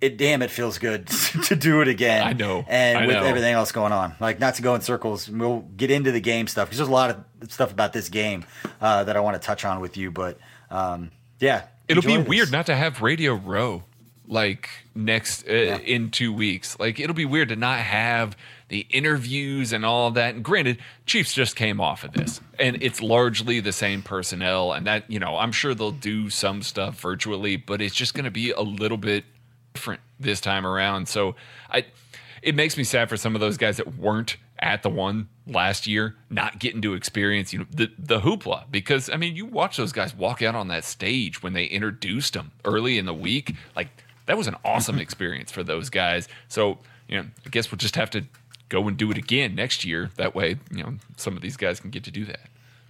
it 0.00 0.16
damn 0.16 0.42
it 0.42 0.50
feels 0.50 0.78
good 0.78 1.06
to 1.44 1.56
do 1.56 1.80
it 1.80 1.88
again. 1.88 2.26
I 2.26 2.32
know. 2.32 2.64
And 2.68 2.98
I 2.98 3.06
with 3.06 3.16
know. 3.16 3.24
everything 3.24 3.52
else 3.52 3.72
going 3.72 3.92
on, 3.92 4.14
like 4.20 4.40
not 4.40 4.54
to 4.56 4.62
go 4.62 4.74
in 4.74 4.80
circles, 4.80 5.28
we'll 5.28 5.60
get 5.76 5.90
into 5.90 6.12
the 6.12 6.20
game 6.20 6.46
stuff 6.46 6.68
because 6.68 6.78
there's 6.78 6.88
a 6.88 6.92
lot 6.92 7.10
of 7.10 7.52
stuff 7.52 7.72
about 7.72 7.92
this 7.92 8.08
game 8.08 8.44
uh, 8.80 9.04
that 9.04 9.16
I 9.16 9.20
want 9.20 9.40
to 9.40 9.44
touch 9.44 9.64
on 9.64 9.80
with 9.80 9.96
you. 9.96 10.10
But 10.10 10.38
um, 10.70 11.10
yeah, 11.38 11.64
it'll 11.88 12.02
be 12.02 12.16
this. 12.16 12.28
weird 12.28 12.52
not 12.52 12.66
to 12.66 12.76
have 12.76 13.02
Radio 13.02 13.34
Row 13.34 13.84
like 14.30 14.70
next 14.94 15.46
uh, 15.48 15.52
yeah. 15.52 15.78
in 15.78 16.10
two 16.10 16.32
weeks. 16.32 16.78
Like 16.78 16.98
it'll 17.00 17.14
be 17.14 17.24
weird 17.24 17.48
to 17.50 17.56
not 17.56 17.80
have 17.80 18.36
the 18.68 18.86
interviews 18.90 19.72
and 19.72 19.84
all 19.84 20.08
of 20.08 20.14
that. 20.14 20.34
And 20.34 20.44
granted, 20.44 20.78
Chiefs 21.04 21.34
just 21.34 21.56
came 21.56 21.80
off 21.80 22.04
of 22.04 22.12
this, 22.12 22.40
and 22.58 22.82
it's 22.82 23.02
largely 23.02 23.60
the 23.60 23.72
same 23.72 24.02
personnel. 24.02 24.72
And 24.72 24.86
that 24.86 25.10
you 25.10 25.18
know, 25.18 25.36
I'm 25.36 25.52
sure 25.52 25.74
they'll 25.74 25.90
do 25.90 26.30
some 26.30 26.62
stuff 26.62 27.00
virtually, 27.00 27.56
but 27.56 27.82
it's 27.82 27.94
just 27.94 28.14
going 28.14 28.24
to 28.24 28.30
be 28.30 28.52
a 28.52 28.62
little 28.62 28.96
bit 28.96 29.24
different 29.74 30.00
this 30.18 30.40
time 30.40 30.66
around. 30.66 31.08
So 31.08 31.34
I, 31.68 31.86
it 32.42 32.54
makes 32.54 32.76
me 32.76 32.84
sad 32.84 33.08
for 33.08 33.16
some 33.16 33.34
of 33.34 33.40
those 33.40 33.56
guys 33.56 33.76
that 33.76 33.98
weren't 33.98 34.36
at 34.60 34.82
the 34.82 34.90
one 34.90 35.28
last 35.46 35.86
year, 35.86 36.16
not 36.28 36.58
getting 36.58 36.82
to 36.82 36.94
experience 36.94 37.52
you 37.52 37.60
know 37.60 37.66
the 37.70 37.90
the 37.98 38.20
hoopla 38.20 38.70
because 38.70 39.10
I 39.10 39.16
mean 39.16 39.34
you 39.34 39.46
watch 39.46 39.76
those 39.76 39.92
guys 39.92 40.14
walk 40.14 40.42
out 40.42 40.54
on 40.54 40.68
that 40.68 40.84
stage 40.84 41.42
when 41.42 41.54
they 41.54 41.64
introduced 41.64 42.34
them 42.34 42.52
early 42.64 42.98
in 42.98 43.06
the 43.06 43.14
week, 43.14 43.54
like 43.74 43.88
that 44.30 44.38
was 44.38 44.46
an 44.46 44.54
awesome 44.64 45.00
experience 45.00 45.50
for 45.50 45.64
those 45.64 45.90
guys. 45.90 46.28
So 46.46 46.78
you 47.08 47.16
know, 47.16 47.26
I 47.44 47.48
guess 47.48 47.72
we'll 47.72 47.78
just 47.78 47.96
have 47.96 48.10
to 48.10 48.24
go 48.68 48.86
and 48.86 48.96
do 48.96 49.10
it 49.10 49.18
again 49.18 49.56
next 49.56 49.84
year. 49.84 50.10
That 50.14 50.36
way, 50.36 50.56
you 50.70 50.84
know, 50.84 50.94
some 51.16 51.34
of 51.34 51.42
these 51.42 51.56
guys 51.56 51.80
can 51.80 51.90
get 51.90 52.04
to 52.04 52.12
do 52.12 52.24
that. 52.26 52.38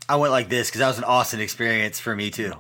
I 0.07 0.17
went 0.17 0.33
like 0.33 0.51
this 0.51 0.69
because 0.69 0.81
that 0.81 0.89
was 0.89 0.99
an 0.99 1.05
awesome 1.05 1.41
experience 1.41 1.99
for 1.99 2.15
me 2.15 2.31
too. 2.31 2.53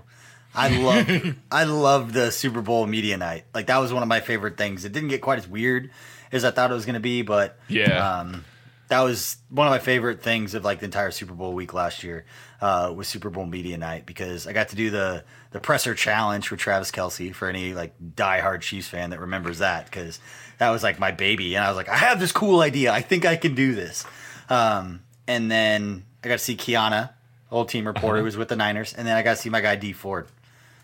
I 0.54 0.68
love 0.78 1.36
I 1.52 1.64
love 1.64 2.14
the 2.14 2.32
Super 2.32 2.62
Bowl 2.62 2.86
media 2.86 3.18
night. 3.18 3.44
Like 3.54 3.66
that 3.66 3.76
was 3.76 3.92
one 3.92 4.02
of 4.02 4.08
my 4.08 4.20
favorite 4.20 4.56
things. 4.56 4.86
It 4.86 4.92
didn't 4.92 5.10
get 5.10 5.20
quite 5.20 5.38
as 5.38 5.46
weird 5.46 5.90
as 6.32 6.42
I 6.42 6.50
thought 6.50 6.70
it 6.70 6.74
was 6.74 6.86
going 6.86 6.94
to 6.94 7.00
be, 7.00 7.20
but 7.20 7.58
yeah, 7.68 8.20
um, 8.20 8.46
that 8.90 9.02
was 9.02 9.36
one 9.48 9.68
of 9.68 9.70
my 9.70 9.78
favorite 9.78 10.20
things 10.20 10.52
of 10.54 10.64
like 10.64 10.80
the 10.80 10.84
entire 10.84 11.12
Super 11.12 11.32
Bowl 11.32 11.52
week 11.52 11.72
last 11.72 12.02
year 12.02 12.24
uh, 12.60 12.92
was 12.94 13.06
Super 13.06 13.30
Bowl 13.30 13.46
media 13.46 13.78
night 13.78 14.04
because 14.04 14.48
I 14.48 14.52
got 14.52 14.68
to 14.70 14.76
do 14.76 14.90
the 14.90 15.24
the 15.52 15.60
presser 15.60 15.94
challenge 15.94 16.50
with 16.50 16.58
Travis 16.58 16.90
Kelce 16.90 17.32
for 17.32 17.48
any 17.48 17.72
like 17.72 17.94
diehard 18.16 18.62
Chiefs 18.62 18.88
fan 18.88 19.10
that 19.10 19.20
remembers 19.20 19.58
that 19.58 19.84
because 19.84 20.18
that 20.58 20.70
was 20.70 20.82
like 20.82 20.98
my 20.98 21.12
baby 21.12 21.54
and 21.54 21.64
I 21.64 21.68
was 21.68 21.76
like 21.76 21.88
I 21.88 21.96
have 21.96 22.18
this 22.18 22.32
cool 22.32 22.60
idea 22.60 22.92
I 22.92 23.00
think 23.00 23.24
I 23.24 23.36
can 23.36 23.54
do 23.54 23.76
this 23.76 24.04
um, 24.48 25.04
and 25.28 25.48
then 25.48 26.04
I 26.24 26.28
got 26.28 26.38
to 26.40 26.44
see 26.44 26.56
Keiana 26.56 27.10
old 27.52 27.68
team 27.68 27.86
reporter 27.86 28.14
uh-huh. 28.14 28.18
who 28.18 28.24
was 28.24 28.36
with 28.36 28.48
the 28.48 28.56
Niners 28.56 28.92
and 28.92 29.06
then 29.06 29.16
I 29.16 29.22
got 29.22 29.36
to 29.36 29.40
see 29.40 29.50
my 29.50 29.60
guy 29.60 29.76
Dee 29.76 29.92
Ford 29.92 30.26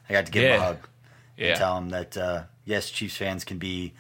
I 0.09 0.13
got 0.13 0.27
to 0.27 0.33
give 0.33 0.45
yeah. 0.45 0.55
him 0.55 0.61
a 0.61 0.65
hug 0.65 0.89
yeah. 1.37 1.49
and 1.49 1.57
tell 1.57 1.77
him 1.77 1.89
that 1.89 2.17
uh, 2.17 2.43
yes 2.65 2.89
Chiefs 2.89 3.17
fans 3.17 3.45
can 3.45 3.59
be 3.59 3.95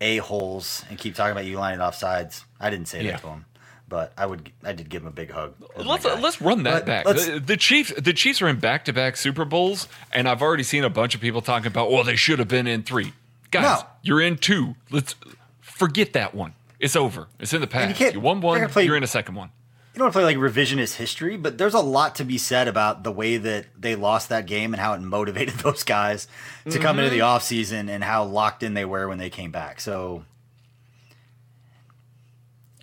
a 0.00 0.16
holes 0.16 0.82
and 0.88 0.98
keep 0.98 1.14
talking 1.14 1.32
about 1.32 1.44
you 1.44 1.58
lining 1.58 1.80
offsides 1.80 2.44
I 2.58 2.70
didn't 2.70 2.88
say 2.88 3.04
yeah. 3.04 3.12
that 3.12 3.20
to 3.20 3.28
him 3.28 3.44
but 3.90 4.12
I 4.16 4.24
would 4.24 4.50
I 4.64 4.72
did 4.72 4.88
give 4.88 5.02
him 5.02 5.08
a 5.08 5.12
big 5.12 5.30
hug. 5.30 5.52
Let's 5.76 6.06
let's 6.06 6.40
run 6.40 6.62
that 6.62 6.86
but 6.86 6.86
back. 6.86 7.04
The, 7.04 7.42
the, 7.44 7.56
Chiefs 7.58 7.92
the 7.98 8.14
Chiefs 8.14 8.40
are 8.40 8.48
in 8.48 8.58
back 8.58 8.86
to 8.86 8.94
back 8.94 9.18
Super 9.18 9.44
Bowls, 9.44 9.88
and 10.12 10.26
I've 10.26 10.40
already 10.40 10.62
seen 10.62 10.84
a 10.84 10.88
bunch 10.88 11.14
of 11.14 11.20
people 11.20 11.42
talking 11.42 11.66
about 11.66 11.90
well 11.90 12.04
they 12.04 12.16
should 12.16 12.38
have 12.38 12.48
been 12.48 12.66
in 12.66 12.84
three. 12.84 13.12
Guys, 13.50 13.82
no. 13.82 13.86
you're 14.02 14.20
in 14.22 14.38
two. 14.38 14.76
Let's 14.90 15.16
forget 15.60 16.14
that 16.14 16.34
one. 16.34 16.54
It's 16.78 16.96
over. 16.96 17.26
It's 17.38 17.52
in 17.52 17.60
the 17.60 17.66
past. 17.66 18.00
You, 18.00 18.12
you, 18.12 18.20
won 18.20 18.40
one. 18.40 18.66
Play, 18.68 18.84
you're 18.84 18.96
in 18.96 19.02
a 19.02 19.08
second 19.08 19.34
one. 19.34 19.50
You 19.92 19.98
don't 19.98 20.04
want 20.04 20.14
to 20.14 20.20
play 20.20 20.24
like 20.24 20.36
revisionist 20.36 20.94
history, 20.94 21.36
but 21.36 21.58
there's 21.58 21.74
a 21.74 21.80
lot 21.80 22.14
to 22.14 22.24
be 22.24 22.38
said 22.38 22.68
about 22.68 23.02
the 23.02 23.10
way 23.10 23.38
that 23.38 23.66
they 23.76 23.96
lost 23.96 24.28
that 24.28 24.46
game 24.46 24.72
and 24.72 24.80
how 24.80 24.94
it 24.94 25.00
motivated 25.00 25.54
those 25.58 25.82
guys 25.82 26.28
to 26.64 26.70
mm-hmm. 26.70 26.80
come 26.80 26.98
into 27.00 27.10
the 27.10 27.18
offseason 27.18 27.90
and 27.90 28.04
how 28.04 28.22
locked 28.22 28.62
in 28.62 28.74
they 28.74 28.84
were 28.84 29.08
when 29.08 29.18
they 29.18 29.30
came 29.30 29.50
back. 29.50 29.80
So 29.80 30.24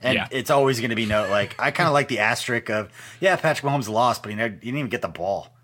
and 0.01 0.15
yeah. 0.15 0.27
it's 0.31 0.49
always 0.49 0.79
going 0.79 0.89
to 0.89 0.95
be 0.95 1.05
no 1.05 1.29
like 1.29 1.55
I 1.59 1.71
kind 1.71 1.87
of 1.87 1.93
like 1.93 2.07
the 2.07 2.19
asterisk 2.19 2.69
of 2.69 2.89
yeah 3.19 3.35
Patrick 3.35 3.69
Mahomes 3.69 3.89
lost, 3.89 4.23
but 4.23 4.29
he, 4.29 4.35
never, 4.35 4.53
he 4.53 4.59
didn't 4.59 4.79
even 4.79 4.89
get 4.89 5.01
the 5.01 5.07
ball. 5.07 5.53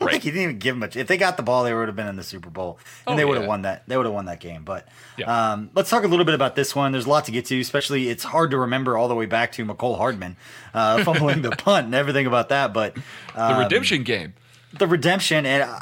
Right. 0.00 0.12
like 0.12 0.22
he 0.22 0.30
didn't 0.30 0.42
even 0.44 0.58
give 0.60 0.76
much. 0.76 0.94
If 0.94 1.08
they 1.08 1.16
got 1.16 1.36
the 1.36 1.42
ball, 1.42 1.64
they 1.64 1.74
would 1.74 1.88
have 1.88 1.96
been 1.96 2.06
in 2.06 2.14
the 2.14 2.22
Super 2.22 2.50
Bowl, 2.50 2.78
and 3.04 3.14
oh, 3.14 3.16
they 3.16 3.24
would 3.24 3.34
have 3.34 3.42
yeah. 3.42 3.48
won 3.48 3.62
that. 3.62 3.82
They 3.88 3.96
would 3.96 4.06
have 4.06 4.14
won 4.14 4.26
that 4.26 4.38
game. 4.38 4.62
But 4.62 4.86
yeah. 5.16 5.54
um, 5.54 5.70
let's 5.74 5.90
talk 5.90 6.04
a 6.04 6.06
little 6.06 6.24
bit 6.24 6.36
about 6.36 6.54
this 6.54 6.72
one. 6.72 6.92
There's 6.92 7.06
a 7.06 7.08
lot 7.08 7.24
to 7.24 7.32
get 7.32 7.46
to. 7.46 7.58
Especially, 7.58 8.08
it's 8.08 8.22
hard 8.22 8.52
to 8.52 8.58
remember 8.58 8.96
all 8.96 9.08
the 9.08 9.16
way 9.16 9.26
back 9.26 9.50
to 9.54 9.64
Mecole 9.64 9.96
Hardman 9.96 10.36
uh, 10.72 11.02
fumbling 11.04 11.42
the 11.42 11.50
punt 11.50 11.86
and 11.86 11.96
everything 11.96 12.28
about 12.28 12.50
that. 12.50 12.72
But 12.72 12.96
um, 13.34 13.54
the 13.54 13.58
redemption 13.58 14.04
game, 14.04 14.34
the 14.72 14.86
redemption, 14.86 15.44
and 15.44 15.64
uh, 15.64 15.80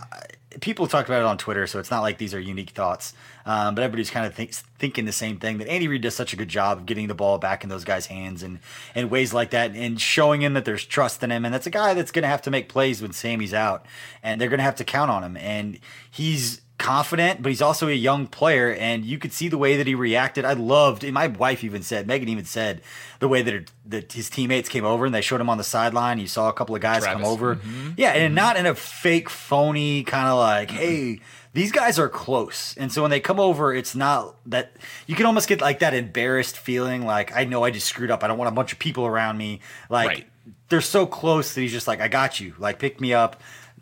people 0.61 0.87
talked 0.87 1.11
about 1.11 1.21
it 1.21 1.27
on 1.27 1.37
Twitter, 1.39 1.67
so 1.67 1.79
it's 1.79 1.91
not 1.91 2.01
like 2.01 2.17
these 2.19 2.35
are 2.35 2.41
unique 2.41 2.71
thoughts. 2.71 3.13
Um, 3.47 3.77
but 3.77 3.85
everybody's 3.85 4.11
kind 4.11 4.27
of 4.27 4.35
thinking 4.35 5.05
the 5.05 5.13
same 5.13 5.39
thing 5.39 5.59
that 5.59 5.69
Andy 5.69 5.87
Reid 5.87 6.03
does 6.03 6.17
such 6.17 6.33
a 6.33 6.37
good 6.37 6.49
job 6.49 6.79
of 6.79 6.87
getting 6.87 7.07
the 7.07 7.15
ball 7.15 7.39
back 7.39 7.63
in 7.63 7.71
those 7.71 7.85
guys' 7.85 8.07
hands 8.07 8.43
and 8.43 8.59
in 8.97 9.09
ways 9.09 9.33
like 9.33 9.51
that 9.51 9.71
and 9.77 10.01
showing 10.01 10.43
him 10.43 10.55
that 10.55 10.65
there's 10.65 10.85
trust 10.85 11.23
in 11.23 11.31
him. 11.31 11.45
And 11.45 11.55
that's 11.55 11.67
a 11.67 11.71
guy 11.71 11.95
that's 11.95 12.11
going 12.11 12.25
to 12.25 12.29
have 12.29 12.43
to 12.43 12.51
make 12.51 12.69
plays 12.69 13.01
when 13.01 13.13
Sammy's 13.13 13.55
out 13.55 13.87
and 14.21 14.41
they're 14.41 14.49
going 14.49 14.59
to 14.59 14.65
have 14.65 14.75
to 14.77 14.85
count 14.85 15.13
on 15.13 15.23
him. 15.23 15.37
And 15.37 15.79
he's 16.11 16.61
confident, 16.79 17.43
but 17.43 17.49
he's 17.49 17.63
also 17.63 17.89
a 17.89 17.93
young 17.93 18.27
player, 18.27 18.73
and 18.75 19.05
you 19.05 19.19
could 19.19 19.33
see 19.33 19.49
the 19.49 19.59
way 19.59 19.77
that 19.77 19.87
he 19.87 19.95
reacted. 19.95 20.45
I 20.45 20.53
loved, 20.53 21.05
and 21.05 21.15
my 21.15 21.27
wife 21.27 21.65
even 21.65 21.83
said, 21.83 22.07
Megan 22.07 22.29
even 22.29 22.45
said, 22.45 22.83
the 23.19 23.29
way 23.29 23.43
that, 23.43 23.55
it, 23.55 23.73
that 23.87 24.13
his 24.13 24.29
teammates 24.29 24.69
came 24.69 24.85
over 24.85 25.07
and 25.07 25.15
they 25.15 25.21
showed 25.21 25.41
him 25.41 25.49
on 25.49 25.59
the 25.59 25.65
sideline. 25.65 26.19
You 26.19 26.27
saw 26.27 26.49
a 26.49 26.53
couple 26.53 26.75
of 26.75 26.83
guys 26.83 27.03
Travis. 27.03 27.23
come 27.23 27.31
over, 27.31 27.57
mm-hmm. 27.57 27.91
yeah, 27.97 28.11
and 28.11 28.29
mm-hmm. 28.29 28.35
not 28.35 28.57
in 28.57 28.67
a 28.67 28.75
fake, 28.75 29.31
phony 29.31 30.05
kind 30.05 30.29
of 30.29 30.39
like, 30.39 30.71
hey. 30.71 31.21
These 31.53 31.73
guys 31.73 31.99
are 31.99 32.11
close, 32.11 32.77
and 32.77 32.93
so 32.93 33.01
when 33.01 33.11
they 33.11 33.19
come 33.19 33.41
over, 33.41 33.73
it's 33.73 33.95
not 33.95 34.37
that 34.45 34.73
you 35.07 35.15
can 35.15 35.25
almost 35.25 35.49
get 35.49 35.63
like 35.63 35.79
that 35.79 35.95
embarrassed 35.95 36.59
feeling, 36.59 37.07
like 37.07 37.35
I 37.35 37.47
know 37.47 37.65
I 37.65 37.71
just 37.71 37.87
screwed 37.87 38.11
up. 38.11 38.23
I 38.23 38.27
don't 38.27 38.37
want 38.37 38.49
a 38.49 38.55
bunch 38.55 38.75
of 38.75 38.79
people 38.79 39.07
around 39.07 39.39
me. 39.39 39.61
Like 39.89 40.09
right. 40.09 40.27
they're 40.69 40.83
so 40.83 41.07
close 41.07 41.55
that 41.55 41.63
he's 41.63 41.73
just 41.73 41.89
like, 41.89 42.03
I 42.03 42.09
got 42.09 42.41
you. 42.41 42.55
Like 42.59 42.79
pick 42.79 43.01
me 43.01 43.15
up 43.15 43.41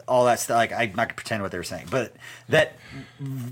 all 0.09 0.25
that 0.27 0.41
stuff. 0.41 0.57
Like 0.57 0.73
I'm 0.73 0.91
not 0.91 1.09
gonna 1.09 1.15
pretend 1.15 1.43
what 1.43 1.53
they 1.53 1.59
were 1.59 1.65
saying, 1.65 1.87
but 1.91 2.15
that 2.49 2.77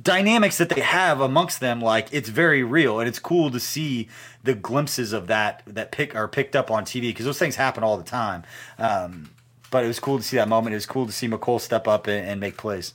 dynamics 0.03 0.59
that 0.59 0.69
they 0.69 0.81
have 0.81 1.21
amongst 1.21 1.61
them, 1.61 1.81
like 1.81 2.09
it's 2.13 2.29
very 2.29 2.63
real, 2.63 3.01
and 3.01 3.09
it's 3.09 3.19
cool 3.19 3.51
to 3.51 3.61
see 3.61 4.09
the 4.43 4.55
glimpses 4.55 5.13
of 5.13 5.27
that 5.29 5.63
that 5.67 5.93
pick 5.93 6.15
are 6.15 6.29
picked 6.29 6.57
up 6.57 6.71
on 6.71 6.85
TV 6.85 7.03
because 7.03 7.27
those 7.27 7.39
things 7.39 7.57
happen 7.57 7.83
all 7.83 7.97
the 7.97 8.05
time. 8.05 8.45
Um, 8.79 9.31
but 9.71 9.85
it 9.85 9.89
was 9.89 10.01
cool 10.01 10.19
to 10.19 10.23
see 10.23 10.37
that 10.37 10.49
moment. 10.49 10.75
It 10.75 10.77
was 10.77 10.87
cool 10.87 11.07
to 11.07 11.13
see 11.13 11.27
Mecole 11.27 11.61
step 11.61 11.89
up 11.89 12.07
and, 12.07 12.29
and 12.29 12.41
make 12.41 12.57
plays. 12.57 12.95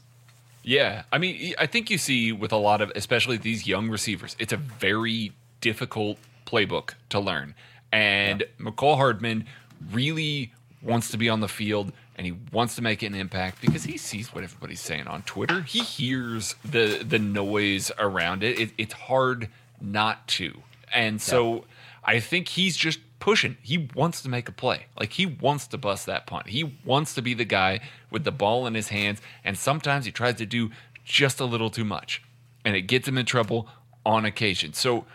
Yeah, 0.63 1.03
I 1.11 1.17
mean, 1.17 1.55
I 1.57 1.65
think 1.65 1.89
you 1.89 1.97
see 1.97 2.31
with 2.33 2.51
a 2.51 2.57
lot 2.57 2.81
of, 2.81 2.91
especially 2.93 3.37
these 3.37 3.65
young 3.65 3.89
receivers, 3.89 4.35
it's 4.37 4.51
a 4.51 4.57
very 4.57 5.31
difficult 5.61 6.17
playbook 6.45 6.91
to 7.09 7.19
learn, 7.19 7.55
and 7.91 8.41
yeah. 8.41 8.65
Mecole 8.65 8.97
Hardman 8.97 9.45
really 9.91 10.51
wants 10.81 11.09
to 11.11 11.17
be 11.17 11.29
on 11.29 11.39
the 11.39 11.47
field 11.47 11.91
and 12.17 12.25
he 12.25 12.33
wants 12.51 12.75
to 12.75 12.81
make 12.81 13.03
an 13.03 13.13
impact 13.13 13.61
because 13.61 13.83
he 13.83 13.97
sees 13.97 14.33
what 14.33 14.43
everybody's 14.43 14.81
saying 14.81 15.07
on 15.07 15.21
Twitter. 15.23 15.61
He 15.61 15.79
hears 15.79 16.55
the 16.65 17.03
the 17.07 17.19
noise 17.19 17.91
around 17.99 18.43
it. 18.43 18.59
it 18.59 18.71
it's 18.77 18.93
hard 18.93 19.49
not 19.79 20.27
to. 20.29 20.61
And 20.93 21.21
so 21.21 21.55
yeah. 21.55 21.61
I 22.03 22.19
think 22.19 22.49
he's 22.49 22.75
just 22.77 22.99
pushing. 23.19 23.57
He 23.61 23.89
wants 23.93 24.21
to 24.21 24.29
make 24.29 24.47
a 24.49 24.51
play. 24.51 24.87
Like 24.99 25.13
he 25.13 25.25
wants 25.25 25.67
to 25.67 25.77
bust 25.77 26.05
that 26.05 26.25
punt. 26.25 26.49
He 26.49 26.75
wants 26.85 27.13
to 27.15 27.21
be 27.21 27.33
the 27.33 27.45
guy 27.45 27.81
with 28.09 28.23
the 28.23 28.31
ball 28.31 28.65
in 28.65 28.73
his 28.73 28.89
hands. 28.89 29.21
And 29.43 29.57
sometimes 29.57 30.05
he 30.05 30.11
tries 30.11 30.35
to 30.35 30.45
do 30.45 30.71
just 31.03 31.39
a 31.39 31.45
little 31.45 31.69
too 31.69 31.85
much. 31.85 32.23
And 32.65 32.75
it 32.75 32.83
gets 32.83 33.07
him 33.07 33.17
in 33.17 33.25
trouble 33.25 33.67
on 34.05 34.25
occasion. 34.25 34.73
So 34.73 35.05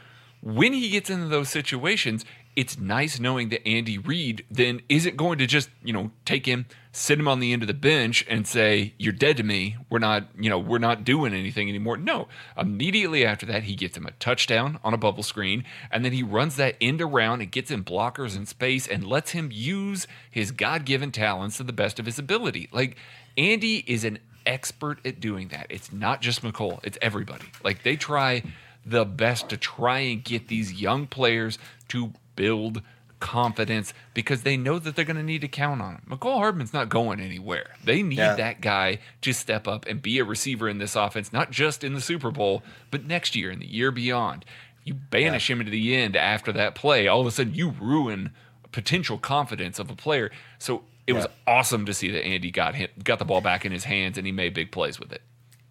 when 0.43 0.73
he 0.73 0.91
gets 0.91 1.09
into 1.11 1.29
those 1.29 1.49
situations, 1.49 2.25
it's 2.55 2.79
nice 2.79 3.19
knowing 3.19 3.49
that 3.49 3.67
Andy 3.67 3.97
Reid 3.97 4.45
then 4.51 4.83
isn't 4.89 5.17
going 5.17 5.39
to 5.39 5.47
just, 5.47 5.71
you 5.83 5.93
know, 5.93 6.11
take 6.27 6.45
him, 6.45 6.67
sit 6.93 7.19
him 7.19 7.27
on 7.27 7.41
the 7.41 7.53
end 7.53 7.63
of 7.63 7.67
the 7.67 7.75
bench 7.75 8.27
and 8.29 8.47
say, 8.47 8.93
You're 8.99 9.15
dead 9.15 9.39
to 9.39 9.43
me. 9.43 9.77
We're 9.89 9.99
not, 9.99 10.29
you 10.39 10.51
know, 10.51 10.59
we're 10.59 10.79
not 10.79 11.05
doing 11.05 11.33
anything 11.33 11.71
anymore. 11.71 11.97
No. 11.97 12.29
Immediately 12.57 13.25
after 13.25 13.47
that, 13.47 13.65
he 13.65 13.75
gets 13.75 13.97
him 13.97 14.07
a 14.07 14.11
touchdown 14.13 14.79
on 14.85 14.93
a 14.93 14.99
bubble 14.99 15.23
screen, 15.23 15.65
and 15.91 16.05
then 16.05 16.13
he 16.13 16.23
runs 16.23 16.57
that 16.57 16.77
end 16.81 17.01
around 17.01 17.41
and 17.41 17.51
gets 17.51 17.71
him 17.71 17.85
blockers 17.85 18.37
in 18.37 18.45
space 18.45 18.87
and 18.87 19.07
lets 19.07 19.31
him 19.31 19.49
use 19.51 20.07
his 20.31 20.51
God 20.51 20.85
given 20.85 21.11
talents 21.11 21.57
to 21.57 21.63
the 21.63 21.73
best 21.73 21.99
of 21.99 22.07
his 22.07 22.19
ability. 22.19 22.69
Like, 22.71 22.97
Andy 23.39 23.83
is 23.87 24.05
an 24.05 24.19
expert 24.45 24.99
at 25.07 25.21
doing 25.21 25.49
that. 25.49 25.69
It's 25.71 25.91
not 25.91 26.21
just 26.21 26.43
Mecole, 26.43 26.81
it's 26.85 26.99
everybody. 27.01 27.47
Like, 27.65 27.83
they 27.83 27.97
try 27.97 28.43
the 28.85 29.05
best 29.05 29.49
to 29.49 29.57
try 29.57 30.01
and 30.01 30.23
get 30.23 30.49
these 30.49 30.73
young 30.73 31.07
players 31.07 31.59
to 31.89 32.13
build 32.37 32.83
confidence 33.23 33.95
because 34.15 34.43
they 34.43 34.57
know 34.57 34.81
that 34.81 34.97
they're 34.97 35.05
going 35.05 35.17
to 35.17 35.23
need 35.23 35.41
to 35.41 35.49
count 35.49 35.81
on 35.81 35.95
him. 35.95 36.03
Mecole 36.11 36.39
Hardman's 36.39 36.73
not 36.73 36.89
going 36.89 37.21
anywhere. 37.21 37.71
They 37.85 38.03
need 38.03 38.19
yeah. 38.19 38.35
that 38.35 38.61
guy 38.61 38.99
to 39.23 39.33
step 39.33 39.69
up 39.69 39.87
and 39.87 40.03
be 40.03 40.19
a 40.19 40.25
receiver 40.25 40.69
in 40.69 40.79
this 40.79 40.97
offense, 40.97 41.33
not 41.33 41.53
just 41.53 41.85
in 41.85 41.95
the 41.95 42.01
Super 42.01 42.33
Bowl, 42.33 42.65
but 42.91 43.07
next 43.07 43.37
year 43.37 43.51
and 43.51 43.63
the 43.63 43.73
year 43.73 43.93
beyond. 43.93 44.45
You 44.85 44.95
banish 44.95 45.49
yeah. 45.49 45.55
him 45.55 45.61
into 45.61 45.71
the 45.71 45.95
end 45.95 46.17
after 46.17 46.53
that 46.53 46.75
play, 46.75 47.07
all 47.07 47.21
of 47.21 47.27
a 47.29 47.31
sudden 47.31 47.55
you 47.55 47.71
ruin 47.81 48.33
potential 48.73 49.19
confidence 49.19 49.79
of 49.79 49.89
a 49.89 49.95
player. 49.95 50.33
So 50.59 50.83
it 51.07 51.13
yeah. 51.13 51.19
was 51.21 51.27
awesome 51.47 51.87
to 51.87 51.95
see 51.95 52.11
that 52.11 52.25
Andy 52.25 52.51
got 52.51 52.75
him, 52.75 52.89
got 53.05 53.21
the 53.21 53.25
ball 53.25 53.41
back 53.41 53.65
in 53.65 53.71
his 53.71 53.85
hands 53.85 54.19
and 54.19 54.27
he 54.27 54.33
made 54.33 54.53
big 54.53 54.73
plays 54.73 54.99
with 54.99 55.13
it. 55.13 55.23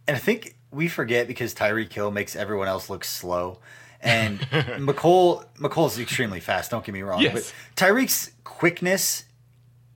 And 0.07 0.15
I 0.15 0.19
think 0.19 0.55
we 0.71 0.87
forget 0.87 1.27
because 1.27 1.53
Tyreek 1.53 1.91
Hill 1.91 2.11
makes 2.11 2.33
everyone 2.35 2.69
else 2.69 2.89
look 2.89 3.03
slow 3.03 3.59
and 4.01 4.39
Mecole 4.79 5.45
Mecole's 5.57 5.99
extremely 5.99 6.39
fast. 6.39 6.71
Don't 6.71 6.83
get 6.83 6.93
me 6.93 7.01
wrong, 7.01 7.21
yes. 7.21 7.33
but 7.33 7.53
Tyreek's 7.75 8.31
quickness, 8.43 9.25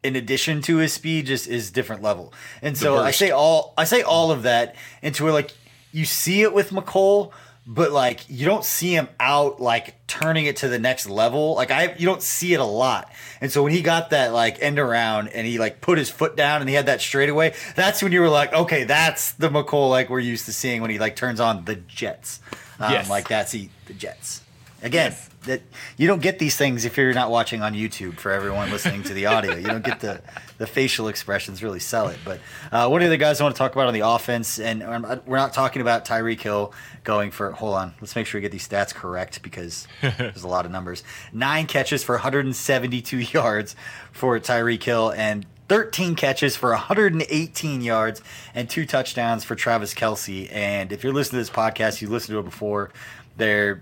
in 0.03 0.15
addition 0.15 0.61
to 0.63 0.77
his 0.77 0.93
speed, 0.93 1.25
just 1.27 1.47
is 1.47 1.71
different 1.71 2.01
level. 2.01 2.33
And 2.61 2.77
so 2.77 2.97
I 2.97 3.11
say 3.11 3.31
all 3.31 3.73
I 3.77 3.83
say 3.83 4.01
all 4.01 4.31
of 4.31 4.43
that 4.43 4.75
into 5.01 5.29
like 5.31 5.51
you 5.91 6.05
see 6.05 6.41
it 6.41 6.53
with 6.53 6.71
Mecole, 6.71 7.31
but 7.67 7.91
like 7.91 8.29
you 8.29 8.45
don't 8.45 8.63
see 8.63 8.93
him 8.93 9.07
out 9.19 9.59
like 9.59 9.95
turning 10.07 10.45
it 10.45 10.57
to 10.57 10.67
the 10.67 10.79
next 10.79 11.09
level. 11.09 11.55
Like 11.55 11.71
I 11.71 11.95
you 11.97 12.05
don't 12.05 12.21
see 12.21 12.53
it 12.53 12.59
a 12.59 12.65
lot. 12.65 13.11
And 13.41 13.51
so 13.51 13.63
when 13.63 13.71
he 13.71 13.81
got 13.81 14.11
that 14.11 14.33
like 14.33 14.61
end 14.61 14.79
around 14.79 15.29
and 15.29 15.47
he 15.47 15.57
like 15.57 15.81
put 15.81 15.97
his 15.97 16.09
foot 16.09 16.35
down 16.35 16.61
and 16.61 16.69
he 16.69 16.75
had 16.75 16.85
that 16.85 17.01
straightaway, 17.01 17.53
that's 17.75 18.03
when 18.03 18.11
you 18.11 18.21
were 18.21 18.29
like, 18.29 18.53
okay, 18.53 18.83
that's 18.83 19.31
the 19.33 19.49
Mecole 19.49 19.89
like 19.89 20.09
we're 20.09 20.19
used 20.19 20.45
to 20.45 20.53
seeing 20.53 20.81
when 20.81 20.91
he 20.91 20.99
like 20.99 21.15
turns 21.15 21.39
on 21.39 21.65
the 21.65 21.75
jets. 21.75 22.39
Um, 22.79 22.91
yes. 22.91 23.09
Like 23.09 23.27
that's 23.27 23.51
he, 23.51 23.69
the 23.85 23.93
Jets. 23.93 24.41
Again, 24.85 25.13
yes. 25.13 25.29
that 25.45 25.61
you 25.97 26.05
don't 26.05 26.21
get 26.21 26.37
these 26.37 26.55
things 26.55 26.85
if 26.85 26.95
you're 26.95 27.11
not 27.11 27.31
watching 27.31 27.63
on 27.63 27.73
YouTube. 27.73 28.19
For 28.19 28.31
everyone 28.31 28.69
listening 28.69 29.01
to 29.03 29.15
the 29.15 29.25
audio, 29.25 29.55
you 29.55 29.65
don't 29.65 29.83
get 29.83 29.99
the 29.99 30.21
the 30.59 30.67
facial 30.67 31.07
expressions 31.07 31.63
really 31.63 31.79
sell 31.79 32.07
it. 32.09 32.19
But 32.23 32.39
uh, 32.71 32.87
one 32.87 33.01
of 33.01 33.09
the 33.09 33.17
guys 33.17 33.41
I 33.41 33.45
want 33.45 33.55
to 33.55 33.57
talk 33.57 33.73
about 33.73 33.87
on 33.87 33.95
the 33.95 34.07
offense, 34.07 34.59
and 34.59 34.81
we're 35.25 35.37
not 35.37 35.53
talking 35.53 35.81
about 35.81 36.05
Tyreek 36.05 36.39
Hill 36.39 36.71
going 37.03 37.31
for. 37.31 37.51
Hold 37.51 37.73
on, 37.73 37.95
let's 37.99 38.15
make 38.15 38.27
sure 38.27 38.37
we 38.37 38.43
get 38.43 38.51
these 38.51 38.67
stats 38.67 38.93
correct 38.93 39.41
because 39.41 39.87
there's 40.01 40.43
a 40.43 40.47
lot 40.47 40.67
of 40.67 40.71
numbers. 40.71 41.03
Nine 41.33 41.65
catches 41.65 42.03
for 42.03 42.13
172 42.13 43.17
yards 43.17 43.75
for 44.11 44.39
Tyreek 44.39 44.83
Hill, 44.83 45.11
and 45.17 45.47
13 45.67 46.13
catches 46.13 46.55
for 46.55 46.69
118 46.69 47.81
yards 47.81 48.21
and 48.53 48.69
two 48.69 48.85
touchdowns 48.85 49.43
for 49.43 49.55
Travis 49.55 49.95
Kelce. 49.95 50.47
And 50.53 50.91
if 50.91 51.03
you're 51.03 51.11
listening 51.11 51.43
to 51.43 51.49
this 51.49 51.55
podcast, 51.55 52.01
you 52.01 52.07
listened 52.07 52.35
to 52.35 52.39
it 52.39 52.45
before. 52.45 52.91
They're 53.37 53.81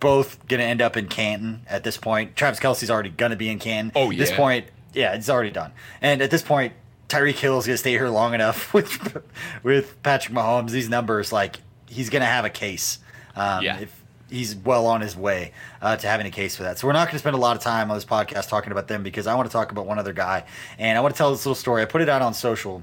both 0.00 0.46
going 0.48 0.60
to 0.60 0.66
end 0.66 0.80
up 0.80 0.96
in 0.96 1.08
Canton 1.08 1.62
at 1.68 1.84
this 1.84 1.96
point. 1.96 2.36
Travis 2.36 2.60
Kelce's 2.60 2.90
already 2.90 3.10
going 3.10 3.30
to 3.30 3.36
be 3.36 3.48
in 3.48 3.58
Canton. 3.58 3.92
Oh, 3.94 4.10
yeah. 4.10 4.22
At 4.22 4.28
this 4.28 4.36
point, 4.36 4.66
yeah, 4.92 5.14
it's 5.14 5.28
already 5.28 5.50
done. 5.50 5.72
And 6.00 6.22
at 6.22 6.30
this 6.30 6.42
point, 6.42 6.72
Tyreek 7.08 7.34
Hill's 7.34 7.66
going 7.66 7.74
to 7.74 7.78
stay 7.78 7.90
here 7.90 8.08
long 8.08 8.34
enough 8.34 8.72
with 8.74 9.22
with 9.62 10.02
Patrick 10.02 10.34
Mahomes. 10.34 10.70
These 10.70 10.88
numbers, 10.88 11.32
like, 11.32 11.56
he's 11.88 12.10
going 12.10 12.22
to 12.22 12.26
have 12.26 12.44
a 12.44 12.50
case. 12.50 12.98
Um, 13.34 13.62
yeah. 13.62 13.80
If, 13.80 14.02
he's 14.28 14.56
well 14.56 14.86
on 14.86 15.00
his 15.00 15.16
way 15.16 15.52
uh, 15.80 15.96
to 15.96 16.06
having 16.06 16.26
a 16.26 16.30
case 16.30 16.56
for 16.56 16.64
that. 16.64 16.78
So 16.78 16.86
we're 16.86 16.92
not 16.92 17.06
going 17.06 17.12
to 17.12 17.18
spend 17.20 17.36
a 17.36 17.38
lot 17.38 17.56
of 17.56 17.62
time 17.62 17.90
on 17.90 17.96
this 17.96 18.04
podcast 18.04 18.48
talking 18.48 18.72
about 18.72 18.88
them 18.88 19.02
because 19.02 19.26
I 19.26 19.34
want 19.34 19.48
to 19.48 19.52
talk 19.52 19.70
about 19.70 19.86
one 19.86 19.98
other 19.98 20.12
guy, 20.12 20.44
and 20.78 20.98
I 20.98 21.00
want 21.00 21.14
to 21.14 21.18
tell 21.18 21.30
this 21.30 21.44
little 21.46 21.54
story. 21.54 21.82
I 21.82 21.84
put 21.84 22.02
it 22.02 22.08
out 22.08 22.22
on 22.22 22.34
social. 22.34 22.82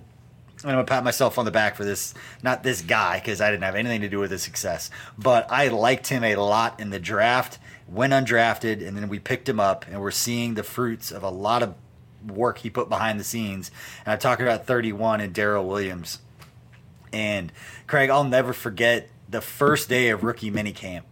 I'm 0.64 0.72
gonna 0.72 0.84
pat 0.84 1.04
myself 1.04 1.38
on 1.38 1.46
the 1.46 1.52
back 1.52 1.76
for 1.76 1.84
this, 1.84 2.14
not 2.42 2.64
this 2.64 2.82
guy, 2.82 3.20
because 3.20 3.42
I 3.42 3.52
didn't 3.52 3.64
have 3.64 3.76
anything 3.76 4.02
to 4.02 4.10
do 4.10 4.20
with 4.20 4.32
his 4.32 4.44
success. 4.44 4.90
But 5.18 5.52
I 5.52 5.68
liked 5.68 6.08
him 6.08 6.24
a 6.24 6.36
lot 6.36 6.80
in 6.80 6.90
the 6.90 7.00
draft, 7.00 7.60
went 7.88 8.14
undrafted, 8.14 8.86
and 8.86 8.96
then 8.96 9.10
we 9.10 9.20
picked 9.20 9.50
him 9.50 9.60
up, 9.60 9.86
and 9.88 10.00
we're 10.00 10.12
seeing 10.12 10.54
the 10.54 10.64
fruits 10.64 11.12
of 11.12 11.24
a 11.24 11.30
lot 11.30 11.64
of 11.64 11.76
work 12.26 12.60
he 12.60 12.70
put 12.70 12.88
behind 12.88 13.20
the 13.20 13.24
scenes. 13.24 13.72
And 14.06 14.14
I'm 14.14 14.20
talking 14.20 14.46
about 14.46 14.66
31 14.66 15.20
and 15.20 15.34
Darrel 15.34 15.68
Williams. 15.68 16.20
And 17.12 17.52
Craig, 17.86 18.10
I'll 18.10 18.24
never 18.24 18.54
forget 18.54 19.10
the 19.30 19.42
first 19.42 19.90
day 19.90 20.10
of 20.10 20.24
rookie 20.24 20.52
minicamp 20.52 21.04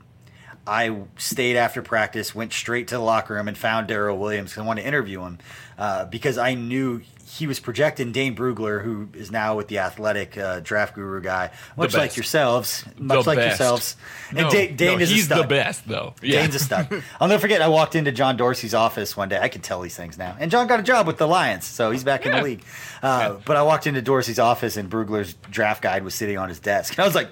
I 0.66 0.96
stayed 1.18 1.58
after 1.58 1.82
practice, 1.82 2.36
went 2.36 2.54
straight 2.54 2.88
to 2.90 2.96
the 2.96 3.02
locker 3.02 3.34
room, 3.34 3.48
and 3.48 3.58
found 3.58 3.88
Darrel 3.88 4.18
Williams 4.18 4.58
I 4.58 4.62
wanted 4.62 4.84
to 4.84 4.88
interview 4.88 5.22
him 5.22 5.40
uh, 5.78 6.06
because 6.06 6.38
I 6.38 6.54
knew 6.54 7.02
he 7.38 7.48
was 7.48 7.62
projecting 7.62 8.12
Dane 8.12 8.36
Brugler, 8.36 8.84
who 8.84 9.08
is 9.14 9.32
now 9.32 9.56
with 9.56 9.70
the 9.70 9.80
Athletic 9.80 10.38
uh, 10.38 10.60
Draft 10.60 10.96
Guru 10.96 11.22
guy, 11.22 11.52
much 11.78 11.94
like 11.94 12.18
yourselves, 12.18 12.84
much 12.98 13.24
the 13.24 13.30
like 13.30 13.38
best. 13.38 13.60
yourselves. 13.60 13.96
And 14.32 14.40
no, 14.40 14.50
Dane, 14.50 14.76
Dane 14.76 14.98
no, 14.98 15.04
is 15.04 15.10
he's 15.10 15.30
the 15.30 15.44
best, 15.44 15.88
though. 15.88 16.14
Yeah. 16.22 16.42
Dane's 16.42 16.56
a 16.56 16.60
stud. 16.60 16.90
I'll 17.22 17.30
never 17.30 17.40
forget. 17.40 17.62
I 17.62 17.70
walked 17.70 17.96
into 17.96 18.12
John 18.12 18.36
Dorsey's 18.36 18.74
office 18.74 19.16
one 19.16 19.30
day. 19.30 19.40
I 19.40 19.48
can 19.48 19.62
tell 19.62 19.80
these 19.80 19.96
things 19.96 20.18
now. 20.18 20.36
And 20.42 20.52
John 20.52 20.68
got 20.68 20.82
a 20.82 20.84
job 20.84 21.08
with 21.08 21.18
the 21.18 21.28
Lions, 21.28 21.66
so 21.66 21.90
he's 21.90 22.04
back 22.04 22.26
yeah. 22.26 22.32
in 22.32 22.38
the 22.38 22.44
league. 22.44 22.66
Uh, 23.02 23.36
yeah. 23.36 23.42
But 23.46 23.56
I 23.56 23.64
walked 23.64 23.88
into 23.88 24.02
Dorsey's 24.02 24.40
office, 24.40 24.76
and 24.76 24.90
Brugler's 24.92 25.34
draft 25.34 25.82
guide 25.82 26.04
was 26.04 26.14
sitting 26.14 26.38
on 26.38 26.50
his 26.50 26.60
desk, 26.60 26.94
and 26.94 27.00
I 27.04 27.06
was 27.06 27.16
like 27.16 27.32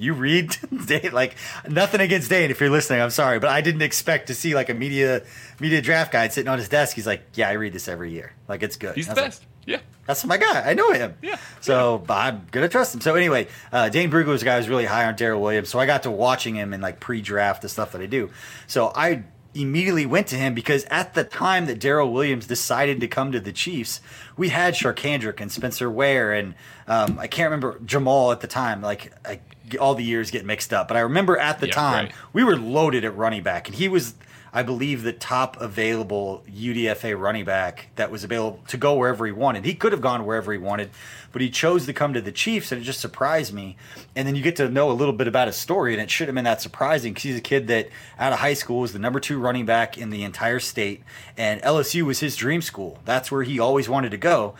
you 0.00 0.14
read 0.14 0.56
Dane 0.86 1.12
like 1.12 1.36
nothing 1.68 2.00
against 2.00 2.30
Dane 2.30 2.50
if 2.50 2.60
you're 2.60 2.70
listening. 2.70 3.02
I'm 3.02 3.10
sorry, 3.10 3.38
but 3.38 3.50
I 3.50 3.60
didn't 3.60 3.82
expect 3.82 4.28
to 4.28 4.34
see 4.34 4.54
like 4.54 4.70
a 4.70 4.74
media 4.74 5.22
media 5.60 5.82
draft 5.82 6.12
guide 6.12 6.32
sitting 6.32 6.48
on 6.48 6.58
his 6.58 6.68
desk. 6.68 6.96
He's 6.96 7.06
like, 7.06 7.22
yeah, 7.34 7.48
I 7.48 7.52
read 7.52 7.72
this 7.72 7.86
every 7.86 8.10
year. 8.10 8.32
Like 8.48 8.62
it's 8.62 8.76
good. 8.76 8.94
He's 8.94 9.08
the 9.08 9.14
best. 9.14 9.42
Like, 9.42 9.48
yeah. 9.66 9.80
That's 10.06 10.24
my 10.24 10.38
guy. 10.38 10.62
I 10.62 10.74
know 10.74 10.90
him. 10.92 11.14
Yeah. 11.22 11.38
So 11.60 12.02
yeah. 12.08 12.14
I'm 12.16 12.46
gonna 12.50 12.68
trust 12.68 12.94
him. 12.94 13.00
So 13.02 13.14
anyway, 13.14 13.46
uh, 13.72 13.90
Dane 13.90 14.10
Brugler 14.10 14.26
was 14.26 14.42
a 14.42 14.46
guy 14.46 14.56
who's 14.56 14.68
really 14.68 14.86
high 14.86 15.04
on 15.04 15.14
Darrel 15.16 15.40
Williams. 15.40 15.68
So 15.68 15.78
I 15.78 15.86
got 15.86 16.02
to 16.04 16.10
watching 16.10 16.54
him 16.56 16.72
in 16.72 16.80
like 16.80 16.98
pre-draft 16.98 17.62
the 17.62 17.68
stuff 17.68 17.92
that 17.92 18.00
I 18.00 18.06
do. 18.06 18.30
So 18.66 18.92
I 18.94 19.24
immediately 19.52 20.06
went 20.06 20.28
to 20.28 20.36
him 20.36 20.54
because 20.54 20.84
at 20.84 21.14
the 21.14 21.24
time 21.24 21.66
that 21.66 21.80
Darrel 21.80 22.12
Williams 22.12 22.46
decided 22.46 23.00
to 23.00 23.08
come 23.08 23.32
to 23.32 23.40
the 23.40 23.52
Chiefs, 23.52 24.00
we 24.36 24.48
had 24.48 24.74
Charcandrick 24.74 25.40
and 25.40 25.50
Spencer 25.50 25.90
Ware 25.90 26.32
and 26.32 26.54
um, 26.86 27.18
I 27.18 27.26
can't 27.26 27.50
remember 27.50 27.78
Jamal 27.84 28.32
at 28.32 28.40
the 28.40 28.46
time. 28.46 28.80
Like 28.80 29.12
I 29.24 29.40
all 29.78 29.94
the 29.94 30.04
years 30.04 30.30
get 30.30 30.44
mixed 30.44 30.72
up. 30.72 30.88
But 30.88 30.96
I 30.96 31.00
remember 31.00 31.38
at 31.38 31.60
the 31.60 31.66
yeah, 31.66 31.74
time 31.74 32.04
right. 32.06 32.14
we 32.32 32.44
were 32.44 32.56
loaded 32.56 33.04
at 33.04 33.16
running 33.16 33.42
back, 33.42 33.68
and 33.68 33.76
he 33.76 33.88
was, 33.88 34.14
I 34.52 34.62
believe, 34.62 35.02
the 35.02 35.12
top 35.12 35.60
available 35.60 36.42
UDFA 36.48 37.18
running 37.18 37.44
back 37.44 37.88
that 37.96 38.10
was 38.10 38.24
available 38.24 38.60
to 38.68 38.76
go 38.76 38.94
wherever 38.94 39.26
he 39.26 39.32
wanted. 39.32 39.64
He 39.64 39.74
could 39.74 39.92
have 39.92 40.00
gone 40.00 40.24
wherever 40.24 40.52
he 40.52 40.58
wanted, 40.58 40.90
but 41.32 41.42
he 41.42 41.50
chose 41.50 41.86
to 41.86 41.92
come 41.92 42.12
to 42.14 42.20
the 42.20 42.32
Chiefs, 42.32 42.72
and 42.72 42.80
it 42.80 42.84
just 42.84 43.00
surprised 43.00 43.52
me. 43.52 43.76
And 44.16 44.26
then 44.26 44.34
you 44.34 44.42
get 44.42 44.56
to 44.56 44.68
know 44.68 44.90
a 44.90 44.92
little 44.92 45.14
bit 45.14 45.28
about 45.28 45.46
his 45.46 45.56
story, 45.56 45.92
and 45.92 46.02
it 46.02 46.10
shouldn't 46.10 46.30
have 46.30 46.34
been 46.36 46.44
that 46.44 46.62
surprising 46.62 47.12
because 47.12 47.24
he's 47.24 47.38
a 47.38 47.42
kid 47.42 47.66
that 47.68 47.88
out 48.18 48.32
of 48.32 48.38
high 48.40 48.54
school 48.54 48.80
was 48.80 48.92
the 48.92 48.98
number 48.98 49.20
two 49.20 49.38
running 49.38 49.66
back 49.66 49.98
in 49.98 50.10
the 50.10 50.24
entire 50.24 50.60
state, 50.60 51.02
and 51.36 51.60
LSU 51.62 52.02
was 52.02 52.20
his 52.20 52.36
dream 52.36 52.62
school. 52.62 52.98
That's 53.04 53.30
where 53.30 53.42
he 53.42 53.58
always 53.58 53.88
wanted 53.88 54.10
to 54.10 54.18
go. 54.18 54.54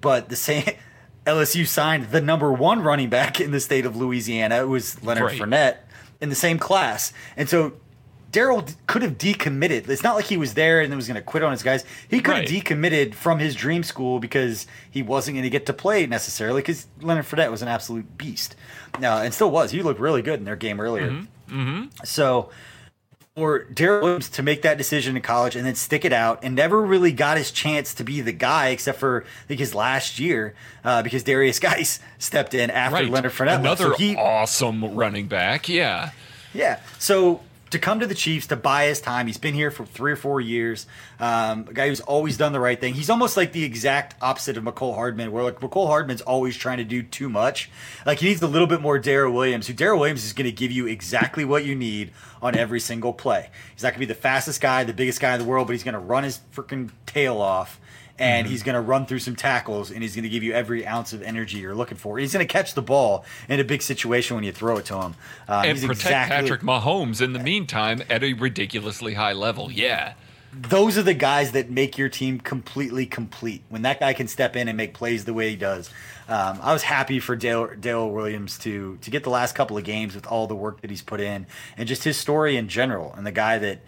But 0.00 0.28
the 0.28 0.36
same 0.36 0.64
LSU 1.26 1.66
signed 1.66 2.10
the 2.10 2.20
number 2.20 2.52
one 2.52 2.82
running 2.82 3.08
back 3.08 3.40
in 3.40 3.50
the 3.50 3.60
state 3.60 3.86
of 3.86 3.96
Louisiana. 3.96 4.62
It 4.62 4.68
was 4.68 5.02
Leonard 5.02 5.24
right. 5.24 5.40
Fournette 5.40 5.76
in 6.20 6.28
the 6.28 6.34
same 6.34 6.58
class. 6.58 7.12
And 7.36 7.48
so 7.48 7.74
Darrel 8.32 8.64
could 8.86 9.02
have 9.02 9.18
decommitted. 9.18 9.88
It's 9.88 10.02
not 10.02 10.14
like 10.14 10.26
he 10.26 10.36
was 10.36 10.54
there 10.54 10.80
and 10.80 10.94
was 10.94 11.08
going 11.08 11.16
to 11.16 11.22
quit 11.22 11.42
on 11.42 11.52
his 11.52 11.62
guys. 11.62 11.84
He 12.08 12.20
could 12.20 12.32
right. 12.32 12.48
have 12.48 12.64
decommitted 12.64 13.14
from 13.14 13.38
his 13.38 13.54
dream 13.54 13.82
school 13.82 14.20
because 14.20 14.66
he 14.90 15.02
wasn't 15.02 15.36
going 15.36 15.44
to 15.44 15.50
get 15.50 15.66
to 15.66 15.72
play 15.72 16.06
necessarily 16.06 16.62
because 16.62 16.86
Leonard 17.00 17.26
Fournette 17.26 17.50
was 17.50 17.62
an 17.62 17.68
absolute 17.68 18.16
beast. 18.16 18.56
Uh, 18.94 19.06
and 19.06 19.34
still 19.34 19.50
was. 19.50 19.70
He 19.72 19.82
looked 19.82 20.00
really 20.00 20.22
good 20.22 20.38
in 20.38 20.44
their 20.44 20.56
game 20.56 20.80
earlier. 20.80 21.10
Mm-hmm. 21.10 21.60
Mm-hmm. 21.60 22.04
So 22.04 22.50
for 23.40 23.64
Darrel 23.64 24.02
Williams 24.02 24.28
to 24.28 24.42
make 24.42 24.60
that 24.62 24.76
decision 24.76 25.16
in 25.16 25.22
college 25.22 25.56
and 25.56 25.64
then 25.64 25.74
stick 25.74 26.04
it 26.04 26.12
out 26.12 26.40
and 26.44 26.54
never 26.54 26.80
really 26.80 27.10
got 27.10 27.38
his 27.38 27.50
chance 27.50 27.94
to 27.94 28.04
be 28.04 28.20
the 28.20 28.32
guy 28.32 28.68
except 28.68 28.98
for 28.98 29.22
I 29.22 29.46
think 29.48 29.60
his 29.60 29.74
last 29.74 30.18
year 30.18 30.54
uh, 30.84 31.02
because 31.02 31.24
Derrius 31.24 31.58
Guice 31.60 32.00
stepped 32.18 32.52
in 32.52 32.70
after 32.70 32.96
right. 32.96 33.08
Leonard 33.08 33.32
Fournette. 33.32 33.60
Another 33.60 33.84
so 33.84 33.94
he, 33.94 34.14
awesome 34.14 34.94
running 34.94 35.26
back. 35.26 35.68
Yeah. 35.68 36.10
Yeah. 36.52 36.80
So 36.98 37.40
to 37.70 37.78
come 37.78 38.00
to 38.00 38.06
the 38.06 38.14
Chiefs 38.14 38.48
to 38.48 38.56
buy 38.56 38.86
his 38.86 39.00
time. 39.00 39.26
He's 39.26 39.38
been 39.38 39.54
here 39.54 39.70
for 39.70 39.86
three 39.86 40.12
or 40.12 40.16
four 40.16 40.40
years. 40.40 40.86
Um, 41.18 41.66
a 41.68 41.72
guy 41.72 41.88
who's 41.88 42.00
always 42.00 42.36
done 42.36 42.52
the 42.52 42.60
right 42.60 42.78
thing. 42.78 42.94
He's 42.94 43.10
almost 43.10 43.36
like 43.36 43.52
the 43.52 43.64
exact 43.64 44.14
opposite 44.20 44.56
of 44.56 44.64
Mecole 44.64 44.94
Hardman, 44.94 45.30
where 45.32 45.44
like 45.44 45.60
Mecole 45.60 45.86
Hardman's 45.86 46.20
always 46.20 46.56
trying 46.56 46.78
to 46.78 46.84
do 46.84 47.02
too 47.02 47.28
much. 47.28 47.70
Like 48.04 48.18
he 48.18 48.26
needs 48.26 48.42
a 48.42 48.48
little 48.48 48.66
bit 48.66 48.80
more 48.80 48.98
Darrel 48.98 49.32
Williams. 49.32 49.68
Who 49.68 49.72
Darrel 49.72 50.00
Williams 50.00 50.24
is 50.24 50.32
going 50.32 50.46
to 50.46 50.52
give 50.52 50.72
you 50.72 50.86
exactly 50.86 51.44
what 51.44 51.64
you 51.64 51.74
need 51.74 52.12
on 52.42 52.56
every 52.56 52.80
single 52.80 53.12
play. 53.12 53.50
He's 53.72 53.82
not 53.82 53.90
going 53.90 54.00
to 54.00 54.06
be 54.06 54.12
the 54.12 54.14
fastest 54.14 54.60
guy, 54.60 54.82
the 54.84 54.92
biggest 54.92 55.20
guy 55.20 55.34
in 55.34 55.38
the 55.38 55.46
world, 55.46 55.68
but 55.68 55.72
he's 55.72 55.84
going 55.84 55.94
to 55.94 56.00
run 56.00 56.24
his 56.24 56.40
freaking 56.54 56.90
tail 57.06 57.40
off 57.40 57.80
and 58.20 58.44
mm-hmm. 58.44 58.52
he's 58.52 58.62
going 58.62 58.74
to 58.74 58.80
run 58.80 59.06
through 59.06 59.18
some 59.18 59.34
tackles 59.34 59.90
and 59.90 60.02
he's 60.02 60.14
going 60.14 60.24
to 60.24 60.28
give 60.28 60.42
you 60.42 60.52
every 60.52 60.86
ounce 60.86 61.12
of 61.12 61.22
energy 61.22 61.58
you're 61.58 61.74
looking 61.74 61.96
for. 61.96 62.18
He's 62.18 62.32
going 62.32 62.46
to 62.46 62.52
catch 62.52 62.74
the 62.74 62.82
ball 62.82 63.24
in 63.48 63.58
a 63.58 63.64
big 63.64 63.82
situation 63.82 64.36
when 64.36 64.44
you 64.44 64.52
throw 64.52 64.76
it 64.76 64.84
to 64.86 65.00
him. 65.00 65.14
Uh, 65.48 65.62
and 65.64 65.78
protect 65.80 66.00
exactly, 66.00 66.36
Patrick 66.36 66.60
Mahomes 66.60 67.22
in 67.22 67.32
the 67.32 67.38
meantime 67.38 68.02
at 68.10 68.22
a 68.22 68.34
ridiculously 68.34 69.14
high 69.14 69.32
level. 69.32 69.72
Yeah. 69.72 70.12
Those 70.52 70.98
are 70.98 71.02
the 71.02 71.14
guys 71.14 71.52
that 71.52 71.70
make 71.70 71.96
your 71.96 72.08
team 72.08 72.40
completely 72.40 73.06
complete. 73.06 73.62
When 73.68 73.82
that 73.82 74.00
guy 74.00 74.12
can 74.12 74.28
step 74.28 74.54
in 74.54 74.68
and 74.68 74.76
make 74.76 74.94
plays 74.94 75.24
the 75.24 75.32
way 75.32 75.50
he 75.50 75.56
does. 75.56 75.88
Um, 76.28 76.58
I 76.60 76.72
was 76.72 76.82
happy 76.82 77.20
for 77.20 77.36
Dale, 77.36 77.70
Dale 77.78 78.10
Williams 78.10 78.58
to 78.60 78.98
to 79.00 79.10
get 79.10 79.22
the 79.22 79.30
last 79.30 79.54
couple 79.54 79.78
of 79.78 79.84
games 79.84 80.14
with 80.14 80.26
all 80.26 80.46
the 80.46 80.56
work 80.56 80.80
that 80.80 80.90
he's 80.90 81.02
put 81.02 81.20
in 81.20 81.46
and 81.76 81.88
just 81.88 82.04
his 82.04 82.16
story 82.16 82.56
in 82.56 82.68
general 82.68 83.14
and 83.16 83.26
the 83.26 83.32
guy 83.32 83.58
that 83.58 83.80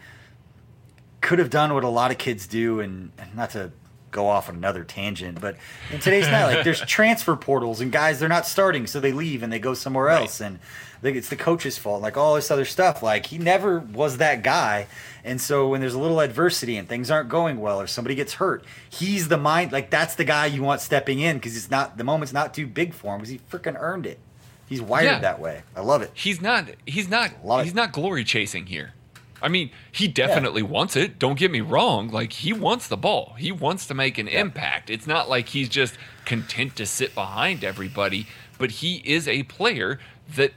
could 1.20 1.38
have 1.38 1.50
done 1.50 1.74
what 1.74 1.84
a 1.84 1.88
lot 1.88 2.10
of 2.10 2.18
kids 2.18 2.46
do 2.46 2.80
and 2.80 3.12
not 3.34 3.50
to 3.50 3.72
go 4.12 4.28
off 4.28 4.48
on 4.48 4.54
another 4.54 4.84
tangent, 4.84 5.40
but 5.40 5.56
in 5.90 5.98
today's 5.98 6.28
night, 6.28 6.54
like 6.54 6.64
there's 6.64 6.80
transfer 6.86 7.34
portals 7.34 7.80
and 7.80 7.90
guys 7.90 8.20
they're 8.20 8.28
not 8.28 8.46
starting, 8.46 8.86
so 8.86 9.00
they 9.00 9.12
leave 9.12 9.42
and 9.42 9.52
they 9.52 9.58
go 9.58 9.74
somewhere 9.74 10.04
right. 10.04 10.20
else, 10.20 10.40
and 10.40 10.60
it's 11.02 11.28
the 11.28 11.36
coach's 11.36 11.78
fault, 11.78 12.02
like 12.02 12.16
all 12.16 12.36
this 12.36 12.50
other 12.50 12.64
stuff. 12.64 13.02
Like 13.02 13.26
he 13.26 13.38
never 13.38 13.80
was 13.80 14.18
that 14.18 14.42
guy, 14.42 14.86
and 15.24 15.40
so 15.40 15.68
when 15.68 15.80
there's 15.80 15.94
a 15.94 15.98
little 15.98 16.20
adversity 16.20 16.76
and 16.76 16.88
things 16.88 17.10
aren't 17.10 17.28
going 17.28 17.60
well 17.60 17.80
or 17.80 17.86
somebody 17.86 18.14
gets 18.14 18.34
hurt, 18.34 18.64
he's 18.88 19.28
the 19.28 19.38
mind 19.38 19.72
like 19.72 19.90
that's 19.90 20.14
the 20.14 20.24
guy 20.24 20.46
you 20.46 20.62
want 20.62 20.80
stepping 20.80 21.18
in 21.18 21.38
because 21.38 21.56
it's 21.56 21.70
not 21.70 21.98
the 21.98 22.04
moment's 22.04 22.32
not 22.32 22.54
too 22.54 22.66
big 22.66 22.94
for 22.94 23.14
him 23.14 23.20
because 23.20 23.30
he 23.30 23.40
freaking 23.50 23.76
earned 23.78 24.06
it. 24.06 24.20
He's 24.68 24.80
wired 24.80 25.04
yeah. 25.04 25.18
that 25.18 25.40
way. 25.40 25.62
I 25.76 25.80
love 25.80 26.02
it. 26.02 26.10
He's 26.14 26.40
not. 26.40 26.66
He's 26.86 27.08
not. 27.08 27.30
He's 27.62 27.74
not 27.74 27.92
glory 27.92 28.24
chasing 28.24 28.66
here. 28.66 28.94
I 29.42 29.48
mean, 29.48 29.70
he 29.90 30.08
definitely 30.08 30.62
yeah. 30.62 30.68
wants 30.68 30.96
it. 30.96 31.18
Don't 31.18 31.38
get 31.38 31.50
me 31.50 31.60
wrong. 31.60 32.08
Like, 32.08 32.32
he 32.32 32.52
wants 32.52 32.88
the 32.88 32.96
ball, 32.96 33.34
he 33.38 33.52
wants 33.52 33.86
to 33.86 33.94
make 33.94 34.18
an 34.18 34.26
yeah. 34.26 34.40
impact. 34.40 34.88
It's 34.88 35.06
not 35.06 35.28
like 35.28 35.48
he's 35.48 35.68
just 35.68 35.98
content 36.24 36.76
to 36.76 36.86
sit 36.86 37.14
behind 37.14 37.64
everybody, 37.64 38.26
but 38.58 38.70
he 38.70 39.02
is 39.04 39.26
a 39.26 39.42
player 39.44 39.98
that 40.36 40.52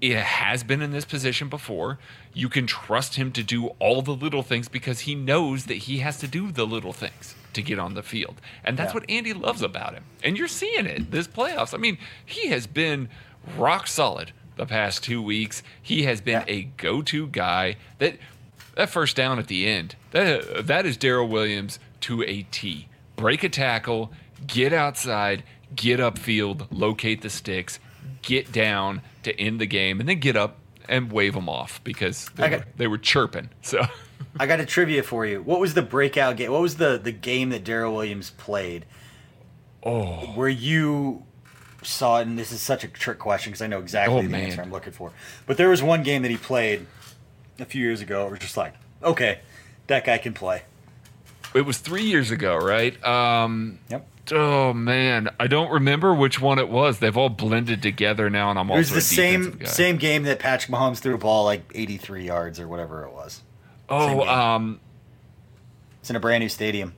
it 0.00 0.16
has 0.16 0.62
been 0.62 0.80
in 0.80 0.92
this 0.92 1.04
position 1.04 1.48
before. 1.48 1.98
You 2.32 2.48
can 2.48 2.66
trust 2.66 3.16
him 3.16 3.32
to 3.32 3.42
do 3.42 3.68
all 3.80 4.00
the 4.00 4.14
little 4.14 4.42
things 4.42 4.68
because 4.68 5.00
he 5.00 5.14
knows 5.14 5.64
that 5.64 5.74
he 5.74 5.98
has 5.98 6.18
to 6.18 6.28
do 6.28 6.52
the 6.52 6.66
little 6.66 6.92
things 6.92 7.34
to 7.54 7.62
get 7.62 7.78
on 7.78 7.94
the 7.94 8.02
field. 8.02 8.40
And 8.64 8.76
that's 8.78 8.90
yeah. 8.90 9.00
what 9.00 9.10
Andy 9.10 9.32
loves 9.32 9.62
about 9.62 9.94
him. 9.94 10.04
And 10.22 10.38
you're 10.38 10.46
seeing 10.46 10.86
it 10.86 11.10
this 11.10 11.26
playoffs. 11.26 11.74
I 11.74 11.78
mean, 11.78 11.98
he 12.24 12.48
has 12.48 12.66
been 12.66 13.08
rock 13.56 13.88
solid 13.88 14.32
the 14.58 14.66
past 14.66 15.02
two 15.02 15.22
weeks. 15.22 15.62
He 15.80 16.02
has 16.02 16.20
been 16.20 16.44
yeah. 16.46 16.54
a 16.54 16.62
go 16.76 17.00
to 17.02 17.26
guy 17.28 17.76
that 17.98 18.16
that 18.74 18.90
first 18.90 19.16
down 19.16 19.38
at 19.38 19.48
the 19.48 19.66
end, 19.66 19.96
that 20.10 20.66
that 20.66 20.84
is 20.84 20.96
Darrel 20.96 21.28
Williams 21.28 21.78
to 22.02 22.22
a 22.22 22.42
T. 22.50 22.88
Break 23.16 23.42
a 23.42 23.48
tackle, 23.48 24.12
get 24.46 24.72
outside, 24.72 25.42
get 25.74 25.98
upfield, 25.98 26.66
locate 26.70 27.22
the 27.22 27.30
sticks, 27.30 27.80
get 28.22 28.52
down 28.52 29.02
to 29.24 29.38
end 29.40 29.60
the 29.60 29.66
game, 29.66 29.98
and 29.98 30.08
then 30.08 30.20
get 30.20 30.36
up 30.36 30.58
and 30.88 31.10
wave 31.10 31.34
them 31.34 31.48
off 31.48 31.82
because 31.84 32.28
they, 32.36 32.48
got, 32.48 32.60
were, 32.60 32.66
they 32.76 32.86
were 32.86 32.98
chirping. 32.98 33.50
So 33.62 33.82
I 34.38 34.46
got 34.46 34.60
a 34.60 34.66
trivia 34.66 35.02
for 35.02 35.26
you. 35.26 35.42
What 35.42 35.60
was 35.60 35.74
the 35.74 35.82
breakout 35.82 36.36
game? 36.36 36.52
What 36.52 36.62
was 36.62 36.76
the 36.76 36.98
the 37.02 37.12
game 37.12 37.50
that 37.50 37.64
Darrel 37.64 37.94
Williams 37.94 38.30
played? 38.30 38.84
Oh, 39.82 40.32
where 40.34 40.48
you 40.48 41.24
saw 41.82 42.18
it, 42.20 42.26
and 42.26 42.38
this 42.38 42.52
is 42.52 42.60
such 42.60 42.84
a 42.84 42.88
trick 42.88 43.18
question 43.18 43.50
because 43.50 43.62
I 43.62 43.66
know 43.66 43.78
exactly 43.78 44.18
oh, 44.18 44.22
the 44.22 44.28
man. 44.28 44.44
answer 44.44 44.62
I'm 44.62 44.70
looking 44.70 44.92
for. 44.92 45.12
But 45.46 45.56
there 45.56 45.68
was 45.68 45.82
one 45.82 46.02
game 46.02 46.22
that 46.22 46.30
he 46.30 46.36
played 46.36 46.86
a 47.58 47.64
few 47.64 47.82
years 47.82 48.00
ago. 48.00 48.26
It 48.26 48.30
was 48.30 48.40
just 48.40 48.56
like, 48.56 48.74
okay, 49.02 49.40
that 49.86 50.04
guy 50.04 50.18
can 50.18 50.34
play. 50.34 50.62
It 51.54 51.62
was 51.62 51.78
three 51.78 52.02
years 52.02 52.30
ago, 52.30 52.56
right? 52.56 53.02
Um, 53.04 53.78
yep. 53.88 54.06
Oh 54.30 54.74
man, 54.74 55.30
I 55.40 55.46
don't 55.46 55.70
remember 55.70 56.12
which 56.12 56.40
one 56.40 56.58
it 56.58 56.68
was. 56.68 56.98
They've 56.98 57.16
all 57.16 57.30
blended 57.30 57.80
together 57.82 58.28
now, 58.28 58.50
and 58.50 58.58
I'm. 58.58 58.70
It 58.70 58.76
was 58.76 58.90
the 58.90 59.00
same 59.00 59.52
guy. 59.52 59.66
same 59.66 59.96
game 59.96 60.24
that 60.24 60.38
Patrick 60.38 60.70
Mahomes 60.70 60.98
threw 60.98 61.14
a 61.14 61.18
ball 61.18 61.44
like 61.44 61.62
83 61.74 62.26
yards 62.26 62.60
or 62.60 62.68
whatever 62.68 63.04
it 63.04 63.12
was. 63.12 63.40
Oh, 63.88 64.26
um, 64.28 64.80
it's 66.00 66.10
in 66.10 66.16
a 66.16 66.20
brand 66.20 66.42
new 66.42 66.50
stadium. 66.50 66.94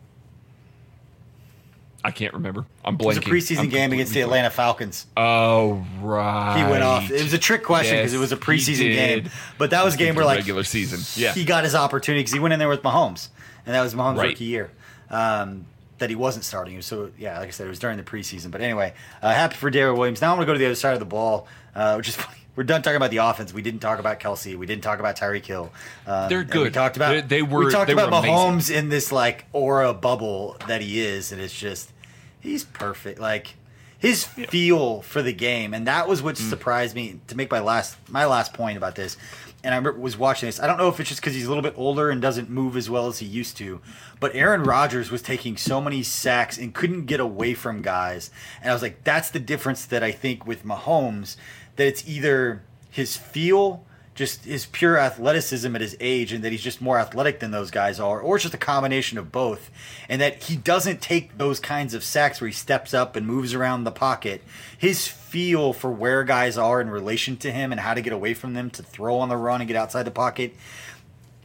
I 2.02 2.10
can't 2.10 2.34
remember. 2.34 2.64
I'm 2.84 2.96
blanking. 2.96 3.02
It 3.02 3.06
was 3.06 3.16
a 3.18 3.20
preseason 3.20 3.58
I'm 3.60 3.68
game 3.68 3.92
against 3.92 4.14
the 4.14 4.22
Atlanta 4.22 4.50
Falcons. 4.50 5.06
Oh 5.16 5.84
right. 6.00 6.56
He 6.58 6.70
went 6.70 6.82
off. 6.82 7.10
It 7.10 7.22
was 7.22 7.32
a 7.32 7.38
trick 7.38 7.62
question 7.62 7.96
because 7.96 8.12
yes, 8.12 8.18
it 8.18 8.20
was 8.20 8.32
a 8.32 8.36
preseason 8.36 8.92
game, 8.94 9.30
but 9.58 9.70
that 9.70 9.84
was 9.84 9.94
a 9.94 9.98
game 9.98 10.14
where 10.14 10.24
like 10.24 10.38
regular 10.38 10.64
season. 10.64 11.00
Yeah. 11.22 11.32
He 11.32 11.44
got 11.44 11.64
his 11.64 11.74
opportunity 11.74 12.20
because 12.20 12.32
he 12.32 12.40
went 12.40 12.52
in 12.52 12.58
there 12.58 12.68
with 12.68 12.82
Mahomes, 12.82 13.28
and 13.66 13.74
that 13.74 13.82
was 13.82 13.94
Mahomes' 13.94 14.16
right. 14.16 14.28
rookie 14.28 14.44
year. 14.44 14.70
Um, 15.10 15.66
that 15.98 16.10
he 16.10 16.16
wasn't 16.16 16.44
starting. 16.44 16.80
So 16.82 17.10
yeah, 17.18 17.38
like 17.38 17.48
I 17.48 17.50
said, 17.50 17.66
it 17.66 17.70
was 17.70 17.78
during 17.78 17.96
the 17.96 18.02
preseason. 18.02 18.50
But 18.50 18.62
anyway, 18.62 18.94
uh, 19.22 19.32
happy 19.32 19.56
for 19.56 19.70
Darrel 19.70 19.96
Williams. 19.96 20.20
Now 20.20 20.32
I'm 20.32 20.36
gonna 20.36 20.46
go 20.46 20.54
to 20.54 20.58
the 20.58 20.66
other 20.66 20.74
side 20.74 20.94
of 20.94 20.98
the 20.98 21.06
ball, 21.06 21.46
uh, 21.74 21.94
which 21.94 22.08
is 22.08 22.16
funny. 22.16 22.38
We're 22.60 22.64
done 22.64 22.82
talking 22.82 22.98
about 22.98 23.10
the 23.10 23.16
offense. 23.16 23.54
We 23.54 23.62
didn't 23.62 23.80
talk 23.80 23.98
about 23.98 24.20
Kelce. 24.20 24.54
We 24.54 24.66
didn't 24.66 24.82
talk 24.82 24.98
about 24.98 25.16
Tyreek 25.16 25.46
Hill. 25.46 25.72
Um, 26.06 26.28
They're 26.28 26.44
good. 26.44 26.64
We 26.64 26.70
talked 26.70 26.96
about 26.96 27.12
they, 27.12 27.20
they 27.22 27.42
were. 27.42 27.64
We 27.64 27.72
talked 27.72 27.86
they 27.86 27.94
about 27.94 28.12
Mahomes 28.12 28.70
in 28.70 28.90
this 28.90 29.10
like 29.10 29.46
aura 29.54 29.94
bubble 29.94 30.58
that 30.68 30.82
he 30.82 31.00
is, 31.00 31.32
and 31.32 31.40
it's 31.40 31.58
just 31.58 31.90
he's 32.38 32.64
perfect. 32.64 33.18
Like 33.18 33.54
his 33.98 34.24
feel 34.24 35.00
for 35.00 35.22
the 35.22 35.32
game, 35.32 35.72
and 35.72 35.86
that 35.86 36.06
was 36.06 36.22
what 36.22 36.34
mm. 36.34 36.50
surprised 36.50 36.94
me. 36.94 37.20
To 37.28 37.34
make 37.34 37.50
my 37.50 37.60
last 37.60 37.96
my 38.10 38.26
last 38.26 38.52
point 38.52 38.76
about 38.76 38.94
this, 38.94 39.16
and 39.64 39.74
I 39.74 39.78
was 39.78 40.18
watching 40.18 40.46
this. 40.46 40.60
I 40.60 40.66
don't 40.66 40.76
know 40.76 40.88
if 40.88 41.00
it's 41.00 41.08
just 41.08 41.22
because 41.22 41.34
he's 41.34 41.46
a 41.46 41.48
little 41.48 41.62
bit 41.62 41.74
older 41.78 42.10
and 42.10 42.20
doesn't 42.20 42.50
move 42.50 42.76
as 42.76 42.88
well 42.90 43.06
as 43.06 43.20
he 43.20 43.26
used 43.26 43.56
to, 43.58 43.80
but 44.18 44.34
Aaron 44.34 44.64
Rodgers 44.64 45.10
was 45.10 45.22
taking 45.22 45.56
so 45.56 45.80
many 45.80 46.02
sacks 46.02 46.58
and 46.58 46.74
couldn't 46.74 47.06
get 47.06 47.20
away 47.20 47.54
from 47.54 47.82
guys. 47.82 48.30
And 48.60 48.70
I 48.70 48.74
was 48.74 48.82
like, 48.82 49.04
that's 49.04 49.30
the 49.30 49.40
difference 49.40 49.86
that 49.86 50.02
I 50.02 50.12
think 50.12 50.46
with 50.46 50.64
Mahomes, 50.64 51.36
that 51.76 51.86
it's 51.86 52.06
either 52.08 52.62
his 52.90 53.16
feel 53.16 53.84
just 54.20 54.44
his 54.44 54.66
pure 54.66 54.98
athleticism 54.98 55.74
at 55.74 55.80
his 55.80 55.96
age 55.98 56.30
and 56.32 56.44
that 56.44 56.52
he's 56.52 56.62
just 56.62 56.82
more 56.82 56.98
athletic 56.98 57.40
than 57.40 57.52
those 57.52 57.70
guys 57.70 57.98
are, 57.98 58.20
or 58.20 58.36
it's 58.36 58.42
just 58.42 58.54
a 58.54 58.58
combination 58.58 59.16
of 59.16 59.32
both. 59.32 59.70
And 60.10 60.20
that 60.20 60.42
he 60.42 60.56
doesn't 60.56 61.00
take 61.00 61.38
those 61.38 61.58
kinds 61.58 61.94
of 61.94 62.04
sacks 62.04 62.38
where 62.38 62.48
he 62.48 62.52
steps 62.52 62.92
up 62.92 63.16
and 63.16 63.26
moves 63.26 63.54
around 63.54 63.84
the 63.84 63.90
pocket. 63.90 64.42
His 64.76 65.08
feel 65.08 65.72
for 65.72 65.90
where 65.90 66.22
guys 66.22 66.58
are 66.58 66.82
in 66.82 66.90
relation 66.90 67.38
to 67.38 67.50
him 67.50 67.72
and 67.72 67.80
how 67.80 67.94
to 67.94 68.02
get 68.02 68.12
away 68.12 68.34
from 68.34 68.52
them 68.52 68.68
to 68.70 68.82
throw 68.82 69.16
on 69.18 69.30
the 69.30 69.38
run 69.38 69.62
and 69.62 69.68
get 69.68 69.76
outside 69.76 70.02
the 70.02 70.10
pocket 70.10 70.54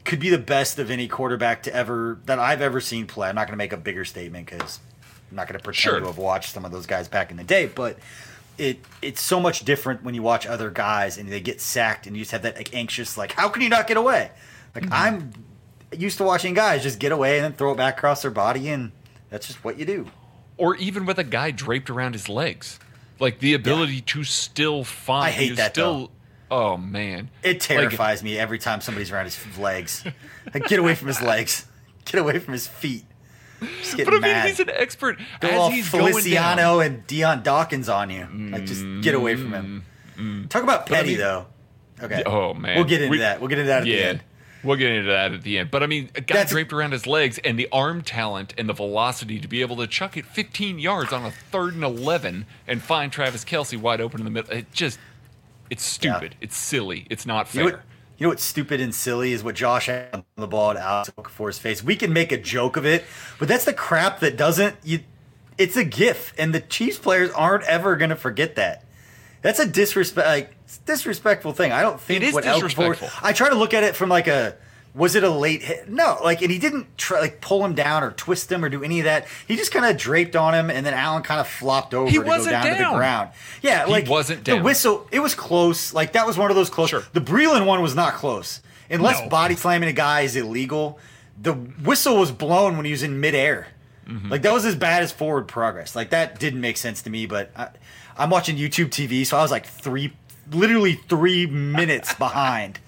could 0.03 0.19
be 0.19 0.29
the 0.29 0.37
best 0.37 0.77
of 0.77 0.91
any 0.91 1.07
quarterback 1.07 1.63
to 1.63 1.73
ever 1.73 2.19
that 2.25 2.39
I've 2.39 2.61
ever 2.61 2.81
seen 2.81 3.07
play. 3.07 3.29
I'm 3.29 3.35
not 3.35 3.47
going 3.47 3.53
to 3.53 3.57
make 3.57 3.73
a 3.73 3.77
bigger 3.77 4.03
statement 4.03 4.47
because 4.47 4.79
I'm 5.31 5.37
not 5.37 5.47
going 5.47 5.57
to 5.57 5.63
pretend 5.63 5.81
sure. 5.81 5.99
to 6.01 6.07
have 6.07 6.17
watched 6.17 6.53
some 6.53 6.65
of 6.65 6.71
those 6.73 6.85
guys 6.85 7.07
back 7.07 7.31
in 7.31 7.37
the 7.37 7.43
day, 7.43 7.67
but 7.67 7.97
it 8.57 8.79
it's 9.01 9.21
so 9.21 9.39
much 9.39 9.65
different 9.65 10.03
when 10.03 10.15
you 10.15 10.21
watch 10.21 10.45
other 10.45 10.69
guys 10.69 11.17
and 11.17 11.31
they 11.31 11.41
get 11.41 11.61
sacked 11.61 12.07
and 12.07 12.15
you 12.15 12.21
just 12.21 12.31
have 12.31 12.43
that 12.43 12.55
like 12.55 12.73
anxious 12.73 13.17
like 13.17 13.33
how 13.33 13.49
can 13.49 13.61
you 13.61 13.69
not 13.69 13.87
get 13.87 13.97
away? 13.97 14.31
Like 14.73 14.85
mm-hmm. 14.85 14.93
I'm 14.93 15.33
used 15.91 16.17
to 16.17 16.23
watching 16.23 16.53
guys 16.53 16.83
just 16.83 16.99
get 16.99 17.11
away 17.11 17.37
and 17.37 17.45
then 17.45 17.53
throw 17.53 17.71
it 17.71 17.77
back 17.77 17.97
across 17.97 18.21
their 18.21 18.31
body 18.31 18.69
and 18.69 18.91
that's 19.29 19.47
just 19.47 19.63
what 19.63 19.77
you 19.77 19.85
do. 19.85 20.07
Or 20.57 20.75
even 20.75 21.05
with 21.05 21.19
a 21.19 21.23
guy 21.23 21.51
draped 21.51 21.89
around 21.89 22.13
his 22.13 22.29
legs. 22.29 22.79
Like 23.19 23.39
the 23.39 23.53
ability 23.53 23.95
yeah. 23.95 24.01
to 24.07 24.23
still 24.23 24.83
find 24.83 25.27
I 25.27 25.31
hate 25.31 25.55
that 25.57 25.73
still 25.73 25.99
though. 25.99 26.11
Oh 26.51 26.77
man. 26.77 27.29
It 27.43 27.61
terrifies 27.61 28.19
like, 28.19 28.25
me 28.25 28.37
every 28.37 28.59
time 28.59 28.81
somebody's 28.81 29.11
around 29.11 29.25
his 29.25 29.57
legs. 29.57 30.05
like, 30.53 30.67
get 30.67 30.79
away 30.79 30.95
from 30.95 31.07
his 31.07 31.21
legs. 31.21 31.65
Get 32.05 32.19
away 32.19 32.39
from 32.39 32.53
his 32.53 32.67
feet 32.67 33.05
but 33.97 34.07
I 34.07 34.11
mean, 34.11 34.21
mad. 34.21 34.47
he's 34.47 34.59
an 34.59 34.69
expert. 34.69 35.17
Go 35.39 35.47
as 35.47 35.59
all 35.59 35.69
he's 35.69 35.87
Feliciano 35.87 36.79
and 36.79 37.05
Dion 37.07 37.43
Dawkins 37.43 37.89
on 37.89 38.09
you. 38.09 38.27
Like, 38.51 38.65
just 38.65 38.83
get 39.01 39.15
away 39.15 39.35
from 39.35 39.53
him. 39.53 39.85
Mm-hmm. 40.17 40.47
Talk 40.47 40.63
about 40.63 40.85
petty 40.85 41.09
I 41.09 41.11
mean, 41.11 41.17
though. 41.19 41.45
Okay. 42.01 42.23
Oh 42.25 42.53
man. 42.53 42.75
We'll 42.75 42.85
get 42.85 43.01
into 43.01 43.11
we, 43.11 43.17
that. 43.19 43.39
We'll 43.39 43.49
get 43.49 43.59
into 43.59 43.69
that 43.69 43.81
at 43.81 43.87
yeah, 43.87 43.95
the 43.95 44.05
end. 44.05 44.23
We'll 44.63 44.77
get 44.77 44.91
into 44.91 45.11
that 45.11 45.33
at 45.33 45.43
the 45.43 45.59
end. 45.59 45.71
But 45.71 45.83
I 45.83 45.87
mean, 45.87 46.09
a 46.15 46.21
guy 46.21 46.37
That's, 46.37 46.51
draped 46.51 46.73
around 46.73 46.91
his 46.91 47.05
legs 47.05 47.37
and 47.43 47.57
the 47.57 47.67
arm 47.71 48.01
talent 48.01 48.53
and 48.57 48.67
the 48.67 48.73
velocity 48.73 49.39
to 49.39 49.47
be 49.47 49.61
able 49.61 49.75
to 49.77 49.87
chuck 49.87 50.17
it 50.17 50.25
15 50.25 50.79
yards 50.79 51.13
on 51.13 51.23
a 51.23 51.31
third 51.31 51.75
and 51.75 51.83
11 51.83 52.47
and 52.67 52.81
find 52.81 53.11
Travis 53.11 53.45
Kelce 53.45 53.79
wide 53.79 54.01
open 54.01 54.21
in 54.21 54.25
the 54.25 54.31
middle. 54.31 54.51
It 54.51 54.71
just, 54.71 54.97
it's 55.69 55.83
stupid. 55.83 56.31
Yeah. 56.33 56.45
It's 56.45 56.57
silly. 56.57 57.05
It's 57.11 57.27
not 57.27 57.47
fair. 57.47 57.63
You 57.63 57.71
know 57.71 57.79
you 58.17 58.25
know 58.25 58.29
what's 58.29 58.43
stupid 58.43 58.79
and 58.79 58.93
silly 58.93 59.33
is 59.33 59.43
what 59.43 59.55
Josh 59.55 59.87
had 59.87 60.13
on 60.13 60.23
the 60.37 60.47
ball 60.47 60.71
at 60.71 60.77
Alex 60.77 61.11
Okafor's 61.17 61.59
face. 61.59 61.83
We 61.83 61.95
can 61.95 62.13
make 62.13 62.31
a 62.31 62.37
joke 62.37 62.77
of 62.77 62.85
it, 62.85 63.03
but 63.39 63.47
that's 63.47 63.65
the 63.65 63.73
crap 63.73 64.19
that 64.21 64.37
doesn't. 64.37 64.75
You, 64.83 64.99
it's 65.57 65.75
a 65.75 65.83
gif, 65.83 66.33
and 66.37 66.53
the 66.53 66.61
Chiefs 66.61 66.97
players 66.97 67.31
aren't 67.31 67.63
ever 67.65 67.95
going 67.95 68.09
to 68.09 68.15
forget 68.15 68.55
that. 68.55 68.83
That's 69.41 69.59
a 69.59 69.67
disrespect, 69.67 70.27
like 70.27 70.55
disrespectful 70.85 71.53
thing. 71.53 71.71
I 71.71 71.81
don't 71.81 71.99
think 71.99 72.23
it 72.23 72.27
is 72.27 72.33
what 72.33 72.43
disrespectful. 72.43 73.09
I 73.21 73.33
try 73.33 73.49
to 73.49 73.55
look 73.55 73.73
at 73.73 73.83
it 73.83 73.95
from 73.95 74.09
like 74.09 74.27
a 74.27 74.55
was 74.95 75.15
it 75.15 75.23
a 75.23 75.29
late 75.29 75.61
hit? 75.61 75.89
No, 75.89 76.17
like, 76.23 76.41
and 76.41 76.49
he 76.49 76.57
didn't 76.57 76.97
try 76.97 77.19
like 77.19 77.41
pull 77.41 77.63
him 77.65 77.75
down 77.75 78.01
or 78.01 78.11
twist 78.11 78.49
him 78.49 78.63
or 78.63 78.69
do 78.69 78.81
any 78.81 78.99
of 78.99 79.05
that. 79.05 79.27
He 79.47 79.57
just 79.57 79.71
kind 79.71 79.85
of 79.85 79.97
draped 79.97 80.35
on 80.35 80.53
him, 80.53 80.69
and 80.69 80.85
then 80.85 80.93
Allen 80.93 81.21
kind 81.21 81.41
of 81.41 81.47
flopped 81.47 81.93
over 81.93 82.09
he 82.09 82.17
to 82.17 82.23
go 82.23 82.37
down, 82.37 82.65
down, 82.65 82.77
to 82.77 82.83
the 82.83 82.97
ground. 82.97 83.31
Yeah, 83.61 83.85
like 83.85 84.05
he 84.05 84.09
wasn't 84.09 84.45
down. 84.45 84.59
the 84.59 84.63
whistle. 84.63 85.07
It 85.11 85.19
was 85.19 85.35
close. 85.35 85.93
Like 85.93 86.13
that 86.13 86.25
was 86.25 86.37
one 86.37 86.49
of 86.49 86.55
those 86.55 86.69
close. 86.69 86.89
Sure. 86.89 87.03
The 87.11 87.19
Breeland 87.19 87.65
one 87.65 87.81
was 87.81 87.93
not 87.93 88.13
close. 88.13 88.61
Unless 88.89 89.21
no. 89.21 89.29
body 89.29 89.55
slamming 89.55 89.89
a 89.89 89.93
guy 89.93 90.21
is 90.21 90.35
illegal, 90.35 90.99
the 91.41 91.53
whistle 91.53 92.17
was 92.17 92.31
blown 92.31 92.77
when 92.77 92.85
he 92.85 92.91
was 92.91 93.03
in 93.03 93.19
midair. 93.19 93.67
Mm-hmm. 94.07 94.29
Like 94.29 94.43
that 94.43 94.53
was 94.53 94.63
as 94.65 94.75
bad 94.75 95.03
as 95.03 95.11
forward 95.11 95.47
progress. 95.47 95.95
Like 95.95 96.11
that 96.11 96.39
didn't 96.39 96.61
make 96.61 96.77
sense 96.77 97.01
to 97.01 97.09
me. 97.09 97.25
But 97.25 97.51
I, 97.55 97.69
I'm 98.17 98.29
watching 98.29 98.55
YouTube 98.55 98.89
TV, 98.89 99.25
so 99.25 99.37
I 99.37 99.41
was 99.41 99.51
like 99.51 99.65
three, 99.65 100.13
literally 100.51 100.93
three 100.93 101.47
minutes 101.47 102.13
behind 102.13 102.79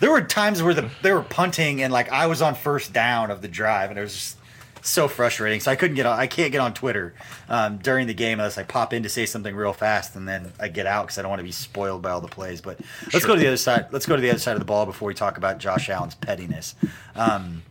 there 0.00 0.10
were 0.10 0.22
times 0.22 0.62
where 0.62 0.74
the 0.74 0.90
they 1.02 1.12
were 1.12 1.22
punting 1.22 1.82
and 1.82 1.92
like 1.92 2.10
I 2.10 2.26
was 2.26 2.42
on 2.42 2.54
first 2.54 2.92
down 2.92 3.30
of 3.30 3.42
the 3.42 3.48
drive 3.48 3.90
and 3.90 3.98
it 3.98 4.02
was 4.02 4.14
just 4.14 4.36
so 4.82 5.08
frustrating. 5.08 5.60
So 5.60 5.70
I 5.70 5.76
couldn't 5.76 5.96
get 5.96 6.06
on. 6.06 6.18
I 6.18 6.26
can't 6.26 6.52
get 6.52 6.60
on 6.60 6.74
Twitter 6.74 7.14
um, 7.48 7.78
during 7.78 8.06
the 8.06 8.14
game 8.14 8.38
unless 8.40 8.58
I 8.58 8.62
pop 8.62 8.92
in 8.92 9.02
to 9.02 9.08
say 9.08 9.26
something 9.26 9.54
real 9.54 9.72
fast 9.72 10.16
and 10.16 10.26
then 10.26 10.52
I 10.58 10.68
get 10.68 10.86
out 10.86 11.06
because 11.06 11.18
I 11.18 11.22
don't 11.22 11.30
want 11.30 11.40
to 11.40 11.44
be 11.44 11.52
spoiled 11.52 12.02
by 12.02 12.10
all 12.10 12.20
the 12.20 12.28
plays. 12.28 12.60
But 12.60 12.80
let's 13.12 13.20
sure. 13.20 13.28
go 13.28 13.34
to 13.34 13.40
the 13.40 13.46
other 13.46 13.56
side. 13.56 13.86
Let's 13.92 14.06
go 14.06 14.16
to 14.16 14.22
the 14.22 14.30
other 14.30 14.38
side 14.38 14.52
of 14.52 14.58
the 14.58 14.66
ball 14.66 14.86
before 14.86 15.06
we 15.06 15.14
talk 15.14 15.36
about 15.36 15.58
Josh 15.58 15.88
Allen's 15.90 16.14
pettiness. 16.14 16.74
Um, 17.14 17.62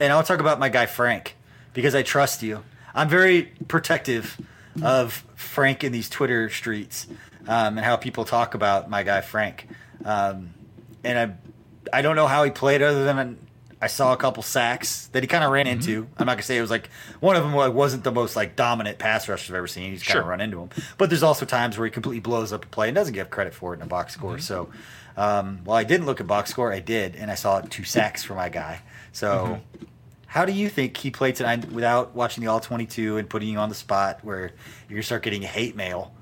and 0.00 0.12
I'll 0.12 0.22
talk 0.22 0.40
about 0.40 0.58
my 0.58 0.68
guy 0.68 0.86
Frank 0.86 1.36
because 1.72 1.94
I 1.94 2.02
trust 2.02 2.42
you. 2.42 2.62
I'm 2.94 3.08
very 3.08 3.52
protective 3.68 4.40
of 4.82 5.24
Frank 5.34 5.84
in 5.84 5.92
these 5.92 6.08
Twitter 6.08 6.48
streets 6.48 7.06
um, 7.46 7.78
and 7.78 7.80
how 7.80 7.96
people 7.96 8.24
talk 8.24 8.54
about 8.54 8.88
my 8.88 9.02
guy 9.02 9.20
Frank. 9.20 9.68
Um, 10.04 10.54
and 11.02 11.18
I 11.18 11.43
I 11.92 12.02
don't 12.02 12.16
know 12.16 12.26
how 12.26 12.44
he 12.44 12.50
played 12.50 12.82
other 12.82 13.04
than 13.04 13.38
I 13.80 13.86
saw 13.86 14.12
a 14.12 14.16
couple 14.16 14.42
sacks 14.42 15.08
that 15.08 15.22
he 15.22 15.26
kind 15.26 15.44
of 15.44 15.50
ran 15.50 15.66
mm-hmm. 15.66 15.74
into. 15.74 16.06
I'm 16.18 16.26
not 16.26 16.34
gonna 16.34 16.42
say 16.42 16.56
it 16.56 16.62
was 16.62 16.70
like 16.70 16.88
one 17.20 17.36
of 17.36 17.42
them 17.42 17.52
wasn't 17.52 18.02
the 18.02 18.12
most 18.12 18.34
like 18.34 18.56
dominant 18.56 18.98
pass 18.98 19.28
rush 19.28 19.50
I've 19.50 19.56
ever 19.56 19.66
seen. 19.66 19.90
He's 19.90 20.02
kind 20.02 20.20
of 20.20 20.26
run 20.26 20.40
into 20.40 20.60
him, 20.60 20.70
but 20.96 21.10
there's 21.10 21.22
also 21.22 21.44
times 21.44 21.76
where 21.76 21.84
he 21.84 21.90
completely 21.90 22.20
blows 22.20 22.52
up 22.52 22.64
a 22.64 22.68
play 22.68 22.88
and 22.88 22.94
doesn't 22.94 23.14
give 23.14 23.28
credit 23.30 23.52
for 23.52 23.74
it 23.74 23.76
in 23.76 23.82
a 23.82 23.86
box 23.86 24.14
score. 24.14 24.32
Mm-hmm. 24.32 24.40
So 24.40 24.70
um, 25.16 25.60
while 25.64 25.76
I 25.76 25.84
didn't 25.84 26.06
look 26.06 26.20
at 26.20 26.26
box 26.26 26.50
score, 26.50 26.72
I 26.72 26.80
did, 26.80 27.14
and 27.14 27.30
I 27.30 27.34
saw 27.34 27.60
two 27.60 27.84
sacks 27.84 28.24
for 28.24 28.34
my 28.34 28.48
guy. 28.48 28.80
So. 29.12 29.28
Mm-hmm. 29.28 29.84
How 30.26 30.44
do 30.44 30.50
you 30.50 30.68
think 30.68 30.96
he 30.96 31.12
played 31.12 31.36
tonight 31.36 31.70
without 31.70 32.16
watching 32.16 32.42
the 32.42 32.50
all 32.50 32.58
22 32.58 33.18
and 33.18 33.30
putting 33.30 33.48
you 33.48 33.58
on 33.58 33.68
the 33.68 33.74
spot 33.76 34.18
where 34.24 34.50
you're 34.88 34.96
gonna 34.96 35.02
start 35.04 35.22
getting 35.22 35.42
hate 35.42 35.76
mail 35.76 36.12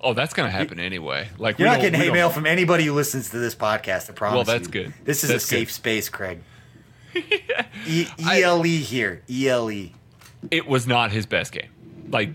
Oh, 0.00 0.14
that's 0.14 0.32
going 0.32 0.48
to 0.48 0.56
happen 0.56 0.78
anyway. 0.78 1.28
Like 1.38 1.58
you're 1.58 1.68
not 1.68 1.80
getting 1.80 1.98
hate 1.98 2.12
mail 2.12 2.30
from 2.30 2.46
anybody 2.46 2.84
who 2.84 2.92
listens 2.92 3.30
to 3.30 3.38
this 3.38 3.54
podcast. 3.54 4.08
I 4.08 4.12
promise. 4.12 4.34
Well, 4.36 4.44
that's 4.44 4.68
you. 4.68 4.72
good. 4.72 4.94
This 5.04 5.24
is 5.24 5.30
that's 5.30 5.44
a 5.44 5.46
safe 5.46 5.72
space, 5.72 6.08
Craig. 6.08 6.40
E 7.86 8.06
L 8.20 8.64
E 8.66 8.78
here. 8.78 9.22
E 9.30 9.48
L 9.48 9.70
E. 9.70 9.92
It 10.50 10.66
was 10.66 10.86
not 10.86 11.10
his 11.10 11.26
best 11.26 11.52
game. 11.52 11.70
Like, 12.10 12.30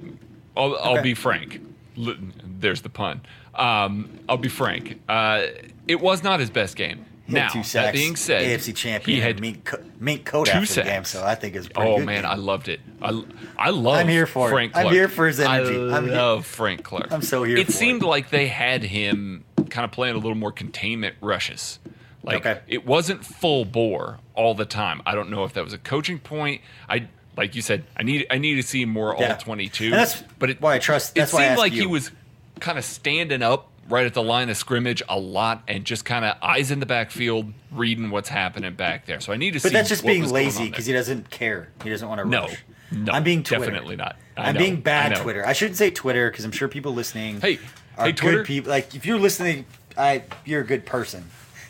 I'll, 0.58 0.76
I'll 0.78 1.02
be 1.02 1.14
frank. 1.14 1.62
There's 1.96 2.82
the 2.82 2.90
pun. 2.90 3.22
Um, 3.56 4.20
I'll 4.28 4.38
be 4.38 4.50
frank. 4.50 5.00
Uh, 5.08 5.46
it 5.88 6.02
was 6.02 6.24
not 6.24 6.40
his 6.40 6.50
best 6.50 6.76
game. 6.76 7.06
Now, 7.26 7.50
that 7.54 7.94
being 7.94 8.16
said, 8.18 8.44
AFC 8.44 8.76
champion, 8.76 9.16
he 9.16 9.22
had 9.22 9.40
mink, 9.40 9.72
mink 10.00 10.26
coat 10.26 10.50
after 10.50 10.66
sacks. 10.66 10.76
the 10.76 10.92
game, 10.92 11.04
so 11.06 11.24
I 11.24 11.36
think 11.36 11.56
it's 11.56 11.70
oh 11.76 11.98
good 11.98 12.06
man, 12.06 12.24
game. 12.24 12.32
I 12.32 12.36
loved 12.36 12.68
it. 12.68 12.82
I, 13.02 13.24
I 13.58 13.70
love. 13.70 13.96
I'm 13.96 14.10
here 14.10 14.26
for 14.26 14.50
Frank 14.50 14.72
it. 14.72 14.74
Clark. 14.74 14.88
I'm 14.88 14.94
here 14.94 15.08
for 15.08 15.28
his 15.28 15.40
energy. 15.40 15.74
I 15.94 15.98
I'm 15.98 16.10
love 16.10 16.40
here. 16.40 16.44
Frank 16.44 16.84
Clark. 16.84 17.12
I'm 17.14 17.22
so 17.22 17.44
here. 17.44 17.56
It 17.58 17.68
for 17.68 17.72
seemed 17.72 18.04
it. 18.04 18.08
like 18.08 18.30
they 18.30 18.48
had 18.48 18.84
him 18.84 19.46
kind 19.70 19.86
of 19.86 19.92
playing 19.92 20.16
a 20.16 20.20
little 20.20 20.36
more 20.36 20.52
containment 20.52 21.16
rushes. 21.22 21.80
Like 22.24 22.46
Okay. 22.46 22.60
it 22.68 22.86
wasn't 22.86 23.26
full 23.26 23.64
bore 23.66 24.20
all 24.36 24.54
the 24.54 24.66
time. 24.66 25.02
I 25.06 25.16
don't 25.16 25.30
know 25.30 25.46
if 25.46 25.54
that 25.54 25.64
was 25.64 25.74
a 25.74 25.78
coaching 25.78 26.20
point. 26.20 26.62
I 26.90 27.08
like 27.38 27.56
you 27.56 27.62
said, 27.62 27.86
I 27.98 28.04
need 28.04 28.28
I 28.30 28.38
need 28.38 28.56
to 28.56 28.64
see 28.64 28.84
more 28.86 29.16
Yeah. 29.18 29.32
all 29.32 29.38
twenty 29.38 29.70
two. 29.70 29.92
That's 29.92 30.22
but 30.40 30.50
it, 30.50 30.62
why 30.62 30.76
I 30.76 30.80
trust- 30.80 31.18
It 31.18 31.22
that's 31.22 31.34
why 31.34 31.48
seemed 31.48 31.58
like 31.58 31.72
he 31.74 31.86
was 31.86 32.12
kind 32.60 32.78
of 32.78 32.84
standing 32.86 33.42
up 33.42 33.70
right 33.90 34.06
at 34.06 34.14
the 34.14 34.24
line 34.24 34.50
of 34.50 34.58
scrimmage 34.58 35.02
a 35.10 35.20
lot 35.20 35.64
and 35.68 35.84
just 35.86 36.06
kind 36.06 36.24
of 36.26 36.36
eyes 36.42 36.72
in 36.72 36.80
the 36.80 36.86
backfield, 36.86 37.54
reading 37.72 38.10
what's 38.10 38.30
happening 38.30 38.74
back 38.76 39.06
there. 39.06 39.20
So 39.20 39.34
I 39.34 39.38
need 39.38 39.52
to 39.54 39.60
see. 39.60 39.70
But 39.70 39.74
that's 39.74 39.90
just 39.90 40.06
being 40.06 40.30
lazy 40.30 40.70
because 40.70 40.86
he 40.86 40.94
doesn't 40.94 41.30
care. 41.30 41.70
He 41.84 41.90
doesn't 41.90 42.08
want 42.08 42.22
to 42.22 42.28
No, 42.28 42.42
rush. 42.44 42.64
no, 42.92 43.12
I'm 43.12 43.24
being 43.24 43.44
Twitter. 43.44 43.66
definitely 43.66 43.96
not. 43.96 44.16
I 44.38 44.50
I'm 44.50 44.56
know, 44.56 44.60
being 44.60 44.82
bad 44.82 45.12
know. 45.14 45.22
Twitter. 45.24 45.46
I 45.46 45.54
shouldn't 45.54 45.78
say 45.78 45.90
Twitter 45.92 46.30
because 46.32 46.46
I'm 46.46 46.52
sure 46.52 46.68
people 46.68 46.94
listening 46.94 47.42
Hey, 47.42 47.60
are 47.98 48.06
hey, 48.06 48.12
good 48.12 48.18
Twitter. 48.18 48.44
people. 48.46 48.70
Like 48.72 48.96
if 48.96 49.06
you're 49.06 49.20
listening, 49.20 49.66
I 49.98 50.24
you're 50.46 50.62
a 50.62 50.66
good 50.66 50.86
person. 50.86 51.26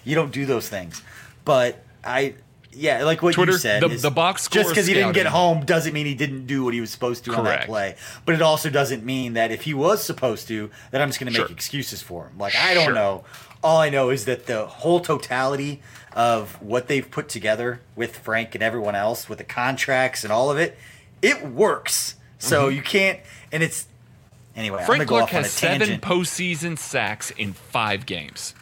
You 0.06 0.16
don't 0.16 0.32
do 0.32 0.46
those 0.46 0.70
things. 0.70 1.02
But 1.46 1.84
I 2.06 2.36
yeah, 2.76 3.04
like 3.04 3.22
what 3.22 3.34
Twitter, 3.34 3.54
you 3.54 3.58
said. 3.58 3.82
the- 3.84 3.90
is 3.90 4.02
the 4.02 4.12
box 4.12 4.44
score 4.44 4.62
just 4.62 4.70
because 4.72 4.88
he 4.88 4.94
didn't 4.94 5.14
get 5.14 5.26
home 5.28 5.66
doesn't 5.66 5.94
mean 5.94 6.06
he 6.06 6.16
didn't 6.16 6.46
do 6.48 6.64
what 6.64 6.74
he 6.74 6.82
was 6.82 6.92
supposed 6.92 7.24
to 7.26 7.32
on 7.36 7.44
that 7.46 7.50
Correct. 7.52 7.66
play. 7.68 7.96
But 8.26 8.36
it 8.36 8.42
also 8.42 8.70
doesn't 8.70 9.04
mean 9.04 9.34
that 9.34 9.52
if 9.52 9.64
he 9.64 9.74
was 9.74 10.04
supposed 10.04 10.48
to, 10.50 10.70
that 10.92 11.02
I'm 11.02 11.10
just 11.10 11.20
going 11.20 11.32
to 11.32 11.40
make 11.40 11.48
Sure. 11.48 11.56
excuses 11.56 12.02
for 12.02 12.26
him. 12.28 12.38
Like 12.38 12.56
I 12.56 12.74
don't 12.74 12.86
Sure. 12.86 12.94
know. 12.94 13.24
All 13.64 13.78
I 13.80 13.90
know 13.90 14.10
is 14.10 14.26
that 14.26 14.46
the 14.46 14.66
whole 14.66 15.00
totality 15.00 15.82
of 16.14 16.62
what 16.62 16.88
they've 16.88 17.10
put 17.10 17.30
together 17.30 17.80
with 17.96 18.18
Frank 18.18 18.54
and 18.56 18.64
everyone 18.64 18.94
else, 18.96 19.30
with 19.30 19.38
the 19.38 19.44
contracts 19.46 20.24
and 20.24 20.34
all 20.34 20.52
of 20.52 20.58
it, 20.58 20.78
it 21.22 21.46
works. 21.46 22.16
So 22.40 22.68
you 22.68 22.82
can't, 22.82 23.20
and 23.54 23.64
it's 23.64 23.88
anyway. 24.56 24.80
I'm 24.80 24.84
Mm-hmm. 24.84 24.86
Frank 24.88 25.08
go 25.08 25.16
Clark 25.16 25.24
off 25.24 25.34
on 25.34 25.40
a 25.40 25.44
has 25.44 25.52
seven 25.54 25.80
tangent. 25.80 26.04
postseason 26.04 26.78
sacks 26.78 27.32
in 27.32 27.54
five 27.54 28.06
games. 28.06 28.54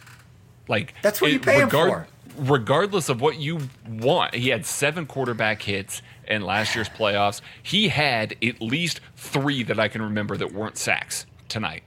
Like 0.68 0.94
That's 1.02 1.20
what 1.20 1.30
you 1.32 1.36
it- 1.38 1.42
pay 1.42 1.60
him 1.60 1.68
for. 1.68 2.06
Regardless 2.36 3.08
of 3.08 3.20
what 3.20 3.38
you 3.38 3.60
want, 3.88 4.34
he 4.34 4.48
had 4.48 4.64
seven 4.64 5.06
quarterback 5.06 5.62
hits 5.62 6.02
in 6.26 6.42
last 6.42 6.74
year's 6.74 6.88
playoffs. 6.88 7.40
He 7.62 7.88
had 7.88 8.36
at 8.42 8.60
least 8.60 9.00
three 9.16 9.62
that 9.64 9.78
I 9.78 9.88
can 9.88 10.02
remember 10.02 10.36
that 10.36 10.52
weren't 10.52 10.76
sacks 10.78 11.26
tonight. 11.48 11.82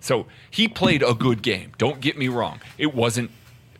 So 0.00 0.26
he 0.50 0.66
played 0.68 1.02
a 1.02 1.14
good 1.14 1.42
game. 1.42 1.72
Don't 1.76 2.00
get 2.00 2.16
me 2.16 2.28
wrong. 2.28 2.60
It 2.78 2.94
wasn't 2.94 3.30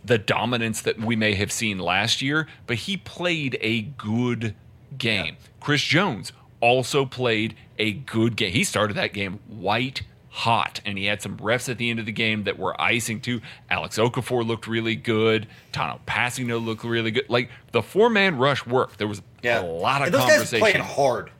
the 0.04 0.18
dominance 0.18 0.82
that 0.82 0.98
we 0.98 1.16
may 1.16 1.34
have 1.34 1.52
seen 1.52 1.78
last 1.78 2.22
year, 2.22 2.46
but 2.66 2.76
he 2.76 2.96
played 2.96 3.58
a 3.60 3.82
good 3.82 4.54
game. 4.96 5.36
Chris 5.60 5.82
Jones 5.82 6.32
also 6.60 7.06
played 7.06 7.54
a 7.78 7.92
good 7.92 8.36
game. 8.36 8.52
He 8.52 8.64
started 8.64 8.94
that 8.94 9.12
game 9.12 9.40
white 9.48 10.02
hot, 10.30 10.80
and 10.86 10.96
he 10.96 11.06
had 11.06 11.20
some 11.20 11.36
refs 11.38 11.68
at 11.68 11.76
the 11.78 11.90
end 11.90 11.98
of 11.98 12.06
the 12.06 12.12
game 12.12 12.44
that 12.44 12.58
were 12.58 12.80
icing 12.80 13.20
too. 13.20 13.40
Alex 13.68 13.98
Okafor 13.98 14.46
looked 14.46 14.66
really 14.66 14.94
good. 14.96 15.46
Tanoh 15.72 15.98
Kpassagnon 16.06 16.64
looked 16.64 16.84
really 16.84 17.10
good. 17.10 17.28
Like 17.28 17.50
the 17.72 17.82
four 17.82 18.08
man 18.10 18.38
rush 18.38 18.64
worked. 18.66 18.98
There 18.98 19.08
was 19.08 19.22
Yeah, 19.42 19.60
a 19.60 19.64
lot 19.64 20.00
of 20.02 20.06
and 20.06 20.14
those 20.14 20.20
conversation. 20.22 20.60
guys 20.60 20.72
playing 20.72 20.84
hard. 20.86 21.30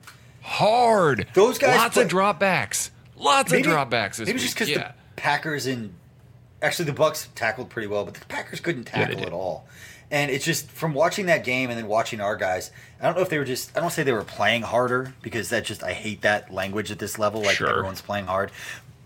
hard. 0.41 1.27
Those 1.33 1.57
guys 1.57 1.77
lots 1.77 1.93
play- 1.95 2.03
of 2.03 2.09
dropbacks. 2.09 2.89
Lots 3.17 3.53
of 3.53 3.59
dropbacks 3.61 4.17
this 4.17 4.19
maybe 4.27 4.33
week. 4.33 4.41
just 4.41 4.55
because 4.55 4.69
yeah. 4.69 4.77
the 4.89 4.93
Packers 5.15 5.67
and 5.67 5.93
actually 6.61 6.85
the 6.85 6.93
Bucks 6.93 7.29
tackled 7.35 7.69
pretty 7.69 7.87
well, 7.87 8.03
but 8.05 8.15
the 8.15 8.25
Packers 8.25 8.59
couldn't 8.59 8.85
tackle 8.85 9.15
did. 9.17 9.25
at 9.27 9.33
all. 9.33 9.67
And 10.09 10.29
it's 10.29 10.43
just 10.43 10.67
from 10.69 10.93
watching 10.93 11.27
that 11.27 11.45
game 11.45 11.69
and 11.69 11.79
then 11.79 11.87
watching 11.87 12.19
our 12.19 12.35
guys. 12.35 12.71
I 12.99 13.05
don't 13.05 13.15
know 13.15 13.21
if 13.21 13.29
they 13.29 13.37
were 13.37 13.45
just. 13.45 13.77
I 13.77 13.79
don't 13.79 13.91
say 13.91 14.03
they 14.03 14.11
were 14.11 14.25
playing 14.25 14.63
harder 14.63 15.13
because 15.21 15.49
that 15.49 15.63
just 15.63 15.83
I 15.83 15.93
hate 15.93 16.21
that 16.23 16.51
language 16.53 16.91
at 16.91 16.99
this 16.99 17.17
level. 17.17 17.41
Like 17.41 17.55
Sure. 17.55 17.69
everyone's 17.69 18.01
playing 18.01 18.25
hard, 18.25 18.51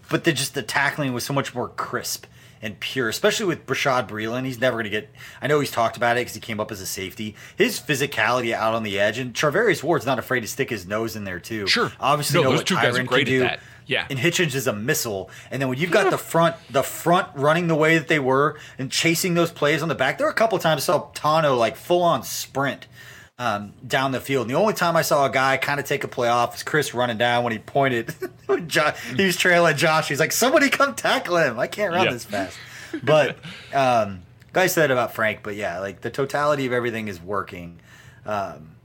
but 0.10 0.24
the 0.24 0.34
just 0.34 0.54
the 0.54 0.62
tackling 0.64 1.14
was 1.14 1.24
so 1.24 1.34
much 1.34 1.54
more 1.56 1.70
crisp 1.70 2.26
and 2.62 2.80
pure, 2.80 3.10
especially 3.10 3.46
with 3.46 3.66
Bashaud 3.66 4.08
Breeland. 4.08 4.46
He's 4.46 4.60
never 4.60 4.76
going 4.76 4.86
to 4.86 4.90
get. 4.90 5.10
I 5.42 5.48
know 5.48 5.60
he's 5.60 5.72
talked 5.72 5.98
about 5.98 6.18
it 6.18 6.22
because 6.22 6.34
he 6.34 6.40
came 6.40 6.60
up 6.60 6.72
as 6.72 6.82
a 6.82 6.86
safety. 6.86 7.36
His 7.56 7.80
physicality 7.80 8.54
out 8.54 8.74
on 8.74 8.84
the 8.84 9.00
edge, 9.00 9.20
and 9.20 9.34
Charvarius 9.34 9.84
Ward's 9.84 10.06
not 10.06 10.18
afraid 10.20 10.40
to 10.42 10.48
stick 10.48 10.70
his 10.70 10.88
nose 10.88 11.16
in 11.16 11.26
there 11.26 11.40
too. 11.40 11.68
Sure. 11.68 11.92
obviously, 12.00 12.40
No, 12.40 12.44
know 12.46 12.50
those 12.52 12.60
what 12.62 12.68
two 12.68 12.76
guys 12.76 12.98
are 12.98 13.04
Tyrann 13.04 13.08
great 13.08 13.26
can 13.28 13.34
do. 13.34 13.40
that. 13.42 13.60
Yeah. 13.88 14.08
and 14.10 14.18
Hitchens 14.18 14.56
is 14.56 14.66
a 14.66 14.74
missile. 14.74 15.30
And 15.52 15.62
then 15.62 15.70
when 15.70 15.78
you've 15.78 15.92
got 15.92 16.10
the 16.10 16.18
front, 16.18 16.56
the 16.72 16.82
front 16.82 17.28
running 17.36 17.68
the 17.68 17.76
way 17.76 18.00
that 18.00 18.08
they 18.08 18.18
were 18.18 18.58
and 18.80 18.92
chasing 18.92 19.36
those 19.36 19.52
plays 19.52 19.84
on 19.84 19.90
the 19.90 19.94
back, 19.96 20.18
there 20.18 20.26
were 20.26 20.32
a 20.32 20.36
couple 20.36 20.58
times 20.58 20.82
I 20.82 20.86
saw 20.94 21.12
Tanoh 21.12 21.56
like 21.56 21.76
full 21.76 22.02
on 22.02 22.24
sprint 22.24 22.88
um, 23.38 23.74
down 23.86 24.12
the 24.12 24.20
field. 24.20 24.48
And 24.48 24.56
the 24.56 24.60
only 24.60 24.74
time 24.74 24.96
I 24.96 25.02
saw 25.02 25.26
a 25.26 25.30
guy 25.30 25.58
kind 25.58 25.80
of 25.80 25.86
take 25.86 26.04
a 26.04 26.08
play 26.08 26.28
off 26.30 26.54
was 26.54 26.64
Chris 26.64 26.94
running 26.94 27.18
down 27.18 27.44
when 27.44 27.52
he 27.54 27.60
pointed. 27.60 28.12
when 28.46 28.68
Jo- 28.70 28.94
he 29.16 29.26
was 29.26 29.36
trailing 29.38 29.76
Josh. 29.76 30.08
He's 30.08 30.20
like, 30.20 30.32
somebody 30.32 30.70
come 30.70 30.96
tackle 30.96 31.38
him. 31.38 31.60
I 31.60 31.68
can't 31.68 31.94
run 31.94 32.06
Yeah. 32.06 32.12
this 32.14 32.26
fast. 32.26 32.58
But 33.04 33.38
um, 33.74 34.22
guy 34.54 34.68
said 34.68 34.90
about 34.92 35.14
Frank, 35.14 35.42
but 35.44 35.56
yeah, 35.56 35.80
like 35.80 36.02
the 36.02 36.10
totality 36.10 36.66
of 36.66 36.72
everything 36.74 37.08
is 37.10 37.22
working. 37.22 37.80
Um, 38.26 38.76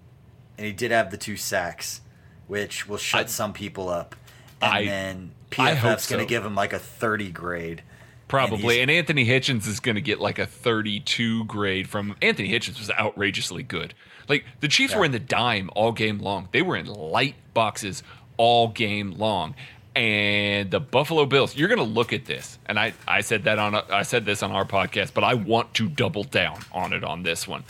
and 0.58 0.66
he 0.66 0.72
did 0.72 0.90
have 0.90 1.10
the 1.10 1.16
two 1.16 1.36
sacks, 1.36 2.00
which 2.48 2.88
will 2.88 2.96
shut 2.98 3.26
I- 3.26 3.28
some 3.28 3.52
people 3.52 3.88
up. 3.88 4.16
And 4.60 4.72
I- 4.72 4.84
then 4.84 5.30
PFF's 5.50 6.08
going 6.08 6.18
to 6.18 6.24
so. 6.24 6.28
give 6.28 6.44
him 6.44 6.54
like 6.54 6.72
a 6.72 6.78
30 6.78 7.30
grade. 7.30 7.82
Probably. 8.28 8.58
he's- 8.76 8.82
And, 8.82 8.90
Anthony 8.90 9.26
Hitchens 9.26 9.66
is 9.66 9.80
going 9.80 9.94
to 9.96 10.00
get 10.00 10.20
like 10.20 10.38
a 10.38 10.46
32 10.46 11.44
grade 11.46 11.88
from 11.88 12.16
Anthony 12.20 12.48
Hitchens 12.50 12.78
was 12.78 12.90
outrageously 12.90 13.62
good. 13.62 13.94
Like 14.30 14.44
the 14.60 14.68
Chiefs 14.68 14.94
were 14.94 15.04
in 15.04 15.10
the 15.10 15.18
dime 15.18 15.70
all 15.74 15.90
game 15.90 16.20
long. 16.20 16.48
They 16.52 16.62
were 16.62 16.76
in 16.76 16.86
light 16.86 17.34
boxes 17.52 18.04
all 18.36 18.68
game 18.68 19.10
long. 19.10 19.56
And 19.96 20.70
the 20.70 20.78
Buffalo 20.78 21.26
Bills, 21.26 21.56
you're 21.56 21.68
going 21.68 21.78
to 21.78 21.84
look 21.84 22.12
at 22.12 22.26
this. 22.26 22.60
And 22.66 22.78
I, 22.78 22.94
I 23.08 23.22
said 23.22 23.42
that 23.44 23.58
on 23.58 23.74
a, 23.74 23.84
I 23.90 24.02
said 24.02 24.24
this 24.24 24.44
on 24.44 24.52
our 24.52 24.64
podcast, 24.64 25.14
but 25.14 25.24
I 25.24 25.34
want 25.34 25.74
to 25.74 25.88
double 25.88 26.22
down 26.22 26.60
on 26.70 26.92
it 26.92 27.02
on 27.02 27.24
this 27.24 27.48
one. 27.48 27.64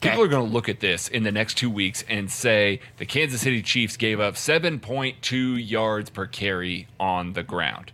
People 0.00 0.22
are 0.22 0.28
going 0.28 0.44
to 0.44 0.52
look 0.52 0.68
at 0.68 0.80
this 0.80 1.06
in 1.06 1.22
the 1.22 1.30
next 1.30 1.54
two 1.54 1.70
weeks 1.70 2.04
and 2.08 2.28
say 2.28 2.80
the 2.96 3.06
Kansas 3.06 3.40
City 3.40 3.62
Chiefs 3.62 3.96
gave 3.96 4.18
up 4.18 4.34
7.2 4.34 5.70
yards 5.70 6.10
per 6.10 6.26
carry 6.26 6.88
on 6.98 7.34
the 7.34 7.44
ground. 7.44 7.92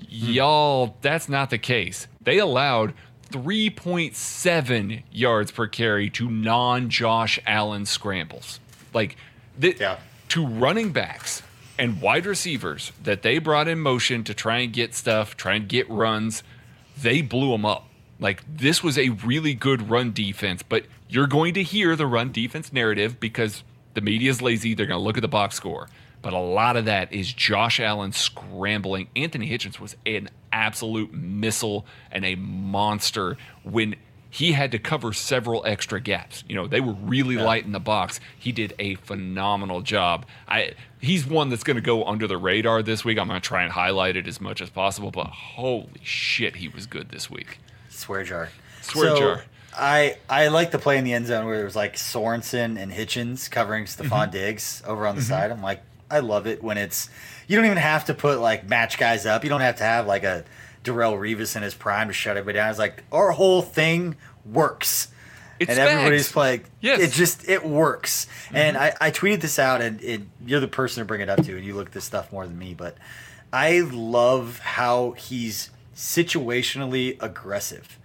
Hmm. 0.00 0.06
Y'all, 0.08 0.96
that's 1.00 1.28
not 1.28 1.50
the 1.50 1.58
case. 1.58 2.08
They 2.20 2.38
allowed 2.38 2.94
3.7 3.30 5.02
yards 5.12 5.50
per 5.50 5.66
carry 5.66 6.10
to 6.10 6.30
non 6.30 6.88
Josh 6.90 7.38
Allen 7.46 7.86
scrambles. 7.86 8.60
Like, 8.92 9.16
the, 9.58 9.76
Yeah. 9.78 9.98
to 10.28 10.46
running 10.46 10.92
backs 10.92 11.42
and 11.78 12.00
wide 12.00 12.26
receivers 12.26 12.92
that 13.02 13.22
they 13.22 13.38
brought 13.38 13.68
in 13.68 13.80
motion 13.80 14.24
to 14.24 14.34
try 14.34 14.58
and 14.58 14.72
get 14.72 14.94
stuff, 14.94 15.36
try 15.36 15.54
and 15.54 15.68
get 15.68 15.88
runs, 15.90 16.42
they 17.00 17.20
blew 17.22 17.50
them 17.52 17.64
up. 17.64 17.88
Like, 18.20 18.42
this 18.48 18.82
was 18.82 18.96
a 18.96 19.08
really 19.10 19.54
good 19.54 19.90
run 19.90 20.12
defense, 20.12 20.62
but 20.62 20.84
you're 21.08 21.26
going 21.26 21.54
to 21.54 21.62
hear 21.62 21.96
the 21.96 22.06
run 22.06 22.30
defense 22.32 22.72
narrative 22.72 23.18
because 23.20 23.62
the 23.94 24.00
media 24.00 24.30
is 24.30 24.40
lazy. 24.40 24.74
They're 24.74 24.86
going 24.86 24.98
to 25.00 25.04
look 25.04 25.16
at 25.18 25.22
the 25.22 25.28
box 25.28 25.56
score. 25.56 25.88
But 26.22 26.32
a 26.32 26.38
lot 26.38 26.76
of 26.76 26.86
that 26.86 27.12
is 27.12 27.32
Josh 27.32 27.78
Allen 27.80 28.12
scrambling. 28.12 29.08
Anthony 29.14 29.48
Hitchens 29.50 29.78
was 29.78 29.94
an 30.06 30.30
absolute 30.54 31.12
missile 31.12 31.84
and 32.10 32.24
a 32.24 32.36
monster 32.36 33.36
when 33.64 33.96
he 34.30 34.50
had 34.52 34.72
to 34.72 34.80
cover 34.80 35.12
several 35.12 35.64
extra 35.64 36.00
gaps. 36.00 36.42
You 36.48 36.56
know, 36.56 36.66
they 36.66 36.80
were 36.80 36.94
really 36.94 37.36
light 37.36 37.64
in 37.64 37.72
the 37.72 37.78
box. 37.78 38.18
He 38.36 38.50
did 38.50 38.74
a 38.80 38.96
phenomenal 38.96 39.80
job. 39.80 40.26
I 40.48 40.72
he's 41.00 41.24
one 41.26 41.50
that's 41.50 41.62
going 41.62 41.76
to 41.76 41.82
go 41.82 42.04
under 42.04 42.26
the 42.26 42.36
radar 42.36 42.82
this 42.82 43.04
week. 43.04 43.18
I'm 43.18 43.28
going 43.28 43.40
to 43.40 43.46
try 43.46 43.62
and 43.62 43.72
highlight 43.72 44.16
it 44.16 44.26
as 44.26 44.40
much 44.40 44.60
as 44.60 44.70
possible, 44.70 45.10
but 45.12 45.26
holy 45.26 46.00
shit, 46.02 46.56
he 46.56 46.68
was 46.68 46.86
good 46.86 47.10
this 47.10 47.30
week. 47.30 47.58
Swear 47.90 48.24
jar. 48.24 48.48
Swear 48.80 49.10
So, 49.10 49.18
jar. 49.18 49.44
I 49.76 50.16
I 50.28 50.48
like 50.48 50.72
the 50.72 50.78
play 50.80 50.98
in 50.98 51.04
the 51.04 51.12
end 51.12 51.26
zone 51.26 51.46
where 51.46 51.60
it 51.60 51.64
was 51.64 51.76
like 51.76 51.94
Sorensen 51.94 52.76
and 52.76 52.90
Hitchens 52.92 53.50
covering 53.50 53.84
Stefon 53.84 54.08
Mm-hmm. 54.08 54.30
Diggs 54.32 54.82
over 54.86 55.06
on 55.06 55.14
the 55.14 55.22
side. 55.22 55.52
I'm 55.52 55.62
like, 55.62 55.82
I 56.10 56.18
love 56.20 56.46
it 56.48 56.62
when 56.62 56.76
it's 56.76 57.08
you 57.46 57.56
don't 57.56 57.66
even 57.66 57.78
have 57.78 58.06
to 58.06 58.14
put 58.14 58.40
like 58.40 58.68
match 58.68 58.98
guys 58.98 59.26
up. 59.26 59.44
You 59.44 59.50
don't 59.50 59.60
have 59.60 59.76
to 59.76 59.84
have 59.84 60.06
like 60.06 60.24
a 60.24 60.44
Darrelle 60.82 61.18
Revis 61.18 61.56
in 61.56 61.62
his 61.62 61.74
prime 61.74 62.08
to 62.08 62.12
shut 62.14 62.36
everybody 62.36 62.56
down. 62.58 62.70
It's 62.70 62.78
like 62.78 63.04
our 63.10 63.30
whole 63.32 63.62
thing 63.62 64.16
works. 64.44 65.08
It's 65.60 65.70
and 65.70 65.78
everybody's 65.78 66.34
like, 66.36 66.64
Yes. 66.80 66.98
Mm-hmm. 66.98 67.04
it 67.06 67.12
just 67.12 67.48
it 67.48 67.64
works. 67.64 68.26
And 68.52 68.76
I, 68.76 68.92
I 69.00 69.10
tweeted 69.10 69.40
this 69.40 69.58
out, 69.58 69.80
and, 69.82 70.00
and 70.02 70.28
you're 70.44 70.60
the 70.60 70.68
person 70.68 71.00
to 71.00 71.04
bring 71.06 71.20
it 71.20 71.28
up 71.28 71.44
to, 71.44 71.56
and 71.56 71.64
you 71.64 71.74
look 71.74 71.86
at 71.86 71.92
this 71.92 72.04
stuff 72.04 72.32
more 72.32 72.46
than 72.46 72.58
me. 72.58 72.74
But 72.74 72.96
I 73.52 73.80
love 73.80 74.58
how 74.58 75.12
he's 75.12 75.70
situationally 75.94 77.16
aggressive, 77.22 77.98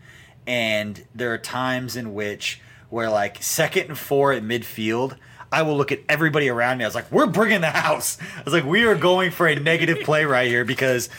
and 0.46 1.04
there 1.14 1.34
are 1.34 1.38
times 1.38 1.96
in 1.96 2.14
which 2.14 2.62
where 2.90 3.10
like 3.10 3.42
second 3.42 3.88
and 3.90 3.98
four 3.98 4.32
at 4.32 4.44
midfield. 4.44 5.18
I 5.52 5.64
will 5.64 5.78
look 5.78 5.92
at 5.92 6.00
everybody 6.08 6.50
around 6.50 6.78
me. 6.78 6.84
I 6.84 6.88
was 6.88 6.96
like, 6.96 7.12
"We're 7.12 7.26
bringing 7.28 7.62
the 7.62 7.68
house." 7.72 8.18
I 8.38 8.44
was 8.44 8.54
like, 8.54 8.66
"We 8.66 8.84
are 8.84 8.96
going 8.96 9.32
for 9.32 9.48
a 9.48 9.56
negative 9.56 10.00
play 10.02 10.26
right 10.26 10.48
here 10.48 10.64
because 10.66 11.10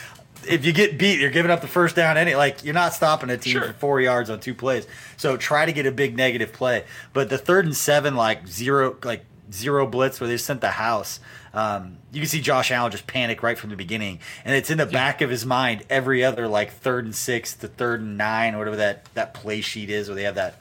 if 0.47 0.65
you 0.65 0.73
get 0.73 0.97
beat, 0.99 1.21
you're 1.21 1.31
giving 1.31 1.51
up 1.51 1.61
the 1.61 1.69
first 1.69 1.97
down. 1.97 2.17
Any 2.17 2.35
like 2.35 2.65
you're 2.65 2.75
not 2.75 2.95
stopping 2.95 3.29
a 3.31 3.37
team 3.37 3.55
Sure. 3.55 3.63
for 3.69 3.73
four 3.75 4.01
yards 4.01 4.31
on 4.31 4.41
two 4.41 4.55
plays. 4.55 4.87
So 5.17 5.37
try 5.37 5.67
to 5.67 5.73
get 5.73 5.85
a 5.87 5.93
big 5.93 6.17
negative 6.17 6.53
play. 6.53 6.85
But 7.13 7.29
the 7.29 7.39
third 7.39 7.65
and 7.67 7.77
seven, 7.77 8.15
like 8.17 8.47
zero, 8.47 8.97
like 9.05 9.25
zero 9.53 9.87
blitz 9.87 10.21
where 10.21 10.29
they 10.29 10.37
sent 10.37 10.61
the 10.61 10.71
house. 10.71 11.21
Um, 11.53 11.97
you 12.13 12.21
can 12.21 12.29
see 12.29 12.41
Josh 12.41 12.71
Allen 12.71 12.93
just 12.93 13.09
panic 13.09 13.43
right 13.43 13.59
from 13.59 13.71
the 13.71 13.77
beginning, 13.77 14.21
and 14.45 14.55
it's 14.55 14.71
in 14.71 14.79
the 14.79 14.87
back 14.87 15.21
of 15.21 15.31
his 15.31 15.45
mind 15.45 15.83
every 15.91 16.25
other 16.25 16.47
like 16.47 16.73
third 16.73 17.05
and 17.05 17.15
six 17.15 17.55
to 17.57 17.67
third 17.67 18.01
and 18.01 18.17
nine, 18.17 18.55
or 18.55 18.59
whatever 18.59 18.77
that 18.77 19.07
that 19.15 19.35
play 19.35 19.61
sheet 19.61 19.91
is, 19.91 20.09
where 20.09 20.15
they 20.15 20.23
have 20.23 20.37
that 20.37 20.55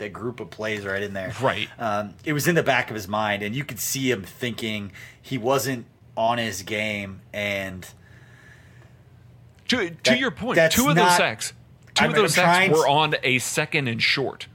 that 0.00 0.12
group 0.12 0.40
of 0.40 0.50
plays 0.50 0.84
right 0.84 1.02
in 1.02 1.14
there. 1.14 1.32
Right. 1.40 1.68
Um, 1.78 2.14
it 2.24 2.32
was 2.34 2.46
in 2.48 2.54
the 2.56 2.62
back 2.62 2.90
of 2.90 2.94
his 2.96 3.08
mind, 3.08 3.42
and 3.42 3.54
you 3.54 3.64
could 3.64 3.78
see 3.78 4.10
him 4.10 4.22
thinking 4.24 4.92
he 5.22 5.38
wasn't 5.38 5.86
on 6.16 6.36
his 6.38 6.62
game, 6.62 7.20
and 7.32 7.86
To, 9.68 9.88
to 9.88 9.96
That- 10.04 10.18
your 10.18 10.30
two 10.32 10.88
of 10.88 10.96
those 10.96 11.16
sacks, 11.16 11.52
two 11.94 12.02
I'm- 12.02 12.10
of 12.10 12.16
those 12.16 12.34
sacks 12.34 12.70
were 12.76 12.88
on 12.88 13.14
a 13.22 13.38
second 13.38 13.86
and 13.88 14.02
short, 14.02 14.48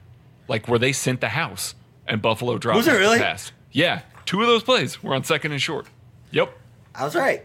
like 0.49 0.67
where 0.67 0.77
they 0.77 0.91
sent 0.91 1.21
the 1.21 1.29
house 1.29 1.73
and 2.05 2.21
Buffalo 2.21 2.57
dropped 2.57 2.75
Was 2.77 2.87
it 2.87 2.93
really? 2.93 3.19
Pass. 3.19 3.51
Yeah, 3.71 4.01
two 4.25 4.41
of 4.41 4.47
those 4.47 4.61
plays 4.63 5.01
were 5.01 5.15
on 5.15 5.23
second 5.23 5.53
and 5.53 5.61
short. 5.61 5.87
Yep. 6.31 6.51
I 6.93 7.05
was 7.05 7.15
right. 7.15 7.43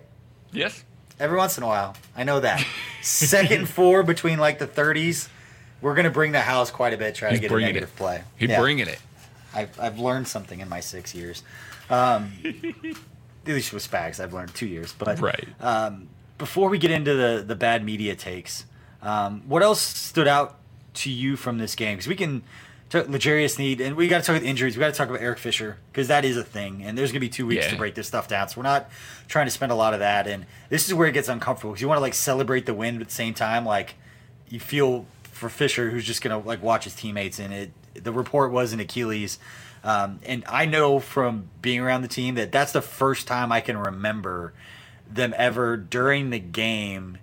Yes. 0.53 0.85
Every 1.21 1.37
once 1.39 1.57
in 1.59 1.63
a 1.63 1.67
while, 1.67 1.95
I 2.17 2.25
know 2.25 2.41
that. 2.41 2.65
Second 3.03 3.69
four 3.69 4.03
between 4.03 4.39
like 4.39 4.59
the 4.59 4.67
30s, 4.67 5.29
we're 5.81 5.95
gonna 5.95 6.11
bring 6.11 6.33
the 6.33 6.41
house 6.41 6.71
quite 6.71 6.93
a 6.93 6.97
bit. 6.97 7.15
Try 7.15 7.31
He's 7.31 7.41
to 7.41 7.49
get 7.49 7.53
a 7.55 7.61
negative 7.61 7.89
it. 7.91 7.97
play. 7.97 8.23
He's 8.37 8.51
Yeah. 8.51 8.61
bringing 8.61 8.89
it. 8.89 8.99
I've, 9.55 9.79
I've 9.81 9.99
learned 9.99 10.29
something 10.29 10.61
in 10.61 10.69
my 10.69 10.81
six 10.81 11.15
years. 11.15 11.43
Um, 11.89 12.33
at 13.47 13.53
least 13.55 13.73
with 13.73 13.89
Spags, 13.91 14.21
I've 14.21 14.33
learned 14.33 14.55
two 14.55 14.67
years. 14.67 14.93
But 14.97 15.19
Right. 15.21 15.49
um, 15.61 16.09
before 16.39 16.69
we 16.69 16.79
get 16.79 16.91
into 16.91 17.15
the 17.15 17.43
the 17.47 17.55
bad 17.57 17.85
media 17.85 18.15
takes, 18.15 18.65
um, 19.03 19.43
what 19.47 19.63
else 19.63 19.81
stood 19.81 20.29
out 20.29 20.57
to 20.95 21.11
you 21.11 21.37
from 21.37 21.59
this 21.59 21.75
game? 21.75 21.97
Because 21.97 22.07
we 22.09 22.15
can 22.17 22.43
talk 22.91 23.09
L'Jarius 23.09 23.55
Sneed, 23.57 23.81
and 23.81 23.97
we 23.97 24.09
got 24.09 24.19
to 24.21 24.27
talk 24.27 24.37
about 24.37 24.47
injuries. 24.49 24.77
We 24.77 24.81
got 24.81 24.93
to 24.93 24.99
talk 24.99 25.09
about 25.09 25.21
Eric 25.21 25.39
Fisher 25.39 25.79
because 25.93 26.09
that 26.09 26.25
is 26.25 26.37
a 26.37 26.43
thing, 26.45 26.83
and 26.83 26.97
there's 26.99 27.11
gonna 27.13 27.21
be 27.21 27.29
two 27.29 27.47
weeks 27.47 27.65
Yeah. 27.65 27.71
to 27.73 27.77
break 27.77 27.95
this 27.95 28.07
stuff 28.09 28.29
down. 28.29 28.49
So 28.49 28.57
we're 28.59 28.65
not 28.65 28.91
trying 29.29 29.47
to 29.47 29.51
spend 29.53 29.71
a 29.73 29.75
lot 29.77 29.95
of 29.95 30.01
that, 30.01 30.27
and 30.27 30.47
this 30.69 30.87
is 30.89 30.95
where 30.95 31.07
it 31.09 31.13
gets 31.13 31.29
uncomfortable 31.29 31.73
because 31.73 31.83
you 31.83 31.89
want 31.89 31.99
to 31.99 32.03
like 32.03 32.15
celebrate 32.15 32.67
the 32.67 32.75
win, 32.75 32.97
but 32.97 33.03
at 33.03 33.09
the 33.09 33.15
same 33.15 33.35
time, 33.35 33.65
like 33.65 33.95
you 34.49 34.59
feel 34.61 35.07
for 35.41 35.49
Fisher 35.49 35.91
who's 35.91 36.05
just 36.05 36.23
gonna 36.23 36.39
like 36.39 36.63
watch 36.63 36.85
his 36.85 36.95
teammates, 36.95 37.39
and 37.39 37.53
it 37.53 37.71
the 37.95 38.13
report 38.13 38.53
was 38.53 38.73
an 38.73 38.81
Achilles. 38.81 39.39
Um, 39.83 40.21
and 40.27 40.45
I 40.47 40.67
know 40.67 41.01
from 41.01 41.49
being 41.63 41.81
around 41.81 42.03
the 42.03 42.09
team 42.09 42.35
that 42.35 42.53
that's 42.53 42.73
the 42.73 42.83
first 42.83 43.27
time 43.27 43.51
I 43.51 43.63
can 43.63 43.79
remember 43.79 44.53
them 45.11 45.35
ever 45.37 45.77
during 45.77 46.31
the 46.31 46.39
game 46.39 47.19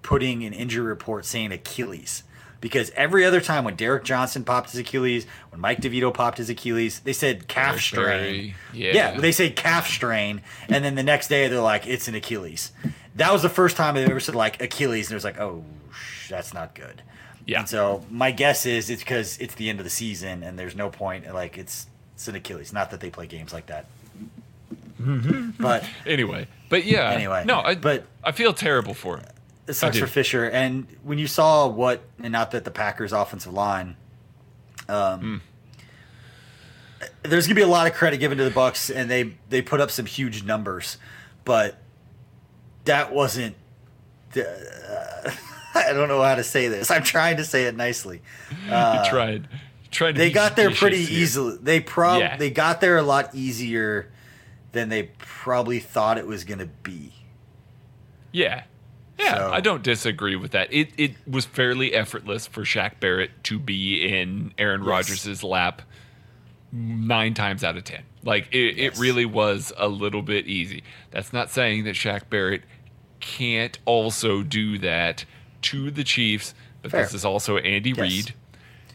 putting 0.00 0.42
an 0.44 0.54
injury 0.54 0.86
report 0.86 1.24
saying 1.26 1.52
Achilles. 1.52 2.24
Because 2.60 2.90
every 2.94 3.24
other 3.24 3.40
time 3.40 3.64
when 3.64 3.74
Derrick 3.74 4.04
Johnson 4.04 4.44
popped 4.44 4.70
his 4.70 4.78
Achilles, 4.78 5.26
when 5.50 5.60
Mike 5.60 5.80
DeVito 5.80 6.14
popped 6.14 6.38
his 6.38 6.48
Achilles, 6.48 7.00
they 7.00 7.12
said 7.12 7.48
calf 7.48 7.80
strain. 7.80 8.04
Berry, 8.06 8.54
yeah. 8.72 9.18
they 9.18 9.32
say 9.32 9.50
calf 9.50 9.88
strain, 9.88 10.42
and 10.68 10.84
then 10.84 10.94
the 10.94 11.02
next 11.02 11.26
day 11.26 11.48
they're 11.48 11.60
like, 11.60 11.88
it's 11.88 12.06
an 12.06 12.14
Achilles. 12.14 12.70
That 13.16 13.32
was 13.32 13.42
the 13.42 13.48
first 13.48 13.76
time 13.76 13.96
they 13.96 14.04
ever 14.04 14.20
said 14.20 14.36
like 14.36 14.62
Achilles, 14.62 15.08
and 15.08 15.12
it 15.12 15.16
was 15.16 15.24
like, 15.24 15.40
oh, 15.40 15.64
sh- 15.92 16.28
that's 16.28 16.54
not 16.54 16.76
good. 16.76 17.02
Yeah. 17.46 17.60
And 17.60 17.68
so 17.68 18.04
my 18.10 18.30
guess 18.30 18.66
is 18.66 18.88
it's 18.90 19.02
because 19.02 19.36
it's 19.38 19.54
the 19.56 19.68
end 19.68 19.80
of 19.80 19.84
the 19.84 19.90
season, 19.90 20.42
and 20.42 20.58
there's 20.58 20.76
no 20.76 20.90
point. 20.90 21.32
Like 21.32 21.58
it's 21.58 21.86
it's 22.14 22.28
an 22.28 22.34
Achilles. 22.36 22.72
Not 22.72 22.90
that 22.90 23.00
they 23.00 23.10
play 23.10 23.26
games 23.26 23.52
like 23.52 23.66
that. 23.66 23.86
but 25.58 25.84
Anyway, 26.06 26.46
but 26.68 26.84
yeah. 26.84 27.10
Anyway, 27.10 27.44
no, 27.46 27.60
I, 27.60 27.74
but- 27.74 28.06
I 28.22 28.32
feel 28.32 28.52
terrible 28.52 28.94
for 28.94 29.16
him. 29.18 29.26
it 29.66 29.72
sucks 29.72 29.98
for 29.98 30.06
Fisher. 30.06 30.48
And 30.48 30.86
when 31.02 31.18
you 31.18 31.26
saw 31.26 31.66
what, 31.66 32.02
and 32.22 32.30
not 32.32 32.52
that 32.52 32.64
the 32.64 32.70
Packers' 32.70 33.12
offensive 33.12 33.52
line, 33.52 33.96
um, 34.88 35.42
there's 37.22 37.46
gonna 37.46 37.56
be 37.56 37.62
a 37.62 37.66
lot 37.66 37.86
of 37.88 37.94
credit 37.94 38.18
given 38.18 38.38
to 38.38 38.44
the 38.44 38.50
Bucks, 38.50 38.90
and 38.90 39.10
they 39.10 39.34
they 39.48 39.60
put 39.62 39.80
up 39.80 39.90
some 39.90 40.06
huge 40.06 40.44
numbers, 40.44 40.98
but 41.44 41.78
that 42.84 43.12
wasn't. 43.12 43.56
Uh, 44.36 45.30
I 45.88 45.92
don't 45.92 46.08
know 46.08 46.22
how 46.22 46.34
to 46.34 46.44
say 46.44 46.68
this. 46.68 46.90
I'm 46.90 47.02
trying 47.02 47.36
to 47.38 47.44
say 47.44 47.64
it 47.64 47.76
nicely. 47.76 48.20
you 48.66 48.72
uh, 48.72 49.08
tried. 49.08 49.48
Tried 49.90 50.12
to 50.12 50.18
They 50.18 50.30
got 50.30 50.56
there 50.56 50.70
pretty 50.70 51.04
here. 51.04 51.18
easily. 51.22 51.58
They 51.60 51.80
prob 51.80 52.20
Yeah. 52.20 52.36
they 52.36 52.50
got 52.50 52.80
there 52.80 52.96
a 52.96 53.02
lot 53.02 53.34
easier 53.34 54.10
than 54.72 54.88
they 54.88 55.10
probably 55.18 55.80
thought 55.80 56.16
it 56.18 56.26
was 56.26 56.44
gonna 56.44 56.66
be. 56.82 57.12
Yeah. 58.32 58.62
Yeah, 59.18 59.34
So- 59.36 59.52
I 59.52 59.60
don't 59.60 59.82
disagree 59.82 60.36
with 60.36 60.52
that. 60.52 60.72
It 60.72 60.90
it 60.96 61.12
was 61.26 61.44
fairly 61.44 61.92
effortless 61.94 62.46
for 62.46 62.62
Shaq 62.62 62.98
Barrett 63.00 63.30
to 63.44 63.58
be 63.58 64.06
in 64.06 64.54
Aaron 64.58 64.80
Yes. 64.82 64.88
Rodgers' 64.88 65.44
lap 65.44 65.82
nine 66.72 67.34
times 67.34 67.62
out 67.62 67.76
of 67.76 67.84
ten. 67.84 68.02
Like 68.24 68.48
it, 68.52 68.76
Yes. 68.76 68.96
it 68.96 69.00
really 69.00 69.26
was 69.26 69.72
a 69.76 69.88
little 69.88 70.22
bit 70.22 70.46
easy. 70.46 70.82
That's 71.10 71.32
not 71.32 71.50
saying 71.50 71.84
that 71.84 71.94
Shaq 71.94 72.30
Barrett 72.30 72.62
can't 73.20 73.78
also 73.84 74.42
do 74.42 74.78
that 74.78 75.24
to 75.62 75.90
the 75.90 76.04
Chiefs, 76.04 76.54
but 76.82 76.90
Fair. 76.90 77.02
this 77.02 77.14
is 77.14 77.24
also 77.24 77.56
Andy 77.58 77.90
Yes. 77.90 77.98
Reid. 77.98 78.34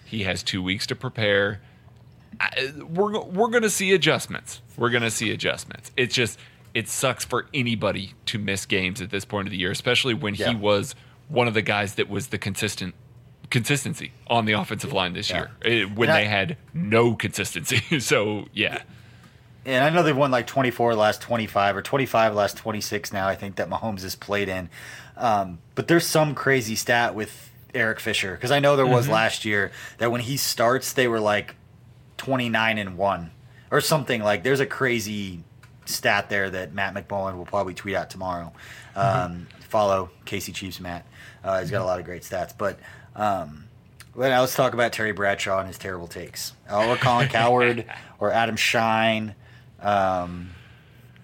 He 0.05 0.24
has 0.24 0.43
two 0.43 0.61
weeks 0.63 0.88
to 0.88 0.95
prepare. 0.95 1.61
I, 2.39 2.72
we're 2.88 3.20
we're 3.22 3.49
gonna 3.49 3.70
see 3.70 3.93
adjustments. 3.93 4.61
We're 4.78 4.89
gonna 4.89 5.11
see 5.11 5.32
adjustments. 5.32 5.91
It's 5.97 6.13
just 6.13 6.39
it 6.74 6.88
sucks 6.88 7.26
for 7.26 7.47
anybody 7.53 8.13
to 8.28 8.38
miss 8.38 8.65
games 8.65 9.01
at 9.01 9.09
this 9.09 9.26
point 9.26 9.47
of 9.47 9.51
the 9.51 9.57
year, 9.57 9.72
especially 9.72 10.13
when 10.13 10.36
Yeah. 10.36 10.49
he 10.49 10.55
was 10.55 10.93
one 11.30 11.47
of 11.47 11.53
the 11.53 11.61
guys 11.61 11.95
that 11.95 12.09
was 12.09 12.28
the 12.28 12.38
consistent 12.38 12.93
consistency 13.49 14.11
on 14.28 14.45
the 14.45 14.53
offensive 14.53 14.93
line 14.93 15.13
this 15.13 15.30
Yeah. 15.30 15.38
year 15.38 15.51
eh, 15.63 15.84
when 15.86 16.09
I- 16.09 16.22
they 16.22 16.26
had 16.28 16.57
no 16.74 17.15
consistency. 17.15 17.99
so 17.99 18.45
yeah, 18.53 18.82
And 19.65 19.84
I 19.84 19.89
know 19.89 20.03
they've 20.03 20.15
won 20.15 20.32
like 20.32 20.47
24 20.47 20.95
last 20.95 21.22
25 21.22 21.78
or 21.78 21.82
25 21.82 22.36
last 22.36 22.57
26 22.57 23.11
now, 23.13 23.28
I 23.28 23.36
think, 23.36 23.55
that 23.55 23.70
Mahomes 23.70 24.01
has 24.03 24.15
played 24.15 24.47
in. 24.49 24.70
Um, 25.18 25.59
but 25.76 25.88
there's 25.88 26.05
some 26.05 26.36
crazy 26.36 26.76
stat 26.76 27.15
with 27.15 27.51
Eric 27.74 27.99
Fisher 27.99 28.34
because 28.34 28.51
I 28.51 28.59
know 28.59 28.76
there 28.76 28.88
was 28.88 29.09
last 29.09 29.45
year 29.45 29.72
that 29.97 30.11
when 30.11 30.22
he 30.22 30.38
starts, 30.38 30.93
they 30.93 31.07
were 31.07 31.20
like 31.20 31.55
29 32.18 32.78
and 32.78 32.97
1 32.97 33.32
or 33.72 33.82
something. 33.82 34.24
Like 34.24 34.43
there's 34.43 34.59
a 34.59 34.65
crazy 34.65 35.43
stat 35.86 36.30
there 36.30 36.49
that 36.49 36.74
Matt 36.74 36.93
McMullen 36.93 37.38
will 37.38 37.45
probably 37.45 37.74
tweet 37.74 37.95
out 37.95 38.09
tomorrow. 38.09 38.53
Um, 38.95 39.47
Follow 39.59 40.09
Casey 40.26 40.51
Chiefs 40.51 40.80
Matt. 40.80 41.05
Uh, 41.43 41.59
he's 41.59 41.72
got 41.72 41.82
a 41.82 41.86
lot 41.86 41.99
of 41.99 42.05
great 42.05 42.24
stats. 42.24 42.53
But 42.57 42.80
um, 43.15 43.65
well, 44.15 44.30
now 44.30 44.41
let's 44.41 44.55
talk 44.55 44.74
about 44.74 44.93
Terry 44.93 45.11
Bradshaw 45.11 45.59
and 45.59 45.68
his 45.68 45.78
terrible 45.78 46.07
takes, 46.07 46.53
uh, 46.70 46.88
or 46.88 46.95
Colin 46.95 47.28
Cowherd, 47.30 47.86
or 48.20 48.32
Adam 48.32 48.55
Schein. 48.55 49.36
Um, 49.80 50.51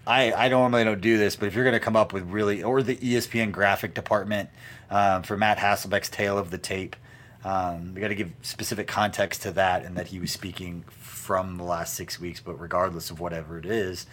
I 0.06 0.34
I 0.34 0.50
normally 0.50 0.84
don't 0.84 1.02
do 1.02 1.18
this, 1.18 1.36
but 1.36 1.48
if 1.48 1.56
you're 1.56 1.64
going 1.64 1.74
to 1.74 1.80
come 1.80 1.96
up 1.96 2.14
with 2.14 2.24
really, 2.24 2.64
or 2.64 2.84
the 2.84 2.96
ESPN 2.96 3.52
graphic 3.52 3.94
department 3.94 4.50
um, 4.90 5.24
for 5.24 5.38
Matt 5.38 5.58
Hasselbeck's 5.58 6.10
tale 6.10 6.38
of 6.38 6.52
the 6.52 6.58
tape, 6.58 6.96
um, 7.44 7.94
we 7.94 8.02
got 8.02 8.10
to 8.10 8.16
give 8.16 8.32
specific 8.42 8.88
context 8.88 9.42
to 9.44 9.52
that, 9.52 9.86
and 9.86 9.96
that 9.96 10.08
he 10.08 10.20
was 10.20 10.32
speaking 10.32 10.84
from 10.90 11.58
the 11.58 11.64
last 11.64 11.94
six 11.94 12.20
weeks. 12.20 12.42
But 12.42 12.60
regardless 12.60 13.10
of 13.10 13.20
whatever 13.20 13.58
it 13.58 13.66
is, 13.66 14.06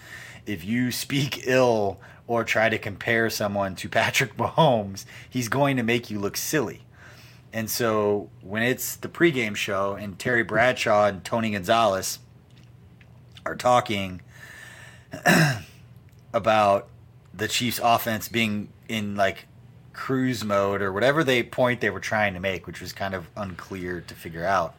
if 0.47 0.64
you 0.64 0.93
speak 0.93 1.47
ill 1.47 2.01
or 2.26 2.45
try 2.45 2.68
to 2.68 2.78
compare 2.78 3.28
someone 3.28 3.74
to 3.76 3.88
Patrick 3.88 4.36
Mahomes, 4.38 5.05
he's 5.28 5.49
going 5.49 5.76
to 5.76 5.82
make 5.82 6.11
you 6.11 6.20
look 6.20 6.36
silly. 6.36 6.82
And 7.53 7.68
so 7.68 8.30
when 8.43 8.62
it's 8.62 8.95
the 8.95 9.09
pregame 9.09 9.57
show 9.57 9.95
and 9.95 10.16
Terry 10.18 10.45
Bradshaw 10.45 11.07
and 11.07 11.24
Tony 11.24 11.51
Gonzalez 11.51 12.20
are 13.45 13.57
talking 13.57 14.20
about 16.33 16.89
the 17.33 17.49
Chiefs 17.49 17.81
offense 17.83 18.28
being 18.28 18.68
in 18.89 19.16
like 19.16 19.47
cruise 19.93 20.45
mode 20.45 20.83
or 20.83 20.93
whatever 20.93 21.24
they 21.24 21.43
point 21.43 21.81
they 21.81 21.91
were 21.91 22.01
trying 22.01 22.35
to 22.35 22.41
make, 22.41 22.66
which 22.66 22.81
was 22.81 22.93
kind 22.93 23.14
of 23.14 23.28
unclear 23.37 24.01
to 24.01 24.14
figure 24.14 24.45
out 24.45 24.74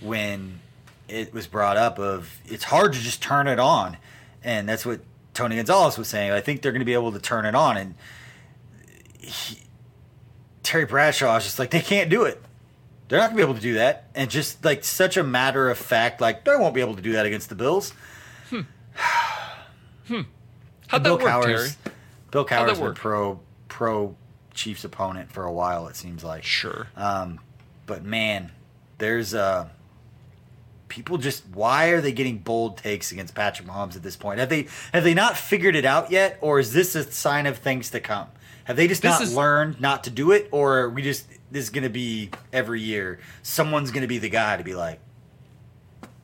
when 0.00 0.60
it 1.08 1.32
was 1.32 1.46
brought 1.46 1.76
up 1.76 1.98
of 1.98 2.38
it's 2.46 2.64
hard 2.64 2.92
to 2.92 2.98
just 2.98 3.22
turn 3.22 3.46
it 3.46 3.58
on. 3.58 3.96
And 4.42 4.68
that's 4.68 4.84
what 4.84 5.00
Tony 5.32 5.56
Gonzalez 5.56 5.98
was 5.98 6.08
saying. 6.08 6.30
I 6.30 6.40
think 6.40 6.62
they're 6.62 6.72
going 6.72 6.80
to 6.80 6.86
be 6.86 6.94
able 6.94 7.12
to 7.12 7.18
turn 7.18 7.46
it 7.46 7.54
on 7.54 7.76
and 7.76 7.94
he, 9.18 9.64
Terry 10.62 10.86
Bradshaw 10.86 11.36
is 11.36 11.44
just 11.44 11.58
like 11.58 11.70
they 11.70 11.80
can't 11.80 12.10
do 12.10 12.24
it. 12.24 12.42
They're 13.08 13.18
not 13.18 13.26
gonna 13.26 13.36
be 13.36 13.42
able 13.42 13.54
to 13.54 13.60
do 13.60 13.74
that, 13.74 14.08
and 14.14 14.30
just 14.30 14.64
like 14.64 14.82
such 14.82 15.16
a 15.16 15.22
matter 15.22 15.68
of 15.70 15.78
fact, 15.78 16.20
like 16.20 16.44
they 16.44 16.56
won't 16.56 16.74
be 16.74 16.80
able 16.80 16.96
to 16.96 17.02
do 17.02 17.12
that 17.12 17.26
against 17.26 17.48
the 17.48 17.54
Bills. 17.54 17.92
Hmm. 18.50 18.60
Hmm. 20.06 20.20
How'd 20.94 21.02
Bill 21.02 21.16
that 21.18 21.24
work, 21.24 21.46
Terry? 21.46 21.68
Bill 22.30 22.44
been 22.44 22.94
pro 22.94 23.40
pro 23.68 24.16
Chiefs 24.52 24.84
opponent 24.84 25.30
for 25.30 25.44
a 25.44 25.52
while. 25.52 25.88
It 25.88 25.96
seems 25.96 26.24
like, 26.24 26.44
Sure. 26.44 26.88
um, 26.96 27.40
but 27.86 28.04
man, 28.04 28.52
there's 28.98 29.34
uh 29.34 29.68
people 30.88 31.18
just 31.18 31.44
why 31.52 31.86
are 31.88 32.00
they 32.00 32.12
getting 32.12 32.38
bold 32.38 32.76
takes 32.76 33.10
against 33.10 33.34
Patrick 33.34 33.66
Mahomes 33.68 33.96
at 33.96 34.02
this 34.02 34.16
point? 34.16 34.38
Have 34.38 34.48
they 34.48 34.68
have 34.92 35.04
they 35.04 35.14
not 35.14 35.36
figured 35.36 35.74
it 35.76 35.84
out 35.84 36.10
yet, 36.10 36.38
or 36.40 36.58
is 36.60 36.72
this 36.72 36.94
a 36.94 37.02
sign 37.10 37.46
of 37.46 37.58
things 37.58 37.90
to 37.90 38.00
come? 38.00 38.28
Have 38.64 38.76
they 38.76 38.88
just 38.88 39.02
this 39.02 39.10
not 39.12 39.22
is, 39.22 39.36
learned 39.36 39.80
not 39.80 40.04
to 40.04 40.10
do 40.10 40.30
it, 40.32 40.48
or 40.50 40.88
we 40.88 41.02
just 41.02 41.28
this 41.50 41.64
is 41.64 41.70
going 41.70 41.84
to 41.84 41.90
be 41.90 42.30
every 42.52 42.80
year? 42.80 43.18
Someone's 43.42 43.90
going 43.90 44.02
to 44.02 44.08
be 44.08 44.18
the 44.18 44.28
guy 44.28 44.56
to 44.56 44.64
be 44.64 44.74
like 44.74 45.00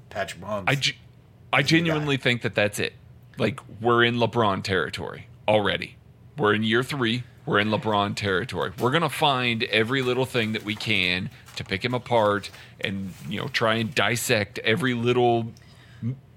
Patrick 0.08 0.42
Mahomes. 0.42 0.64
I, 0.66 1.58
I 1.58 1.62
genuinely 1.62 2.16
think 2.16 2.42
that 2.42 2.54
that's 2.54 2.78
it. 2.78 2.94
Like 3.41 3.61
we're 3.80 4.05
in 4.05 4.16
LeBron 4.16 4.62
territory 4.62 5.26
already. 5.49 5.97
We're 6.36 6.55
in 6.55 6.62
year 6.62 6.82
three. 6.82 7.24
We're 7.47 7.59
in 7.59 7.68
LeBron 7.68 8.14
territory. 8.16 8.72
We're 8.78 8.91
gonna 8.91 9.09
find 9.09 9.64
every 9.64 10.03
little 10.03 10.26
thing 10.26 10.53
that 10.53 10.62
we 10.62 10.76
can 10.76 11.30
to 11.57 11.64
pick 11.64 11.84
him 11.84 11.95
apart 11.95 12.51
and 12.80 13.12
you 13.28 13.41
know 13.41 13.49
try 13.49 13.74
and 13.74 13.95
dissect 13.95 14.59
every 14.61 14.95
little 14.95 15.53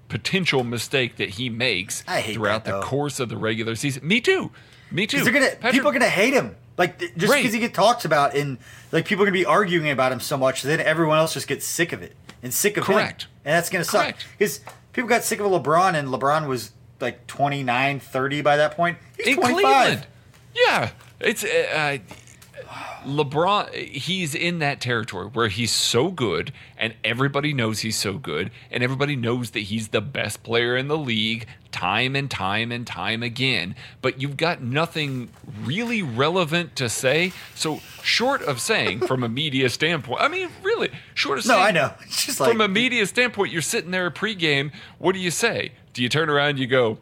potential 0.08 0.64
mistake 0.64 1.16
that 1.16 1.30
he 1.30 1.48
makes 1.50 2.02
throughout 2.02 2.64
that, 2.64 2.80
the 2.80 2.80
course 2.80 3.20
of 3.20 3.28
the 3.28 3.36
regular 3.36 3.74
season. 3.74 4.06
Me 4.06 4.20
too. 4.20 4.50
Me 4.90 5.06
too. 5.06 5.24
Gonna 5.24 5.50
people 5.72 5.88
are 5.88 5.92
gonna 5.92 6.08
hate 6.08 6.34
him. 6.34 6.56
Like 6.76 6.98
just 6.98 7.14
because 7.14 7.30
right. 7.30 7.44
he 7.44 7.58
get 7.58 7.74
talked 7.74 8.04
about 8.04 8.34
and 8.34 8.58
like 8.92 9.06
people 9.06 9.22
are 9.22 9.26
gonna 9.26 9.38
be 9.38 9.46
arguing 9.46 9.90
about 9.90 10.12
him 10.12 10.20
so 10.20 10.36
much, 10.36 10.62
then 10.62 10.80
everyone 10.80 11.18
else 11.18 11.34
just 11.34 11.46
gets 11.46 11.64
sick 11.66 11.92
of 11.92 12.02
it 12.02 12.14
and 12.42 12.52
sick 12.52 12.76
of 12.76 12.84
Correct. 12.84 13.24
him. 13.24 13.30
And 13.44 13.56
that's 13.56 13.70
gonna 13.70 13.84
suck. 13.84 14.16
Because 14.38 14.60
people 14.92 15.08
got 15.08 15.22
sick 15.22 15.40
of 15.40 15.46
LeBron 15.46 15.94
and 15.94 16.08
LeBron 16.08 16.48
was 16.48 16.72
like 17.00 17.26
29, 17.26 18.00
30 18.00 18.42
by 18.42 18.56
that 18.56 18.76
point. 18.76 18.98
He's 19.16 19.28
In 19.28 19.36
25. 19.36 19.54
Cleveland. 19.62 20.06
Yeah. 20.54 20.90
It's 21.20 21.44
uh, 21.44 21.98
LeBron, 23.06 23.72
he's 23.74 24.34
in 24.34 24.60
that 24.60 24.80
territory 24.80 25.26
where 25.26 25.48
he's 25.48 25.70
so 25.70 26.10
good, 26.10 26.52
and 26.76 26.94
everybody 27.04 27.52
knows 27.52 27.80
he's 27.80 27.96
so 27.96 28.14
good, 28.14 28.50
and 28.70 28.82
everybody 28.82 29.14
knows 29.14 29.50
that 29.50 29.60
he's 29.60 29.88
the 29.88 30.00
best 30.00 30.42
player 30.42 30.76
in 30.76 30.88
the 30.88 30.96
league 30.96 31.46
time 31.70 32.16
and 32.16 32.30
time 32.30 32.72
and 32.72 32.86
time 32.86 33.22
again. 33.22 33.74
But 34.00 34.20
you've 34.22 34.36
got 34.36 34.62
nothing 34.62 35.28
really 35.62 36.02
relevant 36.02 36.76
to 36.76 36.88
say. 36.88 37.32
So, 37.54 37.80
short 38.02 38.42
of 38.42 38.60
saying 38.60 39.00
from 39.06 39.22
a 39.22 39.28
media 39.28 39.68
standpoint, 39.68 40.20
I 40.22 40.28
mean, 40.28 40.48
really, 40.62 40.90
short 41.14 41.38
of 41.38 41.44
saying. 41.44 41.60
No, 41.60 41.66
I 41.66 41.70
know. 41.72 41.92
It's 42.02 42.26
just 42.26 42.40
like. 42.40 42.50
From 42.50 42.60
a 42.60 42.68
media 42.68 43.06
standpoint, 43.06 43.52
you're 43.52 43.62
sitting 43.62 43.90
there 43.90 44.10
pregame. 44.10 44.72
What 44.98 45.12
do 45.12 45.18
you 45.18 45.30
say? 45.30 45.72
Do 45.94 46.02
you 46.02 46.08
turn 46.08 46.28
around 46.28 46.50
and 46.50 46.58
you 46.58 46.66
go, 46.66 46.98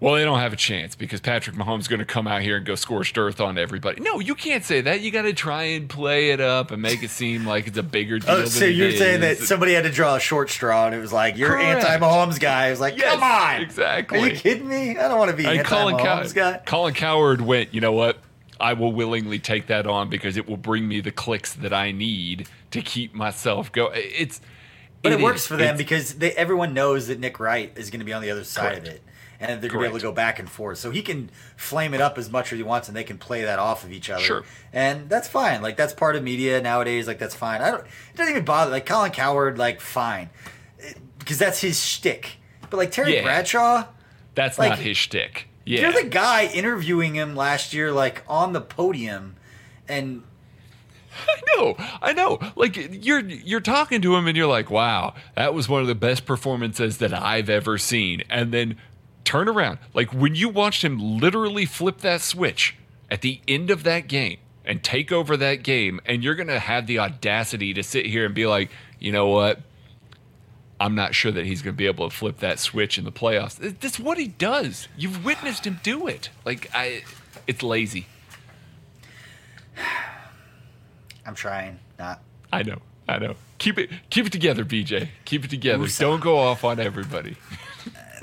well, 0.00 0.14
they 0.14 0.24
don't 0.24 0.40
have 0.40 0.52
a 0.52 0.56
chance 0.56 0.94
because 0.94 1.20
Patrick 1.20 1.56
Mahomes 1.56 1.80
is 1.80 1.88
going 1.88 2.00
to 2.00 2.04
come 2.04 2.26
out 2.26 2.42
here 2.42 2.58
and 2.58 2.66
go 2.66 2.74
scorched 2.74 3.16
earth 3.16 3.40
on 3.40 3.56
everybody. 3.56 4.02
No, 4.02 4.20
you 4.20 4.34
can't 4.34 4.62
say 4.62 4.82
that. 4.82 5.00
You 5.00 5.10
got 5.10 5.22
to 5.22 5.32
try 5.32 5.62
and 5.62 5.88
play 5.88 6.30
it 6.30 6.40
up 6.40 6.72
and 6.72 6.82
make 6.82 7.02
it 7.02 7.08
seem 7.10 7.46
like 7.46 7.68
it's 7.68 7.78
a 7.78 7.82
bigger 7.82 8.16
oh, 8.16 8.18
deal. 8.18 8.30
Oh, 8.30 8.44
so 8.44 8.66
you're 8.66 8.90
saying 8.90 9.20
that 9.20 9.38
somebody 9.38 9.72
had 9.72 9.84
to 9.84 9.90
draw 9.90 10.16
a 10.16 10.20
short 10.20 10.50
straw 10.50 10.86
and 10.86 10.94
it 10.94 10.98
was 10.98 11.12
like 11.12 11.38
you're 11.38 11.56
anti-Mahomes 11.56 12.38
guy. 12.38 12.66
It 12.66 12.70
was 12.70 12.80
like, 12.80 12.98
yes, 12.98 13.14
come 13.14 13.22
on, 13.22 13.62
exactly. 13.62 14.18
Are 14.18 14.26
you 14.26 14.36
kidding 14.36 14.68
me? 14.68 14.98
I 14.98 15.08
don't 15.08 15.18
want 15.18 15.30
to 15.30 15.36
be 15.36 15.46
anti-Mahomes 15.46 16.34
Cow- 16.34 16.52
guy. 16.52 16.62
Colin 16.66 16.92
Cowherd 16.92 17.40
went. 17.40 17.72
You 17.72 17.80
know 17.80 17.92
what? 17.92 18.18
I 18.60 18.74
will 18.74 18.92
willingly 18.92 19.38
take 19.38 19.68
that 19.68 19.86
on 19.86 20.10
because 20.10 20.36
it 20.36 20.48
will 20.48 20.56
bring 20.56 20.86
me 20.86 21.00
the 21.00 21.12
clicks 21.12 21.54
that 21.54 21.72
I 21.72 21.92
need 21.92 22.48
to 22.72 22.82
keep 22.82 23.14
myself 23.14 23.72
going. 23.72 23.92
It's 23.94 24.40
but 25.04 25.12
it, 25.12 25.20
it 25.20 25.22
works 25.22 25.42
is, 25.42 25.46
for 25.46 25.56
them 25.56 25.76
because 25.76 26.14
they, 26.14 26.32
everyone 26.32 26.74
knows 26.74 27.06
that 27.06 27.20
Nick 27.20 27.38
Wright 27.38 27.72
is 27.76 27.90
going 27.90 28.00
to 28.00 28.06
be 28.06 28.12
on 28.12 28.22
the 28.22 28.30
other 28.32 28.44
side 28.44 28.72
correct. 28.72 28.88
of 28.88 28.94
it 28.94 29.02
and 29.40 29.60
they're 29.60 29.70
gonna 29.70 29.82
be 29.82 29.88
able 29.88 29.98
to 29.98 30.02
go 30.02 30.12
back 30.12 30.38
and 30.38 30.48
forth. 30.48 30.78
So 30.78 30.90
he 30.90 31.02
can 31.02 31.30
flame 31.56 31.94
it 31.94 32.00
up 32.00 32.18
as 32.18 32.30
much 32.30 32.52
as 32.52 32.58
he 32.58 32.62
wants, 32.62 32.88
and 32.88 32.96
they 32.96 33.04
can 33.04 33.18
play 33.18 33.42
that 33.42 33.58
off 33.58 33.84
of 33.84 33.92
each 33.92 34.10
other. 34.10 34.22
Sure. 34.22 34.44
And 34.72 35.08
that's 35.08 35.28
fine. 35.28 35.62
Like 35.62 35.76
that's 35.76 35.92
part 35.92 36.16
of 36.16 36.22
media 36.22 36.60
nowadays. 36.60 37.06
Like 37.06 37.18
that's 37.18 37.34
fine. 37.34 37.60
I 37.60 37.70
don't. 37.70 37.84
It 37.84 38.16
doesn't 38.16 38.32
even 38.32 38.44
bother. 38.44 38.70
Like 38.70 38.86
Colin 38.86 39.12
Cowherd. 39.12 39.58
like 39.58 39.80
fine, 39.80 40.30
because 41.18 41.38
that's 41.38 41.60
his 41.60 41.82
shtick. 41.82 42.38
But 42.70 42.76
like 42.78 42.90
Terry 42.90 43.16
yeah. 43.16 43.22
Bradshaw, 43.22 43.86
that's 44.34 44.58
like, 44.58 44.70
not 44.70 44.78
his 44.78 44.96
shtick. 44.96 45.48
Yeah. 45.64 45.82
You're 45.82 46.02
the 46.02 46.08
guy 46.08 46.46
interviewing 46.46 47.14
him 47.14 47.34
last 47.34 47.72
year, 47.72 47.92
like 47.92 48.22
on 48.28 48.52
the 48.52 48.60
podium, 48.60 49.36
and 49.88 50.22
I 51.28 51.40
know, 51.56 51.76
I 52.02 52.12
know. 52.12 52.38
Like 52.56 52.76
you're 53.04 53.20
you're 53.20 53.60
talking 53.60 54.02
to 54.02 54.16
him 54.16 54.26
and 54.26 54.36
you're 54.36 54.46
like, 54.46 54.70
"Wow, 54.70 55.14
that 55.36 55.54
was 55.54 55.68
one 55.68 55.82
of 55.82 55.86
the 55.86 55.94
best 55.94 56.26
performances 56.26 56.98
that 56.98 57.14
I've 57.14 57.48
ever 57.48 57.78
seen." 57.78 58.22
And 58.28 58.52
then 58.52 58.76
turn 59.24 59.48
around. 59.48 59.78
Like 59.92 60.12
when 60.12 60.34
you 60.34 60.48
watched 60.48 60.84
him 60.84 61.18
literally 61.18 61.66
flip 61.66 61.98
that 61.98 62.20
switch 62.20 62.76
at 63.10 63.22
the 63.22 63.40
end 63.48 63.70
of 63.70 63.82
that 63.84 64.06
game 64.06 64.38
and 64.64 64.82
take 64.82 65.12
over 65.12 65.36
that 65.36 65.62
game, 65.62 66.00
and 66.06 66.22
you're 66.22 66.34
going 66.34 66.48
to 66.48 66.58
have 66.58 66.86
the 66.86 66.98
audacity 66.98 67.74
to 67.74 67.82
sit 67.82 68.06
here 68.06 68.24
and 68.24 68.34
be 68.34 68.46
like, 68.46 68.70
you 68.98 69.12
know 69.12 69.28
what? 69.28 69.60
I'm 70.80 70.94
not 70.94 71.14
sure 71.14 71.30
that 71.32 71.46
he's 71.46 71.62
going 71.62 71.74
to 71.74 71.78
be 71.78 71.86
able 71.86 72.08
to 72.08 72.14
flip 72.14 72.38
that 72.38 72.58
switch 72.58 72.98
in 72.98 73.04
the 73.04 73.12
playoffs. 73.12 73.78
That's 73.80 73.98
what 73.98 74.18
he 74.18 74.28
does. 74.28 74.88
You've 74.96 75.24
witnessed 75.24 75.66
him 75.66 75.80
do 75.82 76.06
it. 76.06 76.30
Like 76.44 76.70
I, 76.74 77.04
it's 77.46 77.62
lazy. 77.62 78.06
I'm 81.26 81.34
trying 81.34 81.78
not. 81.98 82.20
I 82.52 82.62
know. 82.62 82.80
I 83.08 83.18
know. 83.18 83.34
Keep 83.58 83.78
it. 83.78 83.90
Keep 84.10 84.26
it 84.26 84.32
together, 84.32 84.64
BJ. 84.64 85.08
Keep 85.24 85.44
it 85.44 85.50
together. 85.50 85.86
Don't 85.98 86.20
go 86.20 86.38
off 86.38 86.64
on 86.64 86.80
everybody. 86.80 87.36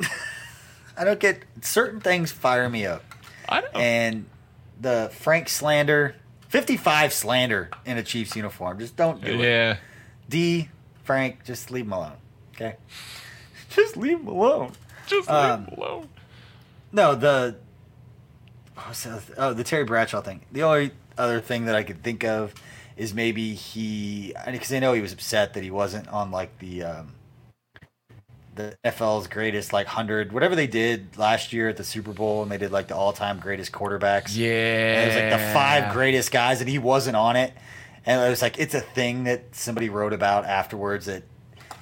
I 0.97 1.03
don't 1.03 1.19
get 1.19 1.43
certain 1.61 1.99
things 1.99 2.31
fire 2.31 2.69
me 2.69 2.85
up. 2.85 3.03
I 3.47 3.61
know. 3.61 3.67
And 3.75 4.25
the 4.79 5.11
Frank 5.13 5.49
slander, 5.49 6.15
55 6.49 7.13
slander 7.13 7.69
in 7.85 7.97
a 7.97 8.03
Chiefs 8.03 8.35
uniform. 8.35 8.79
Just 8.79 8.95
don't 8.95 9.23
do 9.23 9.33
it. 9.33 9.39
Yeah. 9.39 9.77
D, 10.29 10.69
Frank, 11.03 11.43
just 11.43 11.71
leave 11.71 11.85
him 11.85 11.93
alone. 11.93 12.17
Okay? 12.55 12.75
just 13.69 13.97
leave 13.97 14.19
him 14.19 14.27
alone. 14.27 14.73
Just 15.07 15.27
leave 15.27 15.35
um, 15.35 15.65
him 15.65 15.73
alone. 15.77 16.09
No, 16.91 17.15
the 17.15 17.55
oh, 19.37 19.53
the 19.53 19.63
Terry 19.63 19.85
Bradshaw 19.85 20.21
thing. 20.21 20.41
The 20.51 20.63
only 20.63 20.91
other 21.17 21.39
thing 21.39 21.65
that 21.65 21.75
I 21.75 21.83
could 21.83 22.03
think 22.03 22.23
of 22.23 22.53
is 22.97 23.13
maybe 23.13 23.53
he 23.53 24.33
because 24.45 24.73
I 24.73 24.79
know 24.79 24.93
he 24.93 25.01
was 25.01 25.13
upset 25.13 25.53
that 25.53 25.63
he 25.63 25.71
wasn't 25.71 26.07
on 26.09 26.31
like 26.31 26.57
the 26.59 26.83
um, 26.83 27.13
the 28.55 28.75
NFL's 28.83 29.27
greatest 29.27 29.73
like 29.73 29.87
hundred, 29.87 30.31
whatever 30.31 30.55
they 30.55 30.67
did 30.67 31.17
last 31.17 31.53
year 31.53 31.69
at 31.69 31.77
the 31.77 31.83
Super 31.83 32.11
Bowl, 32.11 32.43
and 32.43 32.51
they 32.51 32.57
did 32.57 32.71
like 32.71 32.87
the 32.87 32.95
all-time 32.95 33.39
greatest 33.39 33.71
quarterbacks. 33.71 34.35
Yeah, 34.35 34.49
and 34.49 35.03
it 35.03 35.07
was 35.07 35.23
like 35.23 35.41
the 35.41 35.53
five 35.53 35.93
greatest 35.93 36.31
guys, 36.31 36.59
and 36.61 36.69
he 36.69 36.79
wasn't 36.79 37.15
on 37.15 37.35
it. 37.35 37.53
And 38.05 38.19
it 38.19 38.29
was 38.29 38.41
like 38.41 38.57
it's 38.59 38.73
a 38.73 38.81
thing 38.81 39.25
that 39.25 39.55
somebody 39.55 39.89
wrote 39.89 40.13
about 40.13 40.45
afterwards 40.45 41.05
that 41.05 41.23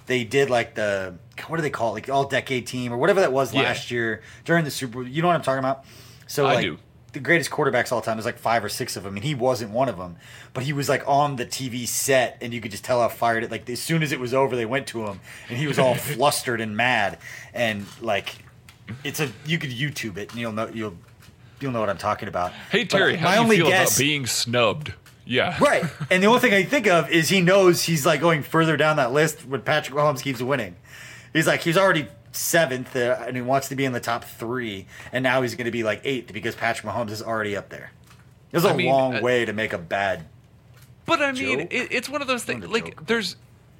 they 0.05 0.23
did 0.23 0.49
like 0.49 0.75
the 0.75 1.15
what 1.47 1.57
do 1.57 1.61
they 1.61 1.69
call 1.69 1.91
it, 1.91 1.93
like 1.93 2.09
all 2.09 2.25
decade 2.25 2.67
team 2.67 2.91
or 2.91 2.97
whatever 2.97 3.21
that 3.21 3.31
was 3.31 3.53
yeah. 3.53 3.61
last 3.61 3.89
year 3.89 4.21
during 4.43 4.65
the 4.65 4.71
Super 4.71 4.95
Bowl. 4.95 5.07
You 5.07 5.21
know 5.21 5.27
what 5.29 5.35
I'm 5.35 5.41
talking 5.41 5.59
about? 5.59 5.85
So 6.27 6.45
I 6.45 6.55
like, 6.55 6.61
do 6.63 6.77
the 7.13 7.19
greatest 7.19 7.49
quarterbacks 7.49 7.91
all 7.91 8.01
time. 8.01 8.17
There's 8.17 8.25
like 8.25 8.37
five 8.37 8.63
or 8.63 8.69
six 8.69 8.95
of 8.95 9.03
them, 9.03 9.15
and 9.15 9.23
he 9.23 9.33
wasn't 9.35 9.71
one 9.71 9.89
of 9.89 9.97
them. 9.97 10.17
But 10.53 10.63
he 10.63 10.73
was 10.73 10.89
like 10.89 11.03
on 11.07 11.35
the 11.35 11.45
TV 11.45 11.87
set, 11.87 12.37
and 12.41 12.53
you 12.53 12.61
could 12.61 12.71
just 12.71 12.83
tell 12.83 13.01
how 13.01 13.09
fired 13.09 13.43
it. 13.43 13.51
Like 13.51 13.69
as 13.69 13.81
soon 13.81 14.03
as 14.03 14.11
it 14.11 14.19
was 14.19 14.33
over, 14.33 14.55
they 14.55 14.65
went 14.65 14.87
to 14.87 15.05
him, 15.05 15.19
and 15.49 15.57
he 15.57 15.67
was 15.67 15.79
all 15.79 15.95
flustered 15.95 16.61
and 16.61 16.75
mad. 16.77 17.17
And 17.53 17.85
like, 18.01 18.35
it's 19.03 19.19
a 19.19 19.31
you 19.45 19.57
could 19.57 19.71
YouTube 19.71 20.17
it, 20.17 20.31
and 20.31 20.39
you'll 20.39 20.51
know 20.51 20.67
you'll 20.67 20.97
you'll 21.59 21.71
know 21.71 21.79
what 21.79 21.89
I'm 21.89 21.97
talking 21.97 22.27
about. 22.27 22.51
Hey 22.71 22.85
Terry, 22.85 23.13
but 23.13 23.19
how 23.21 23.43
do 23.43 23.49
you 23.49 23.57
feel 23.63 23.67
guess, 23.67 23.95
about 23.95 24.03
being 24.03 24.25
snubbed? 24.25 24.93
Yeah, 25.25 25.55
right. 25.61 25.83
And 26.11 26.23
the 26.23 26.27
only 26.27 26.39
thing 26.39 26.53
I 26.53 26.63
think 26.63 26.87
of 26.87 27.09
is 27.11 27.29
he 27.29 27.41
knows 27.41 27.83
he's 27.83 28.05
like 28.05 28.19
going 28.19 28.41
further 28.41 28.77
down 28.77 28.97
that 28.97 29.11
list 29.13 29.45
when 29.45 29.61
Patrick 29.61 29.95
Mahomes 29.95 30.23
keeps 30.23 30.41
winning. 30.41 30.75
He's 31.33 31.45
like 31.45 31.61
he's 31.61 31.77
already 31.77 32.07
seventh, 32.31 32.95
uh, 32.95 33.23
and 33.25 33.35
he 33.35 33.41
wants 33.41 33.69
to 33.69 33.75
be 33.75 33.85
in 33.85 33.91
the 33.91 33.99
top 33.99 34.23
three, 34.23 34.85
and 35.11 35.23
now 35.23 35.41
he's 35.41 35.55
going 35.55 35.65
to 35.65 35.71
be 35.71 35.83
like 35.83 36.01
eighth 36.03 36.31
because 36.33 36.55
Patrick 36.55 36.91
Mahomes 36.91 37.11
is 37.11 37.21
already 37.21 37.55
up 37.55 37.69
there. 37.69 37.91
There's 38.51 38.65
a 38.65 38.69
I 38.69 38.75
mean, 38.75 38.87
long 38.87 39.15
uh, 39.15 39.21
way 39.21 39.45
to 39.45 39.53
make 39.53 39.73
a 39.73 39.77
bad. 39.77 40.25
But 41.05 41.21
I 41.21 41.31
mean, 41.31 41.61
it, 41.61 41.91
it's 41.91 42.09
one 42.09 42.21
of 42.21 42.27
those 42.27 42.43
things. 42.43 42.67
Like, 42.67 42.85
joke. 42.85 43.07
there's, 43.07 43.35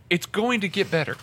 it's 0.10 0.26
going 0.26 0.62
to 0.62 0.68
get 0.68 0.90
better. 0.90 1.16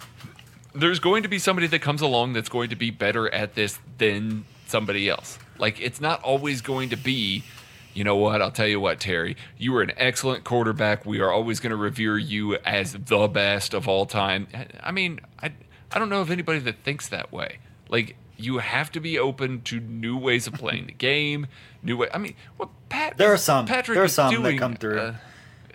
There's 0.74 1.00
going 1.00 1.22
to 1.22 1.28
be 1.28 1.38
somebody 1.38 1.66
that 1.68 1.80
comes 1.80 2.00
along 2.00 2.34
that's 2.34 2.48
going 2.48 2.70
to 2.70 2.76
be 2.76 2.90
better 2.90 3.32
at 3.32 3.54
this 3.54 3.78
than 3.98 4.44
somebody 4.66 5.08
else. 5.08 5.38
Like, 5.58 5.80
it's 5.80 6.00
not 6.00 6.22
always 6.22 6.60
going 6.60 6.90
to 6.90 6.96
be. 6.96 7.44
You 7.94 8.04
know 8.04 8.16
what? 8.16 8.42
I'll 8.42 8.50
tell 8.50 8.66
you 8.66 8.78
what, 8.78 9.00
Terry. 9.00 9.38
You 9.56 9.72
were 9.72 9.80
an 9.80 9.92
excellent 9.96 10.44
quarterback. 10.44 11.06
We 11.06 11.20
are 11.20 11.32
always 11.32 11.60
going 11.60 11.70
to 11.70 11.76
revere 11.76 12.18
you 12.18 12.56
as 12.56 12.92
the 12.92 13.26
best 13.26 13.72
of 13.72 13.88
all 13.88 14.04
time. 14.04 14.48
I 14.80 14.92
mean, 14.92 15.20
I, 15.42 15.52
I 15.92 15.98
don't 15.98 16.08
know 16.08 16.20
of 16.20 16.30
anybody 16.30 16.58
that 16.60 16.82
thinks 16.82 17.08
that 17.08 17.32
way. 17.32 17.58
Like 17.88 18.16
you 18.36 18.58
have 18.58 18.90
to 18.92 19.00
be 19.00 19.18
open 19.18 19.62
to 19.62 19.80
new 19.80 20.16
ways 20.16 20.46
of 20.46 20.54
playing 20.54 20.86
the 20.86 20.92
game, 20.92 21.46
new 21.82 21.96
way. 21.96 22.08
I 22.12 22.18
mean, 22.18 22.34
what 22.56 22.68
Pat? 22.88 23.16
There 23.16 23.32
are 23.32 23.38
some. 23.38 23.66
Patrick 23.66 23.96
there 23.96 24.04
are 24.04 24.08
some 24.08 24.30
doing, 24.30 24.56
that 24.56 24.60
come 24.60 24.74
through. 24.74 24.98
Uh, 24.98 25.14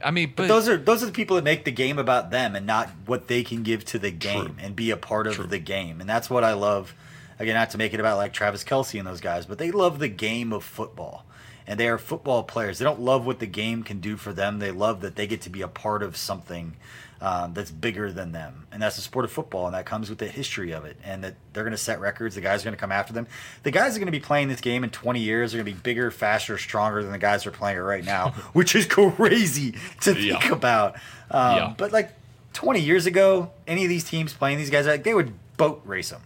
I 0.03 0.12
mean, 0.12 0.34
but, 0.36 0.43
but, 0.43 0.47
those 0.47 0.68
are 0.68 0.78
those 0.78 1.03
are 1.03 1.07
the 1.07 1.12
people 1.12 1.36
that 1.36 1.43
make 1.43 1.66
the 1.66 1.72
game 1.72 1.97
about 1.97 2.32
them 2.32 2.55
and 2.55 2.66
not 2.66 2.89
what 3.05 3.28
they 3.28 3.43
can 3.43 3.64
give 3.64 3.86
to 3.86 3.99
the 3.99 4.12
game 4.12 4.45
true. 4.45 4.55
and 4.59 4.76
be 4.76 4.91
a 4.91 4.97
part 4.97 5.28
of 5.28 5.36
true. 5.36 5.47
the 5.47 5.59
game. 5.59 6.01
And 6.01 6.09
that's 6.09 6.30
what 6.30 6.43
I 6.43 6.53
love. 6.53 6.93
Again, 7.39 7.55
not 7.55 7.72
to 7.72 7.78
make 7.80 7.93
it 7.93 7.99
about 7.99 8.18
like 8.18 8.34
Travis 8.34 8.64
Kelce 8.64 8.99
and 8.99 9.07
those 9.07 9.22
guys, 9.22 9.47
but 9.47 9.57
they 9.57 9.72
love 9.72 9.97
the 9.97 10.07
game 10.09 10.53
of 10.53 10.64
football. 10.64 11.26
and 11.66 11.80
they 11.80 11.88
are 11.88 11.97
football 11.97 12.43
players. 12.43 12.80
They 12.80 12.86
don't 12.86 12.99
love 12.99 13.26
what 13.26 13.39
the 13.39 13.47
game 13.47 13.82
can 13.84 13.99
do 13.99 14.18
for 14.18 14.34
them. 14.34 14.59
They 14.59 14.72
love 14.72 15.01
that 15.01 15.16
they 15.16 15.26
get 15.26 15.41
to 15.41 15.49
be 15.49 15.62
a 15.62 15.68
part 15.68 16.03
of 16.03 16.18
something 16.18 16.76
um, 17.22 17.54
that's 17.54 17.70
bigger 17.70 18.12
than 18.12 18.32
them, 18.32 18.66
and 18.72 18.82
that's 18.82 18.96
the 18.96 19.04
sport 19.04 19.26
of 19.26 19.32
football, 19.32 19.68
and 19.68 19.76
that 19.76 19.86
comes 19.86 20.10
with 20.10 20.18
the 20.18 20.28
history 20.28 20.72
of 20.72 20.86
it, 20.86 20.98
and 21.04 21.24
that 21.24 21.36
they're 21.54 21.64
going 21.64 21.72
to 21.72 21.78
set 21.78 22.00
records. 22.00 22.34
The 22.34 22.42
guys 22.42 22.62
are 22.62 22.66
going 22.66 22.76
to 22.76 22.80
come 22.80 22.92
after 22.92 23.14
them. 23.14 23.28
The 23.62 23.70
guys 23.70 23.96
are 23.96 24.00
going 24.00 24.08
to 24.08 24.12
be 24.12 24.20
playing 24.20 24.48
this 24.48 24.60
game 24.60 24.84
in 24.84 24.90
20 24.90 25.20
years. 25.20 25.52
They're 25.52 25.64
going 25.64 25.72
to 25.72 25.78
be 25.78 25.84
bigger, 25.84 26.10
faster, 26.10 26.58
stronger 26.58 27.04
than 27.04 27.12
the 27.12 27.20
guys 27.20 27.46
are 27.46 27.52
playing 27.52 27.78
it 27.78 27.82
right 27.82 28.04
now, 28.04 28.30
which 28.54 28.76
is 28.76 28.88
crazy 28.88 29.76
to 30.02 30.20
yeah. 30.20 30.40
think 30.40 30.52
about. 30.52 30.96
Um, 31.30 31.58
yeah. 31.58 31.74
But 31.78 31.92
like 31.92 32.12
20 32.54 32.80
years 32.80 33.06
ago, 33.06 33.52
any 33.68 33.84
of 33.84 33.90
these 33.90 34.04
teams 34.04 34.34
playing 34.34 34.58
these 34.58 34.72
guys, 34.72 34.88
like 34.88 35.04
they 35.04 35.14
would 35.14 35.34
boat 35.58 35.82
race 35.86 36.10
them. 36.10 36.24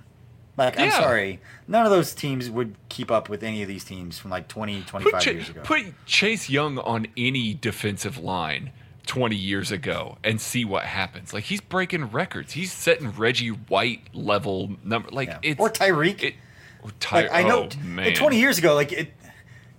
Like, 0.57 0.75
yeah. 0.75 0.83
I'm 0.83 0.91
sorry, 0.91 1.41
none 1.67 1.85
of 1.85 1.91
those 1.91 2.13
teams 2.13 2.49
would 2.49 2.75
keep 2.87 3.11
up 3.11 3.27
with 3.27 3.43
any 3.43 3.61
of 3.61 3.67
these 3.67 3.83
teams 3.83 4.17
from 4.17 4.31
like 4.31 4.47
20, 4.47 4.83
25 4.83 5.21
Ch- 5.21 5.25
years 5.27 5.49
ago. 5.49 5.61
Put 5.65 6.05
Chase 6.05 6.49
Young 6.49 6.77
on 6.77 7.07
any 7.17 7.53
defensive 7.53 8.17
line 8.17 8.71
20 9.05 9.35
years 9.35 9.71
ago 9.71 10.17
and 10.23 10.39
see 10.39 10.65
what 10.65 10.83
happens. 10.83 11.33
Like, 11.33 11.45
he's 11.45 11.61
breaking 11.61 12.05
records. 12.05 12.53
He's 12.53 12.71
setting 12.71 13.11
Reggie 13.11 13.49
White 13.49 14.01
level 14.13 14.75
number. 14.83 15.09
Like, 15.11 15.29
yeah. 15.29 15.39
it's. 15.41 15.59
Or 15.59 15.69
Tyreek. 15.69 16.23
It, 16.23 16.35
or 16.83 16.91
Ty- 16.99 17.23
like, 17.23 17.33
I 17.33 17.43
know, 17.43 17.69
oh, 17.99 18.11
20 18.11 18.39
years 18.39 18.57
ago, 18.57 18.75
like, 18.75 18.91
it. 18.91 19.13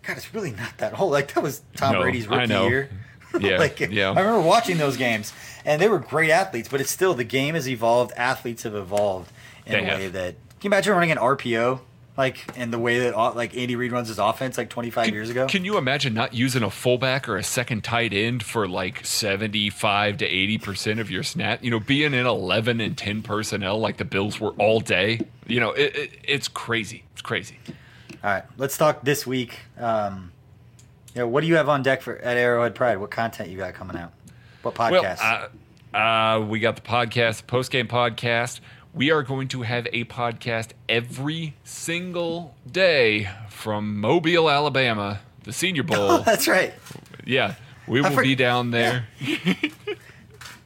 God, 0.02 0.16
it's 0.16 0.32
really 0.32 0.52
not 0.52 0.78
that 0.78 0.98
old. 0.98 1.12
Like, 1.12 1.34
that 1.34 1.42
was 1.42 1.62
Tom 1.74 1.94
no, 1.94 2.02
Brady's 2.02 2.28
rookie 2.28 2.52
year. 2.52 2.90
Yeah, 3.38 3.58
like, 3.58 3.80
yeah. 3.80 4.12
I 4.12 4.20
remember 4.20 4.40
watching 4.40 4.78
those 4.78 4.96
games, 4.96 5.34
and 5.66 5.82
they 5.82 5.88
were 5.88 5.98
great 5.98 6.30
athletes, 6.30 6.68
but 6.68 6.80
it's 6.80 6.90
still 6.90 7.12
the 7.12 7.24
game 7.24 7.54
has 7.54 7.68
evolved. 7.68 8.12
Athletes 8.16 8.62
have 8.62 8.74
evolved 8.74 9.30
in 9.66 9.72
they 9.72 9.78
a 9.80 9.84
have. 9.84 9.98
way 9.98 10.08
that 10.08 10.34
can 10.60 10.62
you 10.62 10.68
imagine 10.68 10.94
running 10.94 11.10
an 11.10 11.18
RPO 11.18 11.80
like 12.16 12.46
and 12.56 12.72
the 12.72 12.78
way 12.78 12.98
that 13.00 13.16
like 13.36 13.56
Andy 13.56 13.76
Reid 13.76 13.92
runs 13.92 14.08
his 14.08 14.18
offense 14.18 14.56
like 14.56 14.70
25 14.70 15.04
can, 15.04 15.14
years 15.14 15.30
ago? 15.30 15.46
Can 15.46 15.64
you 15.64 15.76
imagine 15.76 16.14
not 16.14 16.34
using 16.34 16.62
a 16.62 16.70
fullback 16.70 17.28
or 17.28 17.36
a 17.36 17.42
second 17.42 17.84
tight 17.84 18.12
end 18.12 18.42
for 18.42 18.66
like 18.66 19.04
75 19.04 20.18
to 20.18 20.26
80 20.26 20.58
percent 20.58 21.00
of 21.00 21.10
your 21.10 21.22
snap? 21.22 21.62
You 21.62 21.70
know, 21.70 21.80
being 21.80 22.14
in 22.14 22.26
11 22.26 22.80
and 22.80 22.96
10 22.96 23.22
personnel 23.22 23.78
like 23.78 23.98
the 23.98 24.04
Bills 24.04 24.40
were 24.40 24.52
all 24.52 24.80
day. 24.80 25.20
You 25.46 25.60
know, 25.60 25.72
it, 25.72 25.94
it, 25.94 26.10
it's 26.24 26.48
crazy. 26.48 27.04
It's 27.12 27.22
crazy. 27.22 27.58
All 28.24 28.30
right, 28.30 28.44
let's 28.56 28.78
talk 28.78 29.04
this 29.04 29.26
week. 29.26 29.58
Um, 29.78 30.32
you 31.14 31.20
know, 31.20 31.28
what 31.28 31.42
do 31.42 31.46
you 31.46 31.56
have 31.56 31.68
on 31.68 31.82
deck 31.82 32.02
for 32.02 32.16
at 32.16 32.36
Arrowhead 32.36 32.74
Pride? 32.74 32.98
What 32.98 33.10
content 33.10 33.50
you 33.50 33.58
got 33.58 33.74
coming 33.74 33.96
out? 33.96 34.12
What 34.62 34.74
podcast? 34.74 35.20
Well, 35.20 35.48
uh, 35.94 35.96
uh, 35.96 36.40
we 36.40 36.60
got 36.60 36.76
the 36.76 36.82
podcast, 36.82 37.46
post 37.46 37.70
game 37.70 37.88
podcast 37.88 38.60
we 38.96 39.10
are 39.10 39.22
going 39.22 39.46
to 39.46 39.60
have 39.60 39.86
a 39.92 40.04
podcast 40.04 40.70
every 40.88 41.54
single 41.62 42.56
day 42.70 43.28
from 43.50 44.00
Mobile, 44.00 44.48
Alabama, 44.50 45.20
the 45.44 45.52
Senior 45.52 45.82
Bowl. 45.84 45.96
Oh, 46.10 46.22
that's 46.24 46.48
right. 46.48 46.72
Yeah, 47.24 47.56
we 47.86 48.00
will 48.00 48.10
for- 48.10 48.22
be 48.22 48.34
down 48.34 48.70
there. 48.70 49.06
Yeah. 49.20 49.36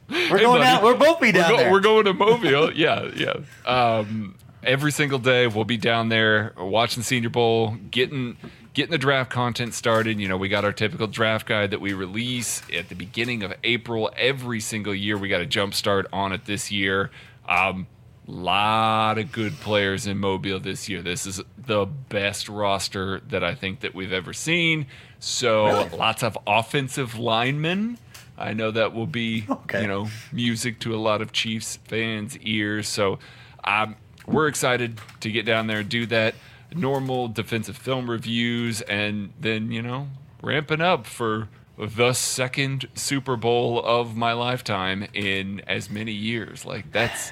we're 0.09 0.17
hey, 0.17 0.39
going 0.39 0.61
buddy, 0.61 0.63
out. 0.63 0.81
We'll 0.81 0.97
both 0.97 1.19
be 1.19 1.33
down 1.33 1.51
we're 1.51 1.57
go- 1.57 1.63
there. 1.63 1.71
We're 1.71 1.79
going 1.81 2.05
to 2.05 2.13
Mobile. 2.13 2.71
yeah, 2.75 3.11
yeah. 3.13 3.33
Um, 3.65 4.35
every 4.63 4.93
single 4.93 5.19
day 5.19 5.47
we'll 5.47 5.65
be 5.65 5.77
down 5.77 6.07
there 6.07 6.53
watching 6.57 7.03
Senior 7.03 7.29
Bowl, 7.29 7.75
getting 7.91 8.37
getting 8.73 8.91
the 8.91 8.97
draft 8.97 9.29
content 9.29 9.73
started. 9.73 10.21
You 10.21 10.29
know, 10.29 10.37
we 10.37 10.47
got 10.47 10.63
our 10.63 10.71
typical 10.71 11.07
draft 11.07 11.45
guide 11.45 11.71
that 11.71 11.81
we 11.81 11.91
release 11.91 12.61
at 12.73 12.87
the 12.87 12.95
beginning 12.95 13.43
of 13.43 13.53
April 13.65 14.09
every 14.15 14.61
single 14.61 14.95
year. 14.95 15.17
We 15.17 15.27
got 15.27 15.41
a 15.41 15.45
jump 15.45 15.73
start 15.73 16.07
on 16.13 16.31
it 16.31 16.45
this 16.45 16.71
year. 16.71 17.11
Um, 17.49 17.87
lot 18.31 19.17
of 19.17 19.31
good 19.31 19.59
players 19.59 20.07
in 20.07 20.17
Mobile 20.17 20.59
this 20.59 20.87
year. 20.87 21.01
This 21.01 21.25
is 21.25 21.41
the 21.57 21.85
best 21.85 22.47
roster 22.49 23.19
that 23.29 23.43
I 23.43 23.55
think 23.55 23.81
that 23.81 23.93
we've 23.93 24.13
ever 24.13 24.33
seen. 24.33 24.87
So 25.19 25.65
really? 25.65 25.89
lots 25.89 26.23
of 26.23 26.37
offensive 26.47 27.19
linemen. 27.19 27.97
I 28.37 28.53
know 28.53 28.71
that 28.71 28.93
will 28.93 29.07
be 29.07 29.45
okay. 29.49 29.81
you 29.81 29.87
know 29.87 30.07
music 30.31 30.79
to 30.79 30.95
a 30.95 30.97
lot 30.97 31.21
of 31.21 31.31
Chiefs 31.31 31.77
fans' 31.85 32.37
ears. 32.39 32.87
So 32.87 33.19
um, 33.63 33.95
we're 34.25 34.47
excited 34.47 34.99
to 35.19 35.31
get 35.31 35.45
down 35.45 35.67
there 35.67 35.79
and 35.79 35.89
do 35.89 36.05
that. 36.07 36.35
Normal 36.73 37.27
defensive 37.27 37.75
film 37.75 38.09
reviews, 38.09 38.81
and 38.81 39.33
then 39.39 39.71
you 39.71 39.81
know 39.81 40.07
ramping 40.41 40.81
up 40.81 41.05
for 41.05 41.49
the 41.77 42.13
second 42.13 42.87
Super 42.95 43.35
Bowl 43.35 43.83
of 43.83 44.15
my 44.15 44.33
lifetime 44.33 45.07
in 45.13 45.61
as 45.67 45.89
many 45.89 46.13
years. 46.13 46.65
Like 46.65 46.91
that's 46.91 47.31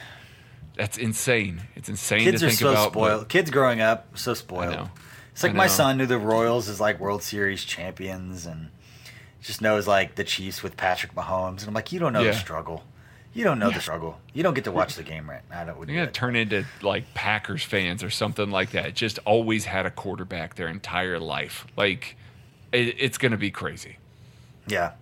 that's 0.80 0.98
insane. 0.98 1.64
It's 1.76 1.90
insane 1.90 2.22
Kids 2.22 2.40
to 2.40 2.46
are 2.46 2.50
think 2.50 2.60
so 2.62 2.72
about. 2.72 2.94
spoiled. 2.94 3.28
Kids 3.28 3.52
growing 3.52 3.82
up 3.82 4.18
so 4.18 4.34
spoiled. 4.34 4.90
It's 5.34 5.44
like 5.44 5.54
my 5.54 5.68
son 5.68 5.98
knew 5.98 6.06
the 6.06 6.18
Royals 6.18 6.70
as 6.70 6.80
like 6.80 7.02
World 7.02 7.22
Series 7.22 7.66
champions 7.66 8.46
and 8.46 8.70
just 9.42 9.62
knows 9.62 9.88
like 9.88 10.16
the 10.16 10.24
Chiefs 10.24 10.64
with 10.64 10.78
Patrick 10.78 11.14
Mahomes. 11.16 11.60
And 11.60 11.68
I'm 11.68 11.74
like, 11.74 11.92
you 11.92 12.00
don't 12.00 12.14
know 12.14 12.22
yeah. 12.22 12.32
the 12.32 12.38
struggle. 12.38 12.86
You 13.34 13.44
don't 13.44 13.60
know 13.60 13.68
yeah. 13.68 13.76
the 13.76 13.82
struggle. 13.82 14.20
You 14.34 14.42
don't 14.42 14.54
get 14.54 14.64
to 14.64 14.72
watch 14.72 14.96
the 14.96 15.04
game 15.04 15.30
right. 15.30 15.42
I 15.52 15.66
don't. 15.66 15.78
You're 15.86 15.98
gonna 15.98 16.12
turn 16.12 16.38
into 16.38 16.64
like 16.82 17.14
Packers 17.14 17.62
fans 17.62 18.02
or 18.02 18.10
something 18.10 18.50
like 18.50 18.72
that. 18.72 18.94
Just 18.96 19.20
always 19.26 19.66
had 19.66 19.86
a 19.86 19.92
quarterback 19.92 20.56
their 20.56 20.70
entire 20.70 21.20
life. 21.20 21.68
Like 21.76 22.16
it, 22.72 22.96
it's 22.98 23.18
gonna 23.18 23.38
be 23.38 23.52
crazy. 23.52 23.98
Yeah. 24.66 24.94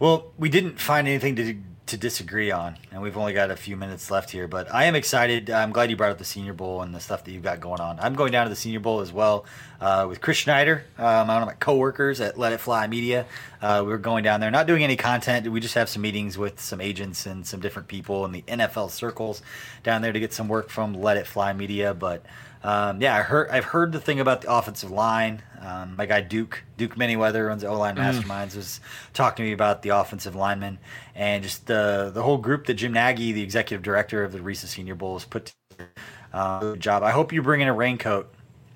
Well, 0.00 0.32
we 0.36 0.48
didn't 0.48 0.80
find 0.80 1.06
anything 1.06 1.36
to 1.36 1.54
to 1.90 1.96
disagree 1.96 2.50
on, 2.50 2.76
and 2.90 3.02
we've 3.02 3.16
only 3.16 3.32
got 3.32 3.50
a 3.50 3.56
few 3.56 3.76
minutes 3.76 4.10
left 4.10 4.30
here. 4.30 4.48
But 4.48 4.72
I 4.72 4.84
am 4.84 4.94
excited. 4.94 5.50
I'm 5.50 5.72
glad 5.72 5.90
you 5.90 5.96
brought 5.96 6.12
up 6.12 6.18
the 6.18 6.24
Senior 6.24 6.52
Bowl 6.52 6.82
and 6.82 6.94
the 6.94 7.00
stuff 7.00 7.24
that 7.24 7.32
you've 7.32 7.42
got 7.42 7.60
going 7.60 7.80
on. 7.80 7.98
I'm 8.00 8.14
going 8.14 8.32
down 8.32 8.46
to 8.46 8.50
the 8.50 8.56
Senior 8.56 8.80
Bowl 8.80 9.00
as 9.00 9.12
well 9.12 9.44
uh, 9.80 10.06
with 10.08 10.20
Chris 10.20 10.38
Schneider, 10.38 10.84
um, 10.98 11.28
one 11.28 11.42
of 11.42 11.46
my 11.46 11.54
coworkers 11.54 12.20
at 12.20 12.38
Let 12.38 12.52
It 12.52 12.58
Fly 12.58 12.86
Media. 12.86 13.26
Uh, 13.60 13.82
we're 13.84 13.98
going 13.98 14.24
down 14.24 14.40
there, 14.40 14.50
not 14.50 14.66
doing 14.66 14.84
any 14.84 14.96
content. 14.96 15.46
We 15.48 15.60
just 15.60 15.74
have 15.74 15.88
some 15.88 16.02
meetings 16.02 16.38
with 16.38 16.60
some 16.60 16.80
agents 16.80 17.26
and 17.26 17.46
some 17.46 17.60
different 17.60 17.88
people 17.88 18.24
in 18.24 18.32
the 18.32 18.42
NFL 18.42 18.90
circles 18.90 19.42
down 19.82 20.02
there 20.02 20.12
to 20.12 20.20
get 20.20 20.32
some 20.32 20.48
work 20.48 20.70
from 20.70 20.94
Let 20.94 21.16
It 21.16 21.26
Fly 21.26 21.52
Media. 21.52 21.94
But 21.94 22.24
um, 22.62 23.00
yeah, 23.00 23.16
I 23.16 23.22
heard 23.22 23.50
I've 23.50 23.64
heard 23.64 23.92
the 23.92 24.00
thing 24.00 24.20
about 24.20 24.42
the 24.42 24.52
offensive 24.52 24.90
line. 24.90 25.42
Um, 25.60 25.94
my 25.96 26.06
guy 26.06 26.20
Duke 26.20 26.64
Duke 26.76 26.96
Manyweather 26.96 27.46
runs 27.46 27.64
O 27.64 27.78
line 27.78 27.96
mm. 27.96 28.00
masterminds 28.00 28.56
was 28.56 28.80
talking 29.12 29.44
to 29.44 29.48
me 29.48 29.52
about 29.52 29.82
the 29.82 29.90
offensive 29.90 30.34
linemen 30.34 30.78
and 31.14 31.42
just 31.42 31.66
the 31.66 32.10
the 32.12 32.22
whole 32.22 32.38
group 32.38 32.66
that 32.66 32.74
Jim 32.74 32.92
Nagy, 32.92 33.32
the 33.32 33.42
executive 33.42 33.82
director 33.82 34.22
of 34.24 34.32
the 34.32 34.42
recent 34.42 34.70
Senior 34.70 34.94
Bowl, 34.94 35.14
has 35.14 35.24
put 35.24 35.52
together. 35.70 35.90
Uh, 36.32 36.60
good 36.60 36.80
job. 36.80 37.02
I 37.02 37.10
hope 37.10 37.32
you 37.32 37.42
bring 37.42 37.60
in 37.60 37.68
a 37.68 37.74
raincoat 37.74 38.32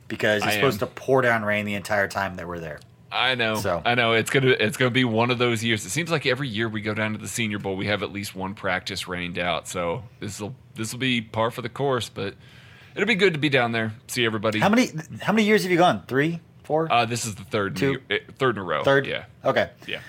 because 0.09 0.43
it's 0.45 0.55
supposed 0.55 0.81
to 0.81 0.87
pour 0.87 1.23
down 1.23 1.45
rain 1.45 1.67
the 1.67 1.75
entire 1.75 2.09
time 2.09 2.37
that 2.37 2.49
we're 2.49 2.59
there. 2.59 2.81
I 3.13 3.37
know. 3.37 3.55
So. 3.57 3.81
I 3.85 3.95
know 3.95 4.15
it's 4.15 4.31
gonna 4.31 4.57
it's 4.59 4.77
gonna 4.77 4.91
be 4.91 5.05
one 5.05 5.31
of 5.31 5.39
those 5.39 5.63
years. 5.63 5.85
It 5.87 5.91
seems 5.91 6.11
like 6.11 6.27
every 6.27 6.49
year 6.49 6.69
we 6.69 6.81
go 6.81 6.95
down 6.95 7.13
to 7.13 7.19
the 7.19 7.29
Senior 7.29 7.59
Bowl, 7.59 7.77
we 7.77 7.87
have 7.87 8.03
at 8.03 8.13
least 8.13 8.35
one 8.35 8.55
practice 8.55 9.07
rained 9.07 9.39
out. 9.39 9.69
So 9.69 10.03
this 10.21 10.41
will 10.41 10.55
this 10.75 10.93
will 10.93 10.99
be 10.99 11.21
par 11.21 11.51
for 11.51 11.63
the 11.63 11.69
course, 11.69 12.09
but 12.09 12.35
it'll 12.95 13.07
be 13.07 13.15
good 13.15 13.35
to 13.35 13.39
be 13.39 13.49
down 13.49 13.73
there, 13.73 13.93
see 14.07 14.25
everybody. 14.25 14.61
How 14.61 14.69
many 14.69 14.91
how 15.21 15.33
many 15.33 15.47
years 15.47 15.63
have 15.63 15.71
you 15.71 15.79
gone? 15.79 16.05
Three, 16.07 16.41
four? 16.63 16.91
Uh, 16.91 17.05
this 17.05 17.25
is 17.25 17.35
the 17.35 17.45
third, 17.45 17.77
Two? 17.77 18.01
In, 18.09 18.21
third 18.39 18.57
in 18.57 18.63
a 18.63 18.65
row. 18.65 18.85
Third. 18.85 19.07
Yeah. 19.07 19.25
Okay. 19.45 19.71
Yeah. 19.87 20.01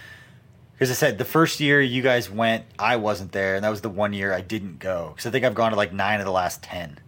Because 0.74 0.92
I 0.92 0.94
said 0.94 1.18
the 1.18 1.26
first 1.26 1.60
year 1.62 1.82
you 1.82 2.02
guys 2.02 2.30
went, 2.30 2.66
I 2.78 2.98
wasn't 2.98 3.32
there, 3.32 3.56
and 3.56 3.64
that 3.64 3.70
was 3.70 3.82
the 3.82 3.90
one 3.90 4.12
year 4.12 4.34
I 4.34 4.42
didn't 4.42 4.80
go. 4.80 5.12
Because 5.12 5.26
I 5.26 5.32
think 5.32 5.46
I've 5.46 5.56
gone 5.56 5.72
to 5.72 5.78
like 5.78 5.94
nine 5.94 6.20
of 6.20 6.26
the 6.26 6.34
last 6.34 6.62
ten, 6.64 7.00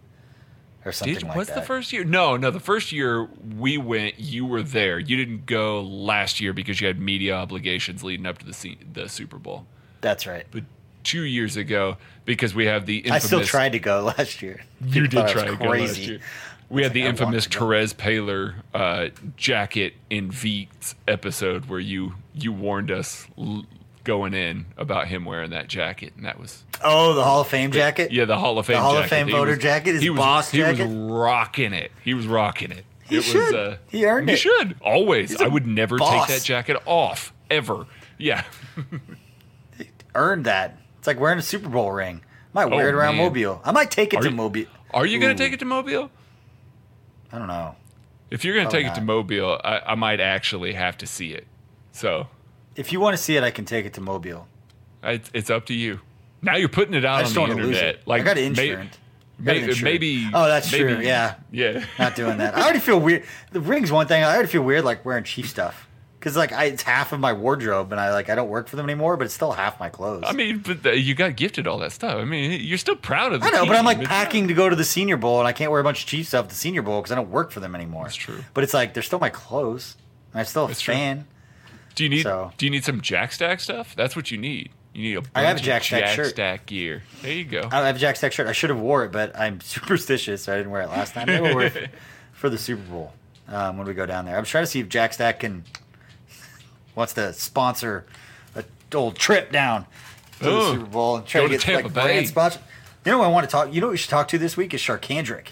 or 0.86 0.92
something 0.92 1.14
Did, 1.14 1.22
like 1.24 1.36
what's 1.36 1.48
that. 1.50 1.56
What's 1.56 1.66
the 1.66 1.74
first 1.74 1.92
year? 1.92 2.04
No, 2.04 2.38
no. 2.38 2.50
The 2.50 2.60
first 2.60 2.92
year 2.92 3.28
we 3.58 3.76
went, 3.76 4.18
you 4.18 4.46
were 4.46 4.62
there. 4.62 4.98
You 4.98 5.16
didn't 5.18 5.44
go 5.44 5.82
last 5.82 6.40
year 6.40 6.54
because 6.54 6.80
you 6.80 6.86
had 6.86 6.98
media 6.98 7.34
obligations 7.34 8.02
leading 8.02 8.24
up 8.24 8.38
to 8.38 8.46
the 8.46 8.78
the 8.90 9.08
Super 9.08 9.36
Bowl. 9.38 9.66
That's 10.00 10.26
right. 10.26 10.46
But 10.50 10.64
two 11.08 11.22
years 11.22 11.56
ago 11.56 11.96
because 12.26 12.54
we 12.54 12.66
have 12.66 12.84
the 12.84 12.98
infamous. 12.98 13.24
I 13.24 13.26
still 13.26 13.42
tried 13.42 13.72
to 13.72 13.78
go 13.78 14.02
last 14.18 14.42
year. 14.42 14.60
You 14.84 15.08
did 15.08 15.26
try 15.28 15.46
to 15.46 15.56
go 15.56 15.70
last 15.70 15.98
year. 15.98 16.20
We 16.68 16.82
had 16.82 16.92
the 16.92 17.02
infamous 17.02 17.46
Terez 17.48 17.94
Paylor 17.94 18.56
uh, 18.74 19.08
jacket 19.38 19.94
in 20.10 20.30
Veets 20.30 20.94
episode 21.08 21.64
where 21.66 21.80
you 21.80 22.14
you 22.34 22.52
warned 22.52 22.90
us 22.90 23.26
l- 23.38 23.64
going 24.04 24.34
in 24.34 24.66
about 24.76 25.08
him 25.08 25.24
wearing 25.24 25.50
that 25.50 25.68
jacket, 25.68 26.12
and 26.16 26.26
that 26.26 26.38
was 26.38 26.64
oh 26.84 27.14
the 27.14 27.24
Hall 27.24 27.40
of 27.40 27.48
Fame 27.48 27.72
jacket. 27.72 28.12
Yeah, 28.12 28.26
the 28.26 28.36
Hall 28.36 28.58
of 28.58 28.66
Fame. 28.66 28.76
The 28.76 28.82
Hall 28.82 28.92
jacket. 28.92 29.04
of 29.04 29.10
Fame 29.10 29.26
he 29.28 29.32
voter 29.32 29.50
was, 29.52 29.60
jacket. 29.60 29.92
His 29.94 30.02
he 30.02 30.10
was, 30.10 30.18
boss 30.18 30.50
he 30.50 30.58
jacket. 30.58 30.86
was 30.86 30.94
rocking 30.94 31.72
it. 31.72 31.90
He 32.04 32.12
was 32.12 32.26
rocking 32.26 32.70
it. 32.70 32.84
He 33.04 33.16
it 33.16 33.22
should. 33.22 33.54
Was, 33.54 33.54
uh, 33.54 33.76
he 33.88 34.04
earned 34.04 34.28
he 34.28 34.34
it. 34.34 34.38
He 34.38 34.42
should 34.42 34.76
always. 34.82 35.40
I 35.40 35.46
would 35.46 35.66
never 35.66 35.96
boss. 35.96 36.26
take 36.26 36.36
that 36.36 36.44
jacket 36.44 36.76
off 36.84 37.32
ever. 37.50 37.86
Yeah. 38.18 38.44
earned 40.14 40.44
that. 40.44 40.76
It's 40.98 41.06
like 41.06 41.20
wearing 41.20 41.38
a 41.38 41.42
Super 41.42 41.68
Bowl 41.68 41.92
ring. 41.92 42.22
I 42.54 42.64
might 42.64 42.74
wear 42.74 42.86
oh, 42.86 42.88
it 42.88 42.94
around 42.94 43.16
man. 43.16 43.26
Mobile. 43.26 43.60
I 43.64 43.72
might 43.72 43.90
take 43.90 44.12
it 44.12 44.18
are 44.18 44.22
to 44.22 44.30
you, 44.30 44.34
Mobile. 44.34 44.66
Are 44.92 45.06
you 45.06 45.18
going 45.18 45.36
to 45.36 45.42
take 45.42 45.52
it 45.52 45.60
to 45.60 45.64
Mobile? 45.64 46.10
I 47.32 47.38
don't 47.38 47.48
know. 47.48 47.76
If 48.30 48.44
you're 48.44 48.54
going 48.54 48.66
to 48.66 48.72
take 48.72 48.86
not. 48.86 48.96
it 48.96 49.00
to 49.00 49.06
Mobile, 49.06 49.60
I, 49.62 49.80
I, 49.80 49.94
might 49.94 50.20
actually 50.20 50.74
have 50.74 50.98
to 50.98 51.06
see 51.06 51.32
it. 51.32 51.46
So, 51.92 52.28
if 52.76 52.92
you 52.92 53.00
want 53.00 53.16
to 53.16 53.22
see 53.22 53.36
it, 53.36 53.42
I 53.42 53.50
can 53.50 53.64
take 53.64 53.86
it 53.86 53.94
to 53.94 54.00
Mobile. 54.00 54.46
It's, 55.02 55.30
it's 55.32 55.50
up 55.50 55.66
to 55.66 55.74
you. 55.74 56.00
Now 56.42 56.56
you're 56.56 56.68
putting 56.68 56.94
it 56.94 57.04
out 57.04 57.24
on 57.24 57.32
the 57.32 57.52
internet. 57.52 58.06
Like 58.06 58.22
I 58.22 58.24
got 58.24 58.38
insurance. 58.38 58.96
Maybe, 59.38 59.82
maybe. 59.82 60.30
Oh, 60.34 60.46
that's 60.46 60.70
maybe, 60.70 60.94
true. 60.94 61.02
Yeah. 61.02 61.36
Yeah. 61.50 61.84
Not 61.98 62.16
doing 62.16 62.38
that. 62.38 62.56
I 62.56 62.62
already 62.62 62.80
feel 62.80 63.00
weird. 63.00 63.24
The 63.52 63.60
ring's 63.60 63.90
one 63.90 64.06
thing. 64.06 64.22
I 64.22 64.34
already 64.34 64.48
feel 64.48 64.62
weird 64.62 64.84
like 64.84 65.04
wearing 65.04 65.24
Chief 65.24 65.48
stuff 65.48 65.87
because 66.18 66.36
like 66.36 66.52
I, 66.52 66.64
it's 66.64 66.82
half 66.82 67.12
of 67.12 67.20
my 67.20 67.32
wardrobe, 67.32 67.92
and 67.92 68.00
I 68.00 68.12
like 68.12 68.28
I 68.28 68.34
don't 68.34 68.48
work 68.48 68.68
for 68.68 68.76
them 68.76 68.86
anymore, 68.86 69.16
but 69.16 69.24
it's 69.24 69.34
still 69.34 69.52
half 69.52 69.78
my 69.80 69.88
clothes. 69.88 70.24
I 70.26 70.32
mean, 70.32 70.58
but 70.58 70.82
the, 70.82 70.98
you 70.98 71.14
got 71.14 71.36
gifted 71.36 71.66
all 71.66 71.78
that 71.78 71.92
stuff. 71.92 72.16
I 72.16 72.24
mean, 72.24 72.60
you're 72.62 72.78
still 72.78 72.96
proud 72.96 73.32
of. 73.32 73.40
The 73.40 73.46
I 73.46 73.50
know, 73.50 73.60
team. 73.60 73.68
but 73.68 73.76
I'm 73.76 73.84
like 73.84 74.02
packing 74.04 74.48
to 74.48 74.54
go 74.54 74.68
to 74.68 74.76
the 74.76 74.84
Senior 74.84 75.16
Bowl, 75.16 75.38
and 75.38 75.46
I 75.48 75.52
can't 75.52 75.70
wear 75.70 75.80
a 75.80 75.84
bunch 75.84 76.02
of 76.02 76.08
Chief 76.08 76.26
stuff 76.26 76.44
at 76.44 76.48
the 76.50 76.54
Senior 76.56 76.82
Bowl 76.82 77.00
because 77.00 77.12
I 77.12 77.14
don't 77.14 77.30
work 77.30 77.50
for 77.50 77.60
them 77.60 77.74
anymore. 77.74 78.04
That's 78.04 78.16
true. 78.16 78.44
But 78.54 78.64
it's 78.64 78.74
like 78.74 78.94
they're 78.94 79.02
still 79.02 79.18
my 79.20 79.30
clothes. 79.30 79.96
And 80.32 80.40
I'm 80.40 80.46
still 80.46 80.64
a 80.64 80.68
That's 80.68 80.80
true. 80.80 80.94
fan. 80.94 81.26
Do 81.94 82.04
you 82.04 82.10
need? 82.10 82.22
so- 82.22 82.52
Do 82.58 82.66
you 82.66 82.70
need 82.70 82.84
some 82.84 83.00
Jack 83.00 83.32
Stack 83.32 83.60
stuff? 83.60 83.94
That's 83.96 84.14
what 84.14 84.30
you 84.30 84.38
need. 84.38 84.70
You 84.94 85.02
need 85.02 85.14
a 85.16 85.20
bunch 85.22 85.32
I 85.36 85.42
have 85.42 85.56
a 85.56 85.60
Jack 85.60 85.84
Stack 85.84 86.00
Jack 86.04 86.16
shirt. 86.16 86.26
Stack 86.30 86.66
gear. 86.66 87.02
There 87.22 87.32
you 87.32 87.44
go. 87.44 87.68
I 87.70 87.86
have 87.86 87.96
a 87.96 87.98
Jack 87.98 88.16
Stack 88.16 88.32
shirt. 88.32 88.46
I 88.48 88.52
should 88.52 88.70
have 88.70 88.80
wore 88.80 89.04
it, 89.04 89.12
but 89.12 89.38
I'm 89.38 89.60
superstitious, 89.62 90.42
so 90.42 90.52
I 90.52 90.56
didn't 90.56 90.72
wear 90.72 90.82
it 90.82 90.88
last 90.88 91.14
time. 91.14 91.26
Maybe 91.26 91.40
we'll 91.42 91.54
wear 91.54 91.66
it 91.66 91.90
for 92.32 92.50
the 92.50 92.58
Super 92.58 92.82
Bowl 92.82 93.12
um, 93.48 93.78
when 93.78 93.86
we 93.86 93.94
go 93.94 94.06
down 94.06 94.24
there. 94.24 94.36
I'm 94.36 94.44
trying 94.44 94.64
to 94.64 94.66
see 94.70 94.80
if 94.80 94.88
Jack 94.88 95.12
Stack 95.12 95.40
can 95.40 95.64
wants 96.98 97.14
to 97.14 97.32
sponsor 97.32 98.04
a 98.54 98.64
old 98.94 99.16
trip 99.16 99.50
down 99.52 99.86
to 100.40 100.44
the 100.44 100.72
Super 100.72 100.84
Bowl 100.86 101.16
and 101.16 101.26
try 101.26 101.40
to 101.42 101.46
to 101.48 101.52
get 101.54 101.60
Tampa 101.62 101.84
like 101.86 101.94
Bay. 101.94 102.02
brand 102.02 102.28
sponsor. 102.28 102.60
You 103.04 103.12
know 103.12 103.18
what 103.18 103.24
I 103.26 103.28
want 103.28 103.44
to 103.48 103.50
talk? 103.50 103.72
You 103.72 103.80
know 103.80 103.86
what 103.86 103.92
we 103.92 103.96
should 103.96 104.10
talk 104.10 104.28
to 104.28 104.38
this 104.38 104.56
week 104.56 104.74
is 104.74 104.80
Charcandrick. 104.82 105.48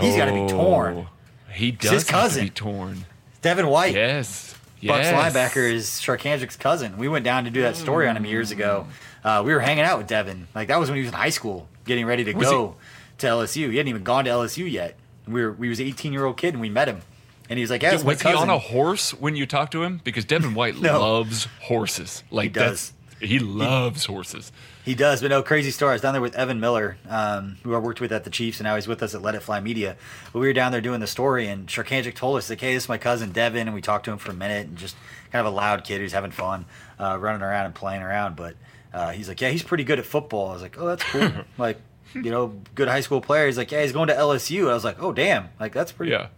He's 0.00 0.16
got 0.16 0.26
to 0.26 0.32
be 0.32 0.46
torn. 0.48 1.06
Oh, 1.06 1.52
He 1.52 1.70
does 1.72 1.90
his 1.90 2.02
have 2.02 2.06
to 2.06 2.12
cousin. 2.12 2.44
be 2.44 2.50
torn. 2.50 3.04
Devin 3.42 3.66
White, 3.68 3.94
Yes. 3.94 4.54
Bucks 4.82 5.06
yes. 5.06 5.34
linebacker, 5.34 5.70
is 5.72 5.86
Charcandrick's 5.88 6.56
cousin. 6.56 6.98
We 6.98 7.08
went 7.08 7.24
down 7.24 7.44
to 7.44 7.50
do 7.50 7.62
that 7.62 7.74
story 7.76 8.08
on 8.08 8.16
him 8.16 8.24
years 8.24 8.52
ago. 8.52 8.86
Uh, 9.24 9.42
we 9.44 9.52
were 9.52 9.58
hanging 9.60 9.82
out 9.84 9.98
with 9.98 10.06
Devin. 10.06 10.46
Like 10.54 10.68
that 10.68 10.78
was 10.78 10.88
when 10.88 10.96
he 10.96 11.02
was 11.02 11.08
in 11.10 11.14
high 11.18 11.30
school, 11.30 11.68
getting 11.84 12.06
ready 12.06 12.22
to 12.24 12.32
Was 12.34 12.48
go 12.48 12.76
to 13.18 13.26
LSU. 13.26 13.70
He 13.70 13.76
hadn't 13.76 13.88
even 13.88 14.04
gone 14.04 14.24
to 14.26 14.30
LSU 14.30 14.70
yet. 14.70 14.96
We 15.26 15.42
were 15.42 15.52
we 15.52 15.68
was 15.68 15.80
an 15.80 15.86
18 15.86 16.12
year 16.12 16.24
old 16.24 16.36
kid 16.36 16.54
and 16.54 16.60
we 16.60 16.68
met 16.70 16.86
him, 16.86 17.00
and 17.48 17.58
he 17.58 17.62
was 17.62 17.70
like, 17.70 17.82
"Yeah, 17.82 17.96
my 17.96 18.02
Was 18.02 18.22
he 18.22 18.32
on 18.32 18.50
a 18.50 18.58
horse 18.58 19.12
when 19.12 19.36
you 19.36 19.46
talked 19.46 19.72
to 19.72 19.82
him? 19.82 20.00
Because 20.04 20.24
Devin 20.24 20.54
White 20.54 20.76
No. 20.80 21.00
loves 21.00 21.46
horses. 21.62 22.22
Like 22.30 22.44
he 22.44 22.48
does. 22.50 22.92
he 23.20 23.38
loves 23.38 24.04
horses. 24.06 24.52
He 24.84 24.94
does, 24.94 25.20
but 25.20 25.28
no 25.28 25.42
crazy 25.42 25.70
story. 25.70 25.90
I 25.90 25.92
was 25.96 26.02
down 26.02 26.14
there 26.14 26.22
with 26.22 26.34
Evan 26.34 26.60
Miller, 26.60 26.96
um, 27.10 27.58
who 27.62 27.74
I 27.74 27.78
worked 27.78 28.00
with 28.00 28.10
at 28.10 28.24
the 28.24 28.30
Chiefs, 28.30 28.58
and 28.58 28.64
now 28.64 28.74
he's 28.76 28.88
with 28.88 29.02
us 29.02 29.14
at 29.14 29.20
Let 29.20 29.34
It 29.34 29.40
Fly 29.40 29.60
Media. 29.60 29.96
But 30.32 30.38
we 30.38 30.46
were 30.46 30.54
down 30.54 30.72
there 30.72 30.80
doing 30.80 31.00
the 31.00 31.06
story, 31.06 31.46
and 31.46 31.66
Charcandrick 31.66 32.14
told 32.14 32.38
us, 32.38 32.48
like, 32.48 32.60
hey, 32.60 32.72
this 32.72 32.84
is 32.84 32.88
my 32.88 32.96
cousin 32.96 33.30
Devin, 33.30 33.66
and 33.68 33.74
we 33.74 33.82
talked 33.82 34.06
to 34.06 34.12
him 34.12 34.16
for 34.16 34.30
a 34.30 34.34
minute, 34.34 34.66
and 34.68 34.78
just 34.78 34.96
kind 35.30 35.46
of 35.46 35.52
a 35.52 35.54
loud 35.54 35.84
kid 35.84 36.00
who's 36.00 36.12
having 36.12 36.30
fun, 36.30 36.64
uh, 36.98 37.18
running 37.20 37.42
around 37.42 37.66
and 37.66 37.74
playing 37.74 38.00
around. 38.00 38.34
But 38.34 38.54
uh, 38.94 39.10
he's 39.10 39.28
like, 39.28 39.42
yeah, 39.42 39.50
he's 39.50 39.62
pretty 39.62 39.84
good 39.84 39.98
at 39.98 40.06
football. 40.06 40.48
I 40.48 40.52
was 40.54 40.62
like, 40.62 40.78
oh, 40.80 40.86
that's 40.86 41.02
cool. 41.04 41.30
like, 41.58 41.78
you 42.14 42.30
know, 42.30 42.54
good 42.74 42.88
high 42.88 43.00
school 43.00 43.20
player. 43.20 43.44
He's 43.44 43.58
like, 43.58 43.70
yeah, 43.70 43.82
he's 43.82 43.92
going 43.92 44.08
to 44.08 44.14
LSU. 44.14 44.70
I 44.70 44.72
was 44.74 44.84
like, 44.84 45.02
oh, 45.02 45.12
damn, 45.12 45.50
like 45.60 45.74
that's 45.74 45.92
pretty. 45.92 46.12
Yeah. 46.12 46.28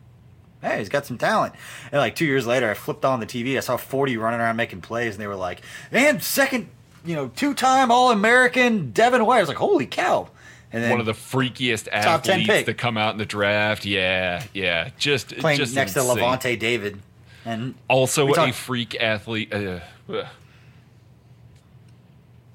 Hey, 0.63 0.79
he's 0.79 0.89
got 0.89 1.07
some 1.07 1.17
talent. 1.19 1.55
And 1.91 2.01
like 2.01 2.15
two 2.15 2.27
years 2.27 2.47
later, 2.47 2.71
I 2.71 2.75
flipped 2.75 3.05
on 3.05 3.21
the 3.21 3.27
TV. 3.27 3.57
I 3.57 3.61
saw 3.61 3.77
40 3.77 4.17
running 4.19 4.41
around 4.41 4.57
making 4.57 4.83
plays, 4.83 5.15
and 5.15 5.23
they 5.23 5.27
were 5.27 5.37
like, 5.37 5.63
and 5.91 6.23
second, 6.23 6.69
you 7.05 7.15
know, 7.17 7.29
two 7.29 7.55
time 7.55 7.91
All 7.91 8.11
American 8.11 8.91
Devin 8.93 9.25
White. 9.25 9.39
I 9.39 9.41
was 9.41 9.49
like, 9.49 9.59
holy 9.59 9.87
cow. 9.87 10.29
And 10.73 10.83
then 10.83 10.91
One 10.91 11.01
of 11.01 11.07
the 11.07 11.13
freakiest 11.13 11.91
Top 12.03 12.23
10 12.23 12.43
athletes 12.43 12.67
that 12.67 12.75
come 12.79 12.97
out 12.97 13.13
in 13.13 13.19
the 13.19 13.27
draft. 13.27 13.85
Yeah, 13.85 14.45
yeah. 14.55 14.91
Just 14.99 15.37
playing 15.39 15.59
just 15.59 15.75
next 15.75 15.97
insane. 15.97 16.17
to 16.17 16.23
Lavonte 16.23 16.59
David. 16.59 17.01
And 17.45 17.75
Also 17.89 18.29
a 18.31 18.35
talk- 18.35 18.55
freak 18.55 18.95
athlete. 19.01 19.53
Uh, 19.53 19.81
ugh. 20.09 20.27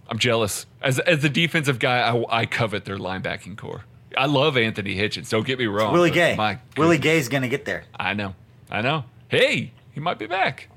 I'm 0.08 0.20
jealous. 0.20 0.66
As 0.82 0.99
as 0.99 1.22
the 1.24 1.30
defensive 1.30 1.80
guy, 1.80 1.99
I, 2.01 2.41
I 2.41 2.45
covet 2.45 2.86
their 2.86 2.97
linebacking 2.97 3.58
corps. 3.58 3.84
I 4.18 4.26
love 4.26 4.57
Anthony 4.57 4.95
Hitchens. 4.95 5.30
Don't 5.30 5.45
get 5.45 5.59
me 5.59 5.66
wrong. 5.66 5.93
Willie 5.93 6.09
but 6.09 6.16
Gay. 6.16 6.36
My 6.36 6.59
Willie. 6.78 6.97
Gay's 6.97 7.30
to 7.30 7.47
get 7.47 7.66
there. 7.66 7.84
I 7.97 8.13
know. 8.13 8.36
I 8.70 8.82
know. 8.82 9.05
Hey, 9.28 9.72
he 9.93 9.99
might 9.99 10.20
be 10.20 10.28
back. 10.28 10.70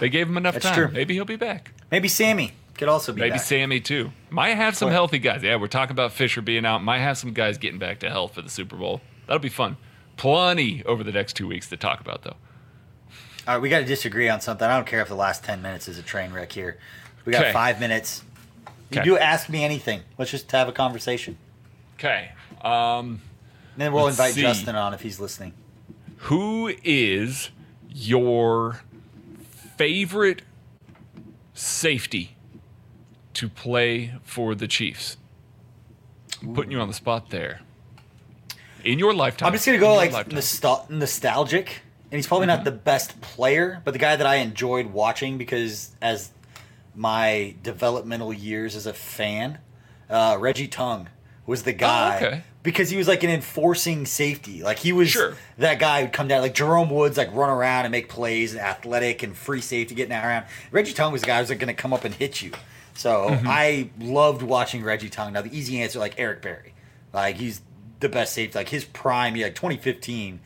They 0.00 0.08
gave 0.08 0.28
him 0.28 0.36
enough 0.36 0.54
That's 0.54 0.66
time. 0.66 0.74
true. 0.74 0.88
Maybe 0.88 1.14
he'll 1.14 1.24
be 1.24 1.36
back. 1.36 1.72
Maybe 1.90 2.08
Sammy 2.08 2.52
could 2.74 2.88
also 2.88 3.12
be 3.12 3.20
Maybe 3.20 3.32
back. 3.32 3.40
Sammy 3.42 3.80
too. 3.80 4.10
Might 4.30 4.56
have 4.56 4.76
some 4.76 4.90
healthy 4.90 5.18
guys. 5.18 5.42
Yeah, 5.42 5.56
we're 5.56 5.68
talking 5.68 5.92
about 5.92 6.12
Fisher 6.12 6.42
being 6.42 6.66
out. 6.66 6.82
Might 6.82 6.98
have 6.98 7.16
some 7.16 7.32
guys 7.32 7.58
getting 7.58 7.78
back 7.78 8.00
to 8.00 8.10
health 8.10 8.34
for 8.34 8.42
the 8.42 8.50
Super 8.50 8.76
Bowl. 8.76 9.00
That'll 9.26 9.38
be 9.40 9.48
fun. 9.48 9.76
Plenty 10.16 10.82
over 10.84 11.04
the 11.04 11.12
next 11.12 11.34
two 11.34 11.46
weeks 11.46 11.68
to 11.68 11.76
talk 11.76 12.00
about 12.00 12.22
though. 12.22 12.36
All 13.46 13.54
right, 13.54 13.58
we 13.62 13.68
got 13.68 13.80
to 13.80 13.84
disagree 13.84 14.28
on 14.28 14.40
something. 14.40 14.66
I 14.66 14.74
don't 14.76 14.86
care 14.86 15.02
if 15.02 15.08
the 15.08 15.14
last 15.14 15.44
10 15.44 15.60
minutes 15.60 15.86
is 15.86 15.98
a 15.98 16.02
train 16.02 16.32
wreck 16.32 16.50
here. 16.52 16.78
We 17.24 17.32
got 17.32 17.42
Okay. 17.42 17.52
five 17.52 17.78
minutes. 17.78 18.22
You 18.90 19.00
Okay. 19.00 19.04
do 19.04 19.18
ask 19.18 19.48
me 19.48 19.62
anything. 19.64 20.00
Let's 20.18 20.30
just 20.30 20.50
have 20.52 20.66
a 20.68 20.72
conversation. 20.72 21.36
Okay. 21.98 22.30
Um, 22.64 23.20
then 23.76 23.92
we'll 23.92 24.08
invite 24.08 24.34
see. 24.34 24.40
Justin 24.40 24.74
on 24.76 24.94
if 24.94 25.00
he's 25.02 25.20
listening. 25.20 25.52
who 26.18 26.72
is 26.82 27.50
your 27.88 28.80
favorite 29.76 30.42
safety 31.52 32.36
to 33.34 33.48
play 33.48 34.14
for 34.22 34.54
the 34.54 34.66
Chiefs? 34.68 35.16
I'm 36.42 36.54
putting 36.54 36.72
you 36.72 36.78
on 36.80 36.88
the 36.88 36.94
spot 36.94 37.30
there. 37.30 37.60
In 38.84 38.98
your 38.98 39.14
lifetime. 39.14 39.46
I'm 39.48 39.52
just 39.54 39.64
gonna 39.66 39.78
go 39.78 39.94
like 39.94 40.10
nostal- 40.28 40.88
nostalgic, 40.90 41.82
and 42.10 42.18
he's 42.18 42.26
probably 42.26 42.46
Mm-hmm. 42.46 42.56
not 42.58 42.64
the 42.64 42.70
best 42.72 43.18
player, 43.20 43.80
but 43.84 43.92
the 43.92 43.98
guy 43.98 44.14
that 44.16 44.26
I 44.26 44.36
enjoyed 44.36 44.86
watching 44.86 45.38
because 45.38 45.92
as 46.02 46.30
my 46.94 47.54
developmental 47.62 48.32
years 48.32 48.76
as 48.76 48.86
a 48.86 48.92
fan, 48.92 49.58
uh, 50.10 50.36
Reggie 50.38 50.68
Tongue 50.68 51.08
was 51.46 51.62
the 51.62 51.72
guy 51.72 52.18
Oh, 52.22 52.26
okay. 52.26 52.42
Because 52.64 52.90
he 52.90 52.96
was 52.96 53.06
like 53.06 53.22
an 53.22 53.30
enforcing 53.30 54.04
safety. 54.06 54.62
Like 54.64 54.78
he 54.80 54.92
was 54.92 55.08
Sure. 55.10 55.36
that 55.58 55.78
guy 55.78 56.00
who'd 56.02 56.12
come 56.12 56.26
down 56.26 56.42
like 56.42 56.54
Jerome 56.54 56.90
Woods, 56.90 57.16
like 57.16 57.32
run 57.32 57.50
around 57.50 57.84
and 57.84 57.92
make 57.92 58.08
plays, 58.08 58.52
and 58.52 58.60
athletic 58.60 59.22
and 59.22 59.36
free 59.36 59.60
safety, 59.60 59.94
getting 59.94 60.12
around. 60.12 60.46
Reggie 60.72 60.92
Tongue 60.92 61.12
was 61.12 61.20
the 61.20 61.28
guy 61.28 61.38
who's 61.38 61.50
like 61.50 61.60
going 61.60 61.68
to 61.68 61.80
come 61.80 61.92
up 61.92 62.04
and 62.04 62.12
hit 62.14 62.42
you. 62.42 62.50
So 62.94 63.28
Mm-hmm. 63.28 63.46
I 63.48 63.90
loved 64.00 64.42
watching 64.42 64.82
Reggie 64.82 65.08
Tongue. 65.10 65.32
Now 65.34 65.42
the 65.42 65.56
easy 65.56 65.80
answer, 65.80 65.98
like 66.00 66.14
Eric 66.18 66.42
Berry, 66.42 66.74
like 67.12 67.36
he's 67.36 67.60
the 68.00 68.08
best 68.08 68.32
safety. 68.32 68.58
Like 68.58 68.68
his 68.70 68.84
prime, 68.84 69.36
yeah, 69.36 69.46
like 69.46 69.54
2015 69.54 70.40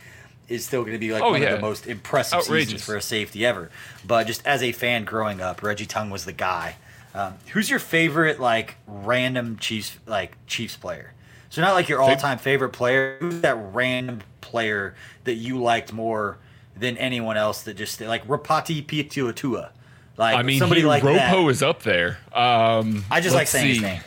is 0.49 0.65
still 0.65 0.81
going 0.81 0.95
to 0.95 0.99
be 0.99 1.13
like 1.13 1.23
Oh, 1.23 1.31
one 1.33 1.43
yeah. 1.43 1.49
of 1.51 1.61
the 1.61 1.67
most 1.67 1.87
impressive 1.87 2.39
Outrageous. 2.41 2.69
seasons 2.71 2.85
for 2.85 2.97
a 2.97 3.03
safety 3.03 3.45
ever. 3.45 3.71
But 4.07 4.27
just 4.27 4.47
as 4.47 4.63
a 4.63 4.73
fan 4.73 5.05
growing 5.05 5.41
up, 5.41 5.63
Reggie 5.63 5.85
Tongue 5.87 6.11
was 6.11 6.25
the 6.25 6.33
guy. 6.33 6.77
Um, 7.15 7.35
who's 7.53 7.69
your 7.71 7.79
favorite 7.79 8.41
like 8.41 8.77
random 8.87 9.57
Chiefs 9.59 9.99
like 10.07 10.37
Chiefs 10.47 10.77
player? 10.77 11.13
So 11.51 11.63
not 11.63 11.75
like 11.75 11.89
your 11.89 12.01
all 12.01 12.17
time 12.17 12.39
favorite 12.39 12.71
player. 12.71 13.17
Who's 13.21 13.41
that 13.41 13.57
random 13.73 14.21
player 14.41 14.95
that 15.25 15.35
you 15.35 15.61
liked 15.61 15.93
more 15.93 16.39
than 16.77 16.97
anyone 16.99 17.37
else? 17.37 17.63
That 17.63 17.75
just 17.75 18.01
like 18.01 18.27
Ropati 18.27 18.85
Pitoitua. 18.85 19.71
Like 20.17 20.37
I 20.37 20.43
mean, 20.43 20.59
somebody 20.59 20.81
he, 20.83 20.87
like 20.87 21.03
Ropo 21.05 21.15
that. 21.15 21.51
is 21.51 21.63
up 21.63 21.83
there. 21.85 22.19
Um, 22.33 23.05
I 23.11 23.21
just 23.21 23.35
like 23.35 23.43
let's 23.43 23.51
saying 23.53 23.69
his 23.69 23.83
name 23.83 24.01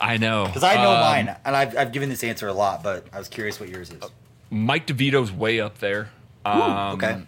I 0.00 0.16
know. 0.16 0.46
because 0.46 0.64
I 0.64 0.74
know 0.74 0.90
Um, 0.90 1.00
mine, 1.00 1.36
and 1.44 1.54
I've, 1.56 1.76
I've 1.76 1.92
given 1.92 2.08
this 2.08 2.24
answer 2.24 2.48
a 2.48 2.52
lot, 2.52 2.82
but 2.82 3.06
I 3.12 3.18
was 3.18 3.28
curious 3.28 3.60
what 3.60 3.68
yours 3.68 3.90
is. 3.92 4.02
Mike 4.50 4.86
DeVito's 4.88 5.30
way 5.30 5.60
up 5.60 5.78
there. 5.78 6.10
Um, 6.44 6.94
okay. 6.94 7.22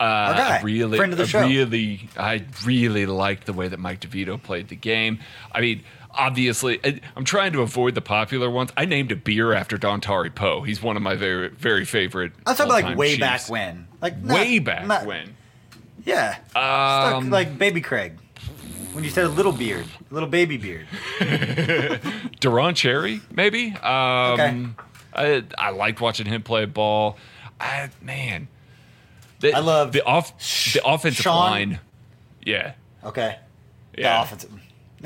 Uh, 0.00 0.32
guy, 0.34 0.58
I 0.58 0.62
really, 0.62 0.96
friend 0.96 1.12
of 1.12 1.18
the 1.18 1.24
I 1.24 1.26
show. 1.26 1.46
really, 1.46 2.08
I 2.16 2.44
really 2.64 3.04
liked 3.06 3.44
the 3.46 3.52
way 3.52 3.68
that 3.68 3.78
Mike 3.78 4.00
DeVito 4.00 4.42
played 4.42 4.68
the 4.68 4.76
game. 4.76 5.20
I 5.52 5.60
mean, 5.60 5.84
obviously, 6.16 6.80
I, 6.84 7.00
I'm 7.16 7.24
trying 7.24 7.52
to 7.52 7.62
avoid 7.62 7.94
the 7.94 8.00
popular 8.00 8.50
ones. 8.50 8.70
I 8.76 8.84
named 8.84 9.12
a 9.12 9.16
beer 9.16 9.52
after 9.52 9.76
Dontari 9.76 10.34
Poe. 10.34 10.62
He's 10.62 10.82
one 10.82 10.96
of 10.96 11.02
my 11.02 11.14
very, 11.14 11.48
very 11.50 11.84
favorite. 11.84 12.32
I'm 12.46 12.54
talking 12.56 12.70
about 12.72 12.82
like 12.84 12.98
way 12.98 13.08
Chiefs. 13.10 13.20
back 13.20 13.48
when, 13.48 13.86
like 14.00 14.16
not- 14.22 14.34
way 14.34 14.58
back 14.58 14.86
not- 14.86 15.06
when. 15.06 15.36
Yeah. 16.04 16.36
Stuck 16.50 17.14
Um, 17.14 17.30
like 17.30 17.56
baby 17.58 17.80
Craig. 17.80 18.18
When 18.92 19.02
you 19.02 19.10
said 19.10 19.24
a 19.24 19.28
little 19.28 19.50
beard, 19.52 19.86
a 20.10 20.14
little 20.14 20.28
baby 20.28 20.56
beard. 20.56 20.86
Deron 22.40 22.76
Cherry, 22.76 23.20
maybe. 23.30 23.70
Um, 23.72 24.76
I, 25.12 25.42
I 25.58 25.70
liked 25.70 26.00
watching 26.00 26.26
him 26.26 26.42
play 26.42 26.64
ball. 26.66 27.16
I, 27.60 27.90
man, 28.02 28.48
the, 29.40 29.52
I 29.52 29.60
love 29.60 29.92
the 29.92 30.04
off 30.04 30.38
the 30.74 30.80
offensive 30.84 31.22
Sean- 31.22 31.36
line. 31.50 31.80
Yeah, 32.44 32.74
Okay. 33.04 33.38
Yeah. 33.96 34.18
The 34.18 34.22
offensive. 34.24 34.50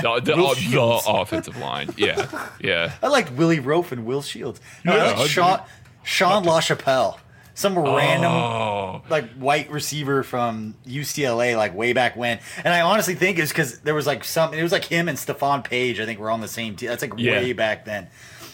The, 0.01 0.21
the, 0.21 0.37
Will 0.37 0.47
oh, 0.49 0.55
the 0.55 1.03
offensive 1.11 1.57
line. 1.59 1.91
Yeah, 1.97 2.29
yeah. 2.61 2.93
I 3.03 3.09
liked 3.09 3.33
Willie 3.33 3.61
Roaf 3.61 3.93
and 3.93 4.07
Will 4.07 4.23
Shields. 4.23 4.61
No, 4.85 4.95
Yeah, 4.97 5.03
I 5.03 5.07
liked 5.09 5.21
I 5.21 5.27
Sean 5.27 5.61
Sean 6.05 6.45
LaChapelle. 6.45 7.19
Some 7.55 7.77
random 7.77 8.31
Oh, 8.31 9.03
like 9.09 9.31
white 9.33 9.69
receiver 9.73 10.23
from 10.23 10.77
UCLA, 10.87 11.57
like 11.57 11.75
way 11.75 11.93
back 11.93 12.15
when. 12.17 12.39
And 12.65 12.73
I 12.73 12.83
honestly 12.83 13.17
think 13.17 13.41
it's 13.41 13.51
because 13.51 13.81
there 13.81 13.95
was 13.95 14.07
like 14.07 14.23
some. 14.23 14.55
It 14.55 14.63
was 14.63 14.71
like 14.71 14.85
him 14.85 15.09
and 15.09 15.19
Stephone 15.19 15.63
Paige. 15.63 15.99
I 15.99 16.07
think 16.07 16.21
were 16.21 16.31
on 16.31 16.41
the 16.41 16.47
same 16.47 16.77
team. 16.77 16.89
That's 16.89 17.03
like 17.03 17.15
Yeah. 17.17 17.33
way 17.41 17.53
back 17.55 17.85
then. 17.85 18.07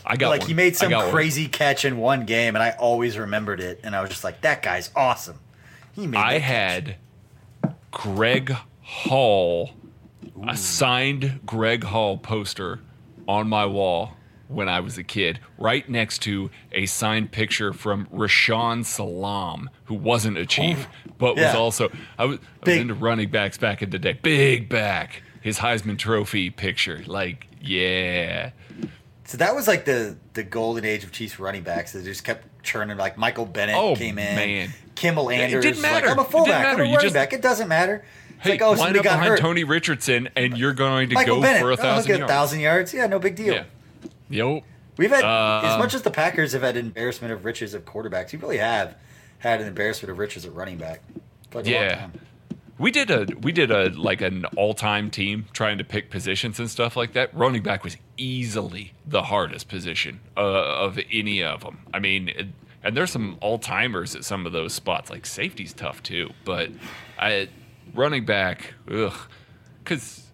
I 0.07 0.17
got 0.17 0.31
like 0.31 0.41
one. 0.41 0.49
he 0.49 0.55
made 0.55 0.73
I 0.73 0.77
some 0.77 0.91
got 0.91 1.05
one. 1.05 1.13
crazy 1.15 1.49
catch 1.49 1.85
in 1.85 1.99
one 1.99 2.25
game, 2.25 2.57
and 2.57 2.63
I 2.63 2.71
always 2.79 3.19
remembered 3.19 3.61
it. 3.61 3.81
And 3.85 3.95
I 3.95 4.01
was 4.01 4.09
just 4.11 4.25
like, 4.25 4.41
that 4.41 4.63
guy's 4.63 4.91
awesome. 4.97 5.39
He 5.93 6.07
made. 6.07 6.19
I 6.19 6.39
that 6.39 6.41
catch. 6.43 6.51
had 6.51 6.97
Greg 7.91 8.57
Hall, 8.83 9.71
a 10.47 10.57
signed 10.57 11.41
Greg 11.47 11.85
Hall 11.85 12.19
poster 12.19 12.81
on 13.29 13.49
my 13.49 13.67
wall 13.67 14.15
when 14.49 14.69
I 14.69 14.81
was 14.81 14.99
a 14.99 15.03
kid, 15.03 15.41
right 15.59 15.89
next 15.89 16.21
to 16.23 16.51
a 16.73 16.87
signed 16.87 17.33
picture 17.33 17.73
from 17.73 18.07
Rashaan 18.07 18.85
Salaam, 18.85 19.71
who 19.85 19.95
wasn't 19.95 20.37
a 20.37 20.47
Chief, 20.47 20.87
oh, 20.87 21.13
but 21.19 21.37
yeah. 21.37 21.47
was 21.47 21.57
also 21.57 21.91
I 22.19 22.27
was, 22.27 22.39
I 22.63 22.71
was 22.71 22.79
into 22.79 22.95
running 22.95 23.31
backs 23.31 23.59
back 23.59 23.83
in 23.83 23.91
the 23.91 23.99
day. 23.99 24.19
Big 24.23 24.69
back, 24.69 25.23
his 25.41 25.59
Heisman 25.59 25.99
Trophy 25.99 26.51
picture, 26.51 27.03
like 27.07 27.47
yeah. 27.61 28.51
So 29.25 29.39
that 29.39 29.55
was 29.55 29.67
like 29.67 29.87
the 29.87 30.17
the 30.35 30.43
golden 30.43 30.85
age 30.85 31.05
of 31.05 31.13
Chiefs 31.13 31.39
running 31.39 31.63
backs. 31.63 31.93
They 31.93 32.03
just 32.03 32.25
kept 32.25 32.47
churning. 32.63 32.99
Like 32.99 33.17
Michael 33.17 33.47
Bennett 33.47 33.77
oh, 33.77 33.97
came 33.97 34.19
in. 34.19 34.37
Man. 34.37 34.71
Kimble 34.95 35.31
Anders. 35.31 35.65
It 35.65 35.69
didn't 35.69 35.83
matter. 35.83 36.07
Like, 36.07 36.19
I'm 36.19 36.25
a 36.25 36.29
fullback. 36.29 36.67
I'm 36.67 36.81
a 36.81 36.83
running 36.83 37.01
just, 37.01 37.15
back. 37.15 37.33
It 37.33 37.43
doesn't 37.43 37.69
matter. 37.69 38.05
Hey, 38.45 38.51
like, 38.51 38.63
oh, 38.63 38.73
line 38.73 38.97
up 38.97 39.03
behind 39.03 39.25
hurt. 39.25 39.39
Tony 39.41 39.65
Richardson, 39.65 40.29
and 40.37 40.59
you're 40.59 40.75
going 40.75 41.09
to 41.09 41.15
Michael 41.15 41.37
go 41.37 41.43
Bennett. 41.43 41.63
for 41.63 41.73
a 41.73 41.77
thousand 41.77 42.13
oh, 42.13 42.17
yards. 42.17 42.31
A 42.31 42.35
thousand 42.35 42.61
yards. 42.61 42.95
Yeah, 42.95 43.07
no 43.07 43.19
big 43.19 43.37
deal. 43.37 43.55
Yeah. 43.55 43.65
Yep. 44.29 44.65
We've 44.97 45.11
had 45.11 45.25
uh, 45.25 45.63
as 45.65 45.79
much 45.79 45.95
as 45.95 46.03
the 46.03 46.11
Packers 46.11 46.53
have 46.53 46.63
had 46.63 46.77
embarrassment 46.77 47.33
of 47.33 47.45
riches 47.45 47.75
of 47.75 47.85
quarterbacks. 47.85 48.33
We 48.33 48.39
really 48.39 48.59
have 48.59 48.97
had 49.39 49.61
an 49.61 49.67
embarrassment 49.67 50.11
of 50.11 50.19
riches 50.19 50.45
at 50.45 50.55
running 50.55 50.77
back. 50.77 51.03
Like 51.53 51.67
yeah. 51.67 52.09
We 52.77 52.91
did 52.91 53.11
a 53.11 53.27
we 53.41 53.53
did 53.53 53.71
a 53.71 53.91
like 53.91 54.21
an 54.21 54.45
all 54.57 54.75
time 54.75 55.11
team 55.11 55.47
trying 55.53 55.79
to 55.79 55.85
pick 55.85 56.11
positions 56.11 56.59
and 56.59 56.69
stuff 56.69 56.97
like 56.97 57.13
that. 57.13 57.35
Running 57.35 57.63
back 57.63 57.85
was 57.85 57.97
easily 58.17 58.93
the 59.07 59.23
hardest 59.23 59.69
position 59.69 60.21
uh, 60.37 60.41
of 60.41 60.99
any 61.11 61.43
of 61.43 61.63
them. 61.63 61.79
I 61.93 62.01
mean, 62.01 62.29
it, 62.29 62.49
and 62.83 62.97
there's 62.97 63.11
some 63.11 63.39
all 63.41 63.59
timers 63.59 64.15
at 64.15 64.25
some 64.25 64.45
of 64.45 64.53
those 64.53 64.75
spots. 64.75 65.09
Like 65.09 65.25
safety's 65.25 65.73
tough 65.73 66.03
too, 66.03 66.31
but 66.45 66.71
I 67.19 67.49
running 67.95 68.25
back, 68.25 68.75
ugh, 68.91 69.15
because 69.83 70.25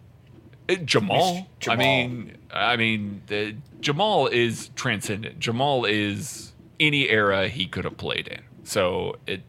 Jamal, 0.85 1.49
Jamal, 1.59 1.75
I 1.75 1.79
mean, 1.79 2.37
I 2.53 2.77
mean, 2.77 3.23
the, 3.27 3.57
Jamal 3.81 4.27
is 4.27 4.71
transcendent. 4.75 5.39
Jamal 5.39 5.85
is 5.85 6.53
any 6.79 7.09
era 7.09 7.49
he 7.49 7.67
could 7.67 7.85
have 7.85 7.97
played 7.97 8.29
in. 8.29 8.43
So 8.65 9.17
it 9.27 9.43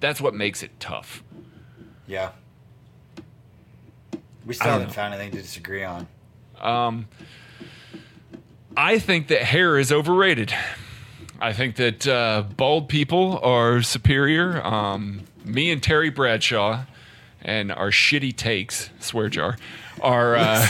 that's 0.00 0.20
what 0.20 0.34
makes 0.34 0.62
it 0.62 0.78
tough. 0.80 1.22
Yeah. 2.06 2.30
We 4.46 4.54
still 4.54 4.70
haven't 4.70 4.88
know. 4.88 4.92
found 4.92 5.14
anything 5.14 5.32
to 5.32 5.42
disagree 5.42 5.84
on. 5.84 6.06
Um, 6.60 7.08
I 8.76 8.98
think 8.98 9.28
that 9.28 9.42
hair 9.42 9.78
is 9.78 9.92
overrated. 9.92 10.52
I 11.40 11.52
think 11.52 11.76
that 11.76 12.06
uh, 12.06 12.44
bald 12.56 12.88
people 12.88 13.38
are 13.42 13.82
superior. 13.82 14.64
Um, 14.64 15.22
me 15.44 15.70
and 15.70 15.82
Terry 15.82 16.10
Bradshaw 16.10 16.84
and 17.42 17.70
our 17.72 17.90
shitty 17.90 18.36
takes, 18.36 18.90
swear 19.00 19.28
jar, 19.28 19.56
are. 20.00 20.36
Uh, 20.36 20.66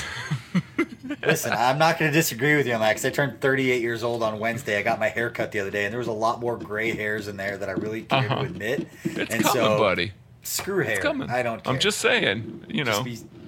Listen, 1.26 1.52
I'm 1.52 1.78
not 1.78 1.98
going 1.98 2.10
to 2.10 2.16
disagree 2.16 2.56
with 2.56 2.66
you 2.66 2.74
on 2.74 2.80
that 2.80 2.90
because 2.90 3.04
I 3.04 3.10
turned 3.10 3.40
38 3.40 3.80
years 3.80 4.02
old 4.02 4.22
on 4.22 4.38
Wednesday. 4.38 4.78
I 4.78 4.82
got 4.82 4.98
my 5.00 5.08
hair 5.08 5.30
cut 5.30 5.52
the 5.52 5.60
other 5.60 5.70
day, 5.70 5.84
and 5.84 5.92
there 5.92 5.98
was 5.98 6.08
a 6.08 6.12
lot 6.12 6.40
more 6.40 6.56
gray 6.56 6.90
hairs 6.90 7.28
in 7.28 7.36
there 7.36 7.56
that 7.56 7.68
I 7.68 7.72
really 7.72 8.02
care 8.02 8.18
uh-huh. 8.18 8.34
to 8.36 8.40
admit. 8.42 8.88
It's 9.04 9.34
and 9.34 9.42
coming, 9.42 9.62
so, 9.62 9.78
buddy. 9.78 10.12
Screw 10.42 10.82
hair. 10.82 10.94
It's 10.94 11.02
coming. 11.02 11.30
I 11.30 11.42
don't 11.42 11.62
care. 11.62 11.72
I'm 11.72 11.78
just 11.78 11.98
saying, 11.98 12.66
you 12.68 12.84
know, 12.84 13.02
just, 13.02 13.04
be, 13.04 13.40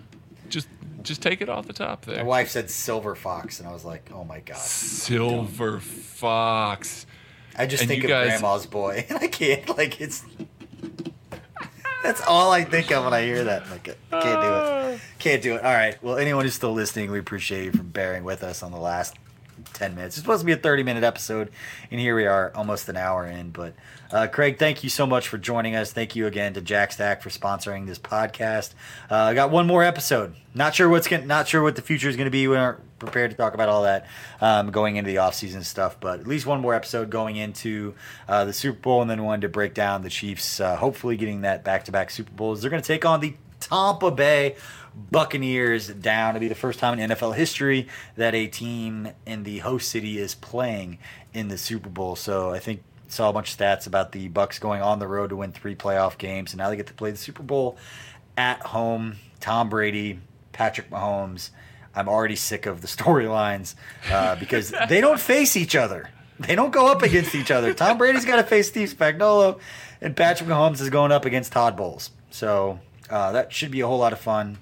just 0.49 0.69
just 1.03 1.23
take 1.23 1.41
it 1.41 1.49
off 1.49 1.67
the 1.67 1.73
top 1.73 2.05
there. 2.05 2.17
My 2.17 2.23
wife 2.23 2.51
said 2.51 2.71
silver 2.71 3.15
fox, 3.15 3.61
and 3.61 3.69
I 3.69 3.73
was 3.73 3.85
like, 3.85 4.11
oh 4.13 4.25
my 4.25 4.41
god, 4.41 4.59
silver 4.59 5.81
fox. 5.81 7.07
I 7.57 7.67
just 7.67 7.83
and 7.83 7.89
think 7.91 8.05
of 8.05 8.11
guys, 8.11 8.29
grandma's 8.29 8.67
boy, 8.67 9.07
and 9.09 9.19
I 9.23 9.29
can't 9.29 9.77
like 9.77 10.01
it's. 10.01 10.25
That's 12.03 12.23
all 12.27 12.51
I 12.51 12.65
think 12.65 12.91
of 12.91 13.05
when 13.05 13.13
I 13.13 13.23
hear 13.23 13.45
that. 13.45 13.69
Like, 13.71 13.85
can't 13.85 13.97
do 14.11 14.19
it. 14.19 14.25
Uh. 14.25 14.99
Can't 15.19 15.43
do 15.43 15.55
it. 15.55 15.65
All 15.65 15.73
right. 15.75 16.03
Well, 16.03 16.17
anyone 16.17 16.45
who's 16.45 16.55
still 16.55 16.73
listening, 16.73 17.11
we 17.11 17.19
appreciate 17.19 17.65
you 17.65 17.73
for 17.73 17.83
bearing 17.83 18.25
with 18.25 18.43
us 18.43 18.63
on 18.63 18.73
the 18.73 18.79
last 18.79 19.15
10 19.75 19.95
minutes. 19.95 20.17
It's 20.17 20.23
supposed 20.23 20.41
to 20.41 20.47
be 20.47 20.53
a 20.53 20.57
30 20.57 20.83
minute 20.83 21.05
episode, 21.05 21.51
and 21.91 22.01
here 22.01 22.17
we 22.17 22.27
are, 22.27 22.53
almost 22.55 22.89
an 22.89 22.97
hour 22.97 23.27
in. 23.27 23.51
But 23.51 23.75
uh, 24.13 24.27
Craig, 24.27 24.59
thank 24.59 24.83
you 24.83 24.91
so 24.91 25.07
much 25.07 25.29
for 25.29 25.39
joining 25.39 25.77
us. 25.77 25.93
Thank 25.93 26.17
you 26.17 26.27
again 26.27 26.55
to 26.55 26.61
Jack 26.61 26.93
Stack 26.93 27.23
for 27.23 27.31
sponsoring 27.31 27.87
this 27.87 27.99
podcast. 27.99 28.75
Uh, 29.11 29.17
I 29.17 29.35
got 29.35 29.51
one 29.51 29.67
more 29.67 29.85
episode. 29.85 30.35
Not 30.55 30.75
sure 30.75 30.89
what's 30.89 31.07
going 31.07 31.27
not 31.27 31.47
sure 31.47 31.63
what 31.63 31.77
the 31.77 31.83
future 31.83 32.09
is 32.09 32.17
going 32.17 32.27
to 32.27 32.31
be. 32.31 32.49
We 32.49 32.57
aren't 32.57 32.81
prepared 32.99 33.31
to 33.31 33.37
talk 33.37 33.55
about 33.55 33.69
all 33.69 33.85
that 33.85 34.07
um, 34.41 34.71
going 34.71 34.97
into 34.97 35.09
the 35.09 35.17
offseason 35.17 35.65
stuff, 35.65 35.99
but 36.01 36.21
at 36.21 36.27
least 36.27 36.47
one 36.47 36.61
more 36.61 36.75
episode 36.75 37.11
going 37.11 37.37
into 37.37 37.95
uh, 38.29 38.45
the 38.45 38.53
Super 38.53 38.79
Bowl, 38.79 39.01
and 39.01 39.11
then 39.11 39.25
one 39.25 39.41
to 39.41 39.49
break 39.49 39.75
down 39.75 40.03
the 40.03 40.11
Chiefs. 40.11 40.61
Uh, 40.61 40.77
hopefully, 40.77 41.17
getting 41.17 41.43
that 41.43 41.65
back 41.65 41.85
to 41.85 41.93
back 41.93 42.11
Super 42.11 42.33
Bowls. 42.33 42.61
They're 42.61 42.71
going 42.71 42.83
to 42.83 42.87
take 42.87 43.05
on 43.05 43.21
the 43.21 43.35
Tampa 43.61 44.11
Bay 44.11 44.57
Buccaneers 44.95 45.89
down 45.89 46.35
to 46.35 46.41
be 46.41 46.49
the 46.49 46.55
first 46.55 46.79
time 46.79 46.99
in 46.99 47.11
NFL 47.11 47.35
history 47.37 47.89
that 48.17 48.35
a 48.35 48.47
team 48.47 49.11
in 49.27 49.45
the 49.45 49.59
host 49.59 49.89
city 49.89 50.19
is 50.19 50.35
playing 50.35 50.99
in 51.33 51.49
the 51.49 51.59
Super 51.59 51.89
Bowl. 51.89 52.17
So 52.17 52.51
I 52.51 52.59
think 52.59 52.83
saw 53.09 53.29
a 53.29 53.33
bunch 53.33 53.53
of 53.53 53.59
stats 53.59 53.87
about 53.87 54.13
the 54.13 54.29
Bucks 54.29 54.59
going 54.59 54.83
on 54.83 54.99
the 54.99 55.09
road 55.09 55.31
to 55.31 55.37
win 55.37 55.53
three 55.53 55.75
playoff 55.75 56.19
games, 56.19 56.53
and 56.53 56.59
now 56.59 56.71
they 56.71 56.77
get 56.77 56.87
to 56.87 56.95
play 56.95 57.11
the 57.11 57.17
Super 57.17 57.43
Bowl 57.43 57.77
at 58.37 58.61
home. 58.63 59.17
Tom 59.41 59.69
Brady, 59.69 60.21
Patrick 60.53 60.91
Mahomes. 60.91 61.51
I'm 61.95 62.09
already 62.09 62.37
sick 62.37 62.67
of 62.67 62.83
the 62.83 62.87
storylines 62.87 63.75
uh, 64.11 64.37
because 64.37 64.73
they 64.89 65.01
don't 65.01 65.21
face 65.21 65.57
each 65.57 65.75
other. 65.75 66.11
They 66.39 66.55
don't 66.55 66.73
go 66.73 66.91
up 66.91 67.03
against 67.03 67.35
each 67.35 67.51
other. 67.51 67.75
Tom 67.75 67.99
Brady's 67.99 68.25
got 68.25 68.37
to 68.37 68.45
face 68.45 68.69
Steve 68.69 68.95
Spagnuolo, 68.97 69.59
and 70.01 70.17
Patrick 70.17 70.49
Mahomes 70.49 70.81
is 70.81 70.89
going 70.89 71.13
up 71.13 71.25
against 71.25 71.53
Todd 71.53 71.77
Bowles. 71.77 72.11
So 72.31 72.81
uh, 73.11 73.33
that 73.33 73.53
should 73.53 73.71
be 73.71 73.81
a 73.81 73.87
whole 73.87 73.99
lot 73.99 74.13
of 74.13 74.21
fun. 74.21 74.59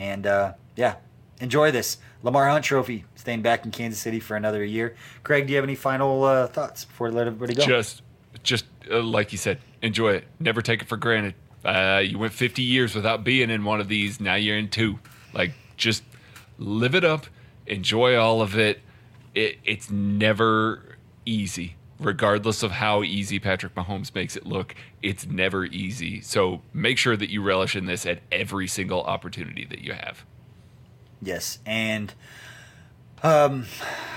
And 0.00 0.26
uh, 0.26 0.54
yeah, 0.76 0.96
enjoy 1.40 1.70
this 1.72 1.98
Lamar 2.22 2.48
Hunt 2.48 2.64
Trophy. 2.64 3.04
Staying 3.16 3.42
back 3.42 3.66
in 3.66 3.70
Kansas 3.70 4.00
City 4.00 4.18
for 4.18 4.34
another 4.34 4.64
year. 4.64 4.96
Craig, 5.22 5.46
do 5.46 5.52
you 5.52 5.58
have 5.58 5.64
any 5.64 5.74
final 5.74 6.24
uh, 6.24 6.46
thoughts 6.46 6.86
before 6.86 7.08
we 7.08 7.14
let 7.14 7.26
everybody 7.26 7.52
go? 7.52 7.66
Just, 7.66 8.00
just 8.42 8.64
uh, 8.90 9.02
like 9.02 9.30
you 9.30 9.36
said, 9.36 9.58
enjoy 9.82 10.12
it. 10.14 10.24
Never 10.40 10.62
take 10.62 10.80
it 10.80 10.88
for 10.88 10.96
granted. 10.96 11.34
Uh, 11.62 12.00
you 12.02 12.18
went 12.18 12.32
50 12.32 12.62
years 12.62 12.94
without 12.94 13.24
being 13.24 13.50
in 13.50 13.62
one 13.62 13.78
of 13.78 13.88
these. 13.88 14.20
Now 14.20 14.36
you're 14.36 14.56
in 14.56 14.70
two. 14.70 14.98
Like, 15.34 15.52
just 15.76 16.02
live 16.58 16.94
it 16.94 17.04
up. 17.04 17.26
Enjoy 17.66 18.16
all 18.16 18.40
of 18.40 18.56
it. 18.56 18.80
it 19.34 19.58
it's 19.66 19.90
never 19.90 20.96
easy 21.26 21.76
regardless 22.00 22.62
of 22.62 22.72
how 22.72 23.02
easy 23.02 23.38
Patrick 23.38 23.74
Mahomes 23.74 24.14
makes 24.14 24.36
it 24.36 24.46
look, 24.46 24.74
it's 25.02 25.26
never 25.26 25.66
easy. 25.66 26.20
So 26.20 26.62
make 26.72 26.98
sure 26.98 27.16
that 27.16 27.30
you 27.30 27.42
relish 27.42 27.76
in 27.76 27.84
this 27.84 28.06
at 28.06 28.20
every 28.32 28.66
single 28.66 29.02
opportunity 29.02 29.66
that 29.66 29.80
you 29.80 29.92
have. 29.92 30.24
Yes, 31.22 31.58
and 31.66 32.12
um, 33.22 33.66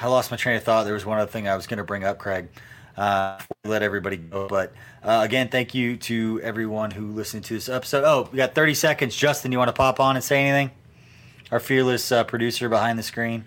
I 0.01 0.07
lost 0.07 0.31
my 0.31 0.37
train 0.37 0.55
of 0.55 0.63
thought. 0.63 0.85
There 0.85 0.93
was 0.93 1.05
one 1.05 1.19
other 1.19 1.29
thing 1.29 1.47
I 1.47 1.55
was 1.55 1.67
going 1.67 1.77
to 1.77 1.83
bring 1.83 2.05
up, 2.05 2.17
Craig. 2.17 2.47
Uh, 2.95 3.39
let 3.65 3.81
everybody 3.81 4.17
go, 4.17 4.47
but 4.47 4.71
uh, 5.03 5.21
again, 5.23 5.49
thank 5.49 5.73
you 5.73 5.97
to 5.97 6.39
everyone 6.43 6.91
who 6.91 7.11
listened 7.11 7.43
to 7.45 7.55
this 7.55 7.67
episode. 7.67 8.03
Oh, 8.05 8.29
we 8.31 8.37
got 8.37 8.53
30 8.53 8.75
seconds. 8.75 9.15
Justin, 9.15 9.51
you 9.51 9.57
want 9.57 9.69
to 9.69 9.73
pop 9.73 9.99
on 9.99 10.15
and 10.15 10.23
say 10.23 10.45
anything? 10.45 10.75
Our 11.51 11.59
fearless 11.59 12.11
uh, 12.11 12.23
producer 12.23 12.69
behind 12.69 12.97
the 12.97 13.03
screen, 13.03 13.45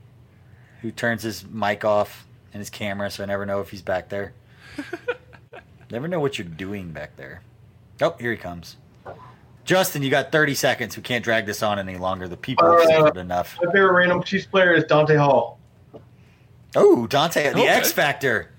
who 0.80 0.90
turns 0.90 1.22
his 1.22 1.46
mic 1.46 1.84
off 1.84 2.26
and 2.54 2.60
his 2.60 2.70
camera, 2.70 3.10
so 3.10 3.24
I 3.24 3.26
never 3.26 3.44
know 3.44 3.60
if 3.60 3.70
he's 3.70 3.82
back 3.82 4.08
there. 4.08 4.32
never 5.90 6.08
know 6.08 6.20
what 6.20 6.38
you're 6.38 6.46
doing 6.46 6.92
back 6.92 7.16
there. 7.16 7.42
Oh, 8.00 8.14
here 8.18 8.30
he 8.30 8.38
comes. 8.38 8.76
Justin, 9.64 10.02
you 10.02 10.10
got 10.10 10.30
30 10.30 10.54
seconds. 10.54 10.96
We 10.96 11.02
can't 11.02 11.24
drag 11.24 11.46
this 11.46 11.62
on 11.62 11.78
any 11.78 11.96
longer. 11.96 12.28
The 12.28 12.36
people 12.36 12.70
have 12.70 12.80
uh, 12.88 13.06
said 13.06 13.16
enough. 13.16 13.58
My 13.62 13.72
favorite 13.72 13.92
random 13.92 14.22
Chiefs 14.22 14.46
player 14.46 14.72
is 14.72 14.84
Dante 14.84 15.16
Hall. 15.16 15.58
Oh, 16.76 17.06
Dante, 17.06 17.44
the 17.44 17.60
okay. 17.60 17.68
X 17.68 17.92
Factor. 17.92 18.50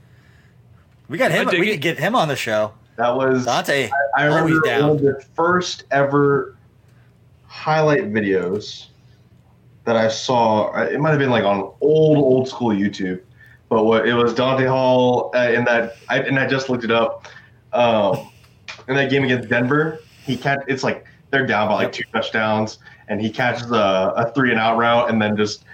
We 1.08 1.18
got 1.18 1.32
him. 1.32 1.48
We 1.48 1.72
could 1.72 1.82
get 1.82 2.00
him 2.00 2.16
on 2.16 2.28
the 2.28 2.36
show. 2.36 2.74
That 2.98 3.16
was 3.16 3.46
Dante. 3.46 3.90
I, 4.18 4.24
I 4.24 4.26
remember 4.26 4.60
down. 4.66 4.90
one 4.90 4.98
of 4.98 5.02
the 5.02 5.26
first 5.36 5.84
ever 5.92 6.58
highlight 7.46 8.12
videos 8.12 8.88
that 9.86 9.96
I 9.96 10.08
saw. 10.08 10.74
It 10.82 11.00
might 11.00 11.12
have 11.12 11.20
been 11.20 11.30
like 11.30 11.44
on 11.44 11.72
old, 11.82 12.18
old 12.18 12.48
school 12.48 12.70
YouTube 12.70 13.22
but 13.70 13.84
what 13.86 14.08
it 14.08 14.14
was 14.14 14.34
Dante 14.34 14.66
Hall 14.66 15.32
uh, 15.36 15.52
in 15.52 15.66
that, 15.66 15.96
I, 16.10 16.20
and 16.20 16.40
I 16.40 16.48
just 16.48 16.70
looked 16.70 16.84
it 16.84 16.92
up. 16.92 17.28
Um, 17.74 18.32
in 18.88 18.96
that 18.96 19.10
game 19.10 19.24
against 19.24 19.50
Denver, 19.50 20.00
he 20.24 20.38
catch 20.38 20.60
it's 20.68 20.84
like 20.84 21.06
they're 21.32 21.46
down 21.46 21.68
by 21.68 21.76
like 21.76 21.92
two 21.92 22.04
touchdowns, 22.14 22.80
and 23.08 23.22
he 23.22 23.30
catches 23.30 23.72
a, 23.72 24.14
a 24.16 24.32
three 24.34 24.52
and 24.52 24.60
out 24.60 24.78
route, 24.78 25.10
and 25.10 25.22
then 25.22 25.36
just 25.36 25.66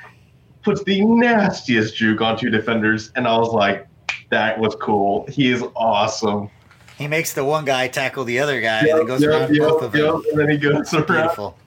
puts 0.63 0.83
the 0.83 1.03
nastiest 1.03 1.95
juke 1.95 2.21
on 2.21 2.37
two 2.37 2.49
defenders, 2.49 3.11
and 3.15 3.27
I 3.27 3.37
was 3.37 3.51
like, 3.53 3.87
that 4.29 4.57
was 4.59 4.75
cool. 4.75 5.25
He 5.27 5.51
is 5.51 5.63
awesome. 5.75 6.49
He 6.97 7.07
makes 7.07 7.33
the 7.33 7.43
one 7.43 7.65
guy 7.65 7.87
tackle 7.87 8.23
the 8.23 8.39
other 8.39 8.61
guy, 8.61 8.85
yep, 8.85 8.99
and 8.99 9.07
goes 9.07 9.21
yep, 9.21 9.29
around 9.31 9.55
yep, 9.55 9.67
both 9.67 9.81
of 9.81 9.91
them. 9.91 10.23
and 10.29 10.39
then 10.39 10.49
he 10.49 10.57
goes 10.57 10.93
around. 10.93 11.07
Beautiful. 11.07 11.57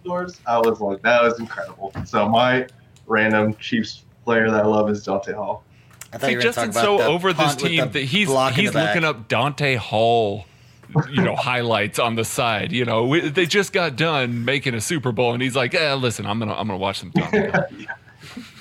I 0.47 0.59
was 0.59 0.81
like, 0.81 1.03
that 1.03 1.23
was 1.23 1.41
incredible. 1.41 1.93
So 2.07 2.29
my 2.29 2.67
random 3.07 3.55
Chiefs 3.57 4.05
player 4.25 4.51
that 4.51 4.65
I 4.65 4.67
love 4.67 4.89
is 4.91 5.05
Dante 5.05 5.33
Hall. 5.33 5.65
I 6.15 6.19
thought 6.19 6.31
See, 6.31 6.37
Justin's 6.37 6.77
so 6.77 7.01
over 7.03 7.33
this 7.33 7.57
team 7.57 7.91
that 7.91 8.01
he's 8.05 8.29
he's 8.55 8.75
looking 8.75 9.03
up 9.03 9.27
Dante 9.27 9.75
Hall, 9.75 10.47
you 11.11 11.23
know, 11.23 11.35
highlights 11.37 11.99
on 11.99 12.15
the 12.15 12.25
side. 12.25 12.71
You 12.71 12.85
know, 12.85 13.05
we, 13.05 13.29
they 13.29 13.47
just 13.47 13.73
got 13.73 13.97
done 13.97 14.45
making 14.45 14.75
a 14.75 14.81
Super 14.81 15.11
Bowl, 15.11 15.33
and 15.33 15.43
he's 15.43 15.57
like, 15.57 15.75
eh, 15.75 15.93
"Listen, 15.95 16.25
I'm 16.25 16.39
gonna 16.39 16.55
I'm 16.55 16.69
gonna 16.69 16.79
watch 16.79 17.01
some 17.01 17.11
Dante." 17.15 17.51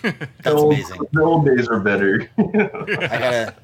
That's 0.02 0.48
old, 0.48 0.74
amazing. 0.74 1.02
The 1.12 1.22
old 1.22 1.46
days 1.46 1.68
are 1.68 1.80
better. 1.80 2.28
I 2.40 2.42
gotta, 2.44 3.56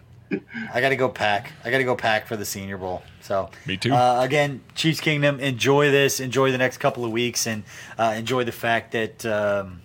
I 0.71 0.81
gotta 0.81 0.95
go 0.95 1.09
pack. 1.09 1.51
I 1.65 1.71
gotta 1.71 1.83
go 1.83 1.95
pack 1.95 2.27
for 2.27 2.37
the 2.37 2.45
Senior 2.45 2.77
Bowl. 2.77 3.01
So 3.21 3.49
me 3.65 3.75
too. 3.75 3.91
Uh, 3.91 4.21
again, 4.21 4.61
Chiefs 4.75 5.01
Kingdom. 5.01 5.39
Enjoy 5.39 5.89
this. 5.89 6.19
Enjoy 6.19 6.51
the 6.51 6.59
next 6.59 6.77
couple 6.77 7.05
of 7.05 7.11
weeks, 7.11 7.47
and 7.47 7.63
uh, 7.97 8.13
enjoy 8.15 8.43
the 8.43 8.51
fact 8.51 8.91
that 8.91 9.25
um, 9.25 9.81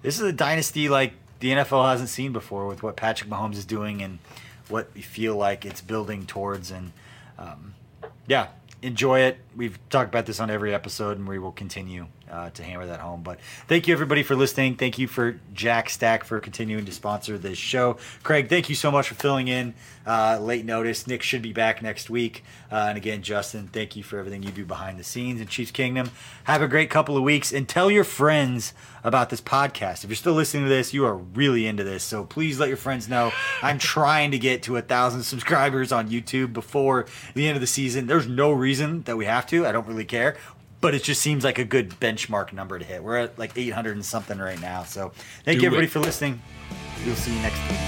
this 0.00 0.18
is 0.18 0.22
a 0.22 0.32
dynasty 0.32 0.88
like 0.88 1.12
the 1.40 1.50
NFL 1.50 1.88
hasn't 1.90 2.08
seen 2.08 2.32
before 2.32 2.66
with 2.66 2.82
what 2.82 2.96
Patrick 2.96 3.30
Mahomes 3.30 3.54
is 3.54 3.64
doing 3.64 4.02
and 4.02 4.18
what 4.68 4.90
we 4.94 5.00
feel 5.00 5.36
like 5.36 5.64
it's 5.64 5.80
building 5.80 6.26
towards. 6.26 6.70
And 6.70 6.92
um, 7.38 7.74
yeah, 8.26 8.48
enjoy 8.82 9.20
it. 9.20 9.38
We've 9.56 9.78
talked 9.88 10.08
about 10.08 10.26
this 10.26 10.40
on 10.40 10.50
every 10.50 10.74
episode, 10.74 11.18
and 11.18 11.28
we 11.28 11.38
will 11.38 11.52
continue 11.52 12.06
uh, 12.30 12.50
to 12.50 12.62
hammer 12.62 12.86
that 12.86 13.00
home. 13.00 13.22
But 13.22 13.38
thank 13.66 13.86
you 13.86 13.94
everybody 13.94 14.22
for 14.22 14.36
listening. 14.36 14.76
Thank 14.76 14.98
you 14.98 15.08
for 15.08 15.40
Jack 15.52 15.90
Stack 15.90 16.24
for 16.24 16.40
continuing 16.40 16.84
to 16.84 16.92
sponsor 16.92 17.38
this 17.38 17.58
show. 17.58 17.98
Craig, 18.22 18.48
thank 18.48 18.68
you 18.68 18.74
so 18.74 18.90
much 18.90 19.08
for 19.08 19.14
filling 19.14 19.48
in 19.48 19.74
uh, 20.06 20.38
late 20.40 20.64
notice. 20.64 21.06
Nick 21.06 21.22
should 21.22 21.42
be 21.42 21.52
back 21.52 21.82
next 21.82 22.08
week. 22.08 22.42
Uh, 22.72 22.86
and 22.88 22.96
again, 22.96 23.22
Justin, 23.22 23.68
thank 23.68 23.94
you 23.94 24.02
for 24.02 24.18
everything 24.18 24.42
you 24.42 24.50
do 24.50 24.64
behind 24.64 24.98
the 24.98 25.04
scenes 25.04 25.40
in 25.40 25.46
Chiefs 25.46 25.70
Kingdom. 25.70 26.10
Have 26.44 26.62
a 26.62 26.68
great 26.68 26.90
couple 26.90 27.16
of 27.16 27.22
weeks 27.22 27.52
and 27.52 27.68
tell 27.68 27.90
your 27.90 28.04
friends 28.04 28.72
about 29.04 29.30
this 29.30 29.40
podcast. 29.40 30.04
If 30.04 30.10
you're 30.10 30.16
still 30.16 30.32
listening 30.32 30.64
to 30.64 30.68
this, 30.68 30.94
you 30.94 31.04
are 31.04 31.16
really 31.16 31.66
into 31.66 31.84
this. 31.84 32.02
So 32.02 32.24
please 32.24 32.58
let 32.58 32.68
your 32.68 32.76
friends 32.78 33.08
know. 33.08 33.32
I'm 33.62 33.78
trying 33.78 34.30
to 34.30 34.38
get 34.38 34.62
to 34.64 34.76
a 34.76 34.82
thousand 34.82 35.22
subscribers 35.22 35.92
on 35.92 36.08
YouTube 36.08 36.52
before 36.52 37.06
the 37.34 37.46
end 37.46 37.56
of 37.56 37.60
the 37.60 37.66
season. 37.66 38.06
There's 38.06 38.26
no 38.26 38.52
reason 38.52 39.02
that 39.02 39.16
we 39.16 39.26
have 39.26 39.46
to. 39.48 39.66
I 39.66 39.72
don't 39.72 39.86
really 39.86 40.04
care 40.04 40.36
but 40.80 40.94
it 40.94 41.02
just 41.02 41.20
seems 41.20 41.44
like 41.44 41.58
a 41.58 41.64
good 41.64 41.90
benchmark 42.00 42.52
number 42.52 42.78
to 42.78 42.84
hit. 42.84 43.02
We're 43.02 43.16
at 43.18 43.38
like 43.38 43.52
800 43.56 43.96
and 43.96 44.04
something 44.04 44.38
right 44.38 44.60
now. 44.60 44.84
So 44.84 45.12
thank 45.44 45.58
Do 45.58 45.62
you 45.62 45.66
everybody 45.66 45.86
it. 45.86 45.90
for 45.90 46.00
listening. 46.00 46.40
We'll 47.04 47.16
see 47.16 47.34
you 47.34 47.42
next 47.42 47.60
week. 47.68 47.78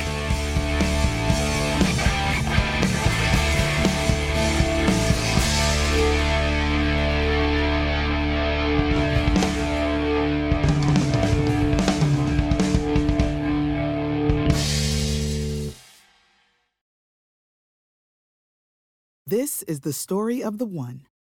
This 19.27 19.63
is 19.63 19.81
the 19.81 19.93
story 19.93 20.43
of 20.43 20.59
the 20.59 20.67
one. 20.67 21.07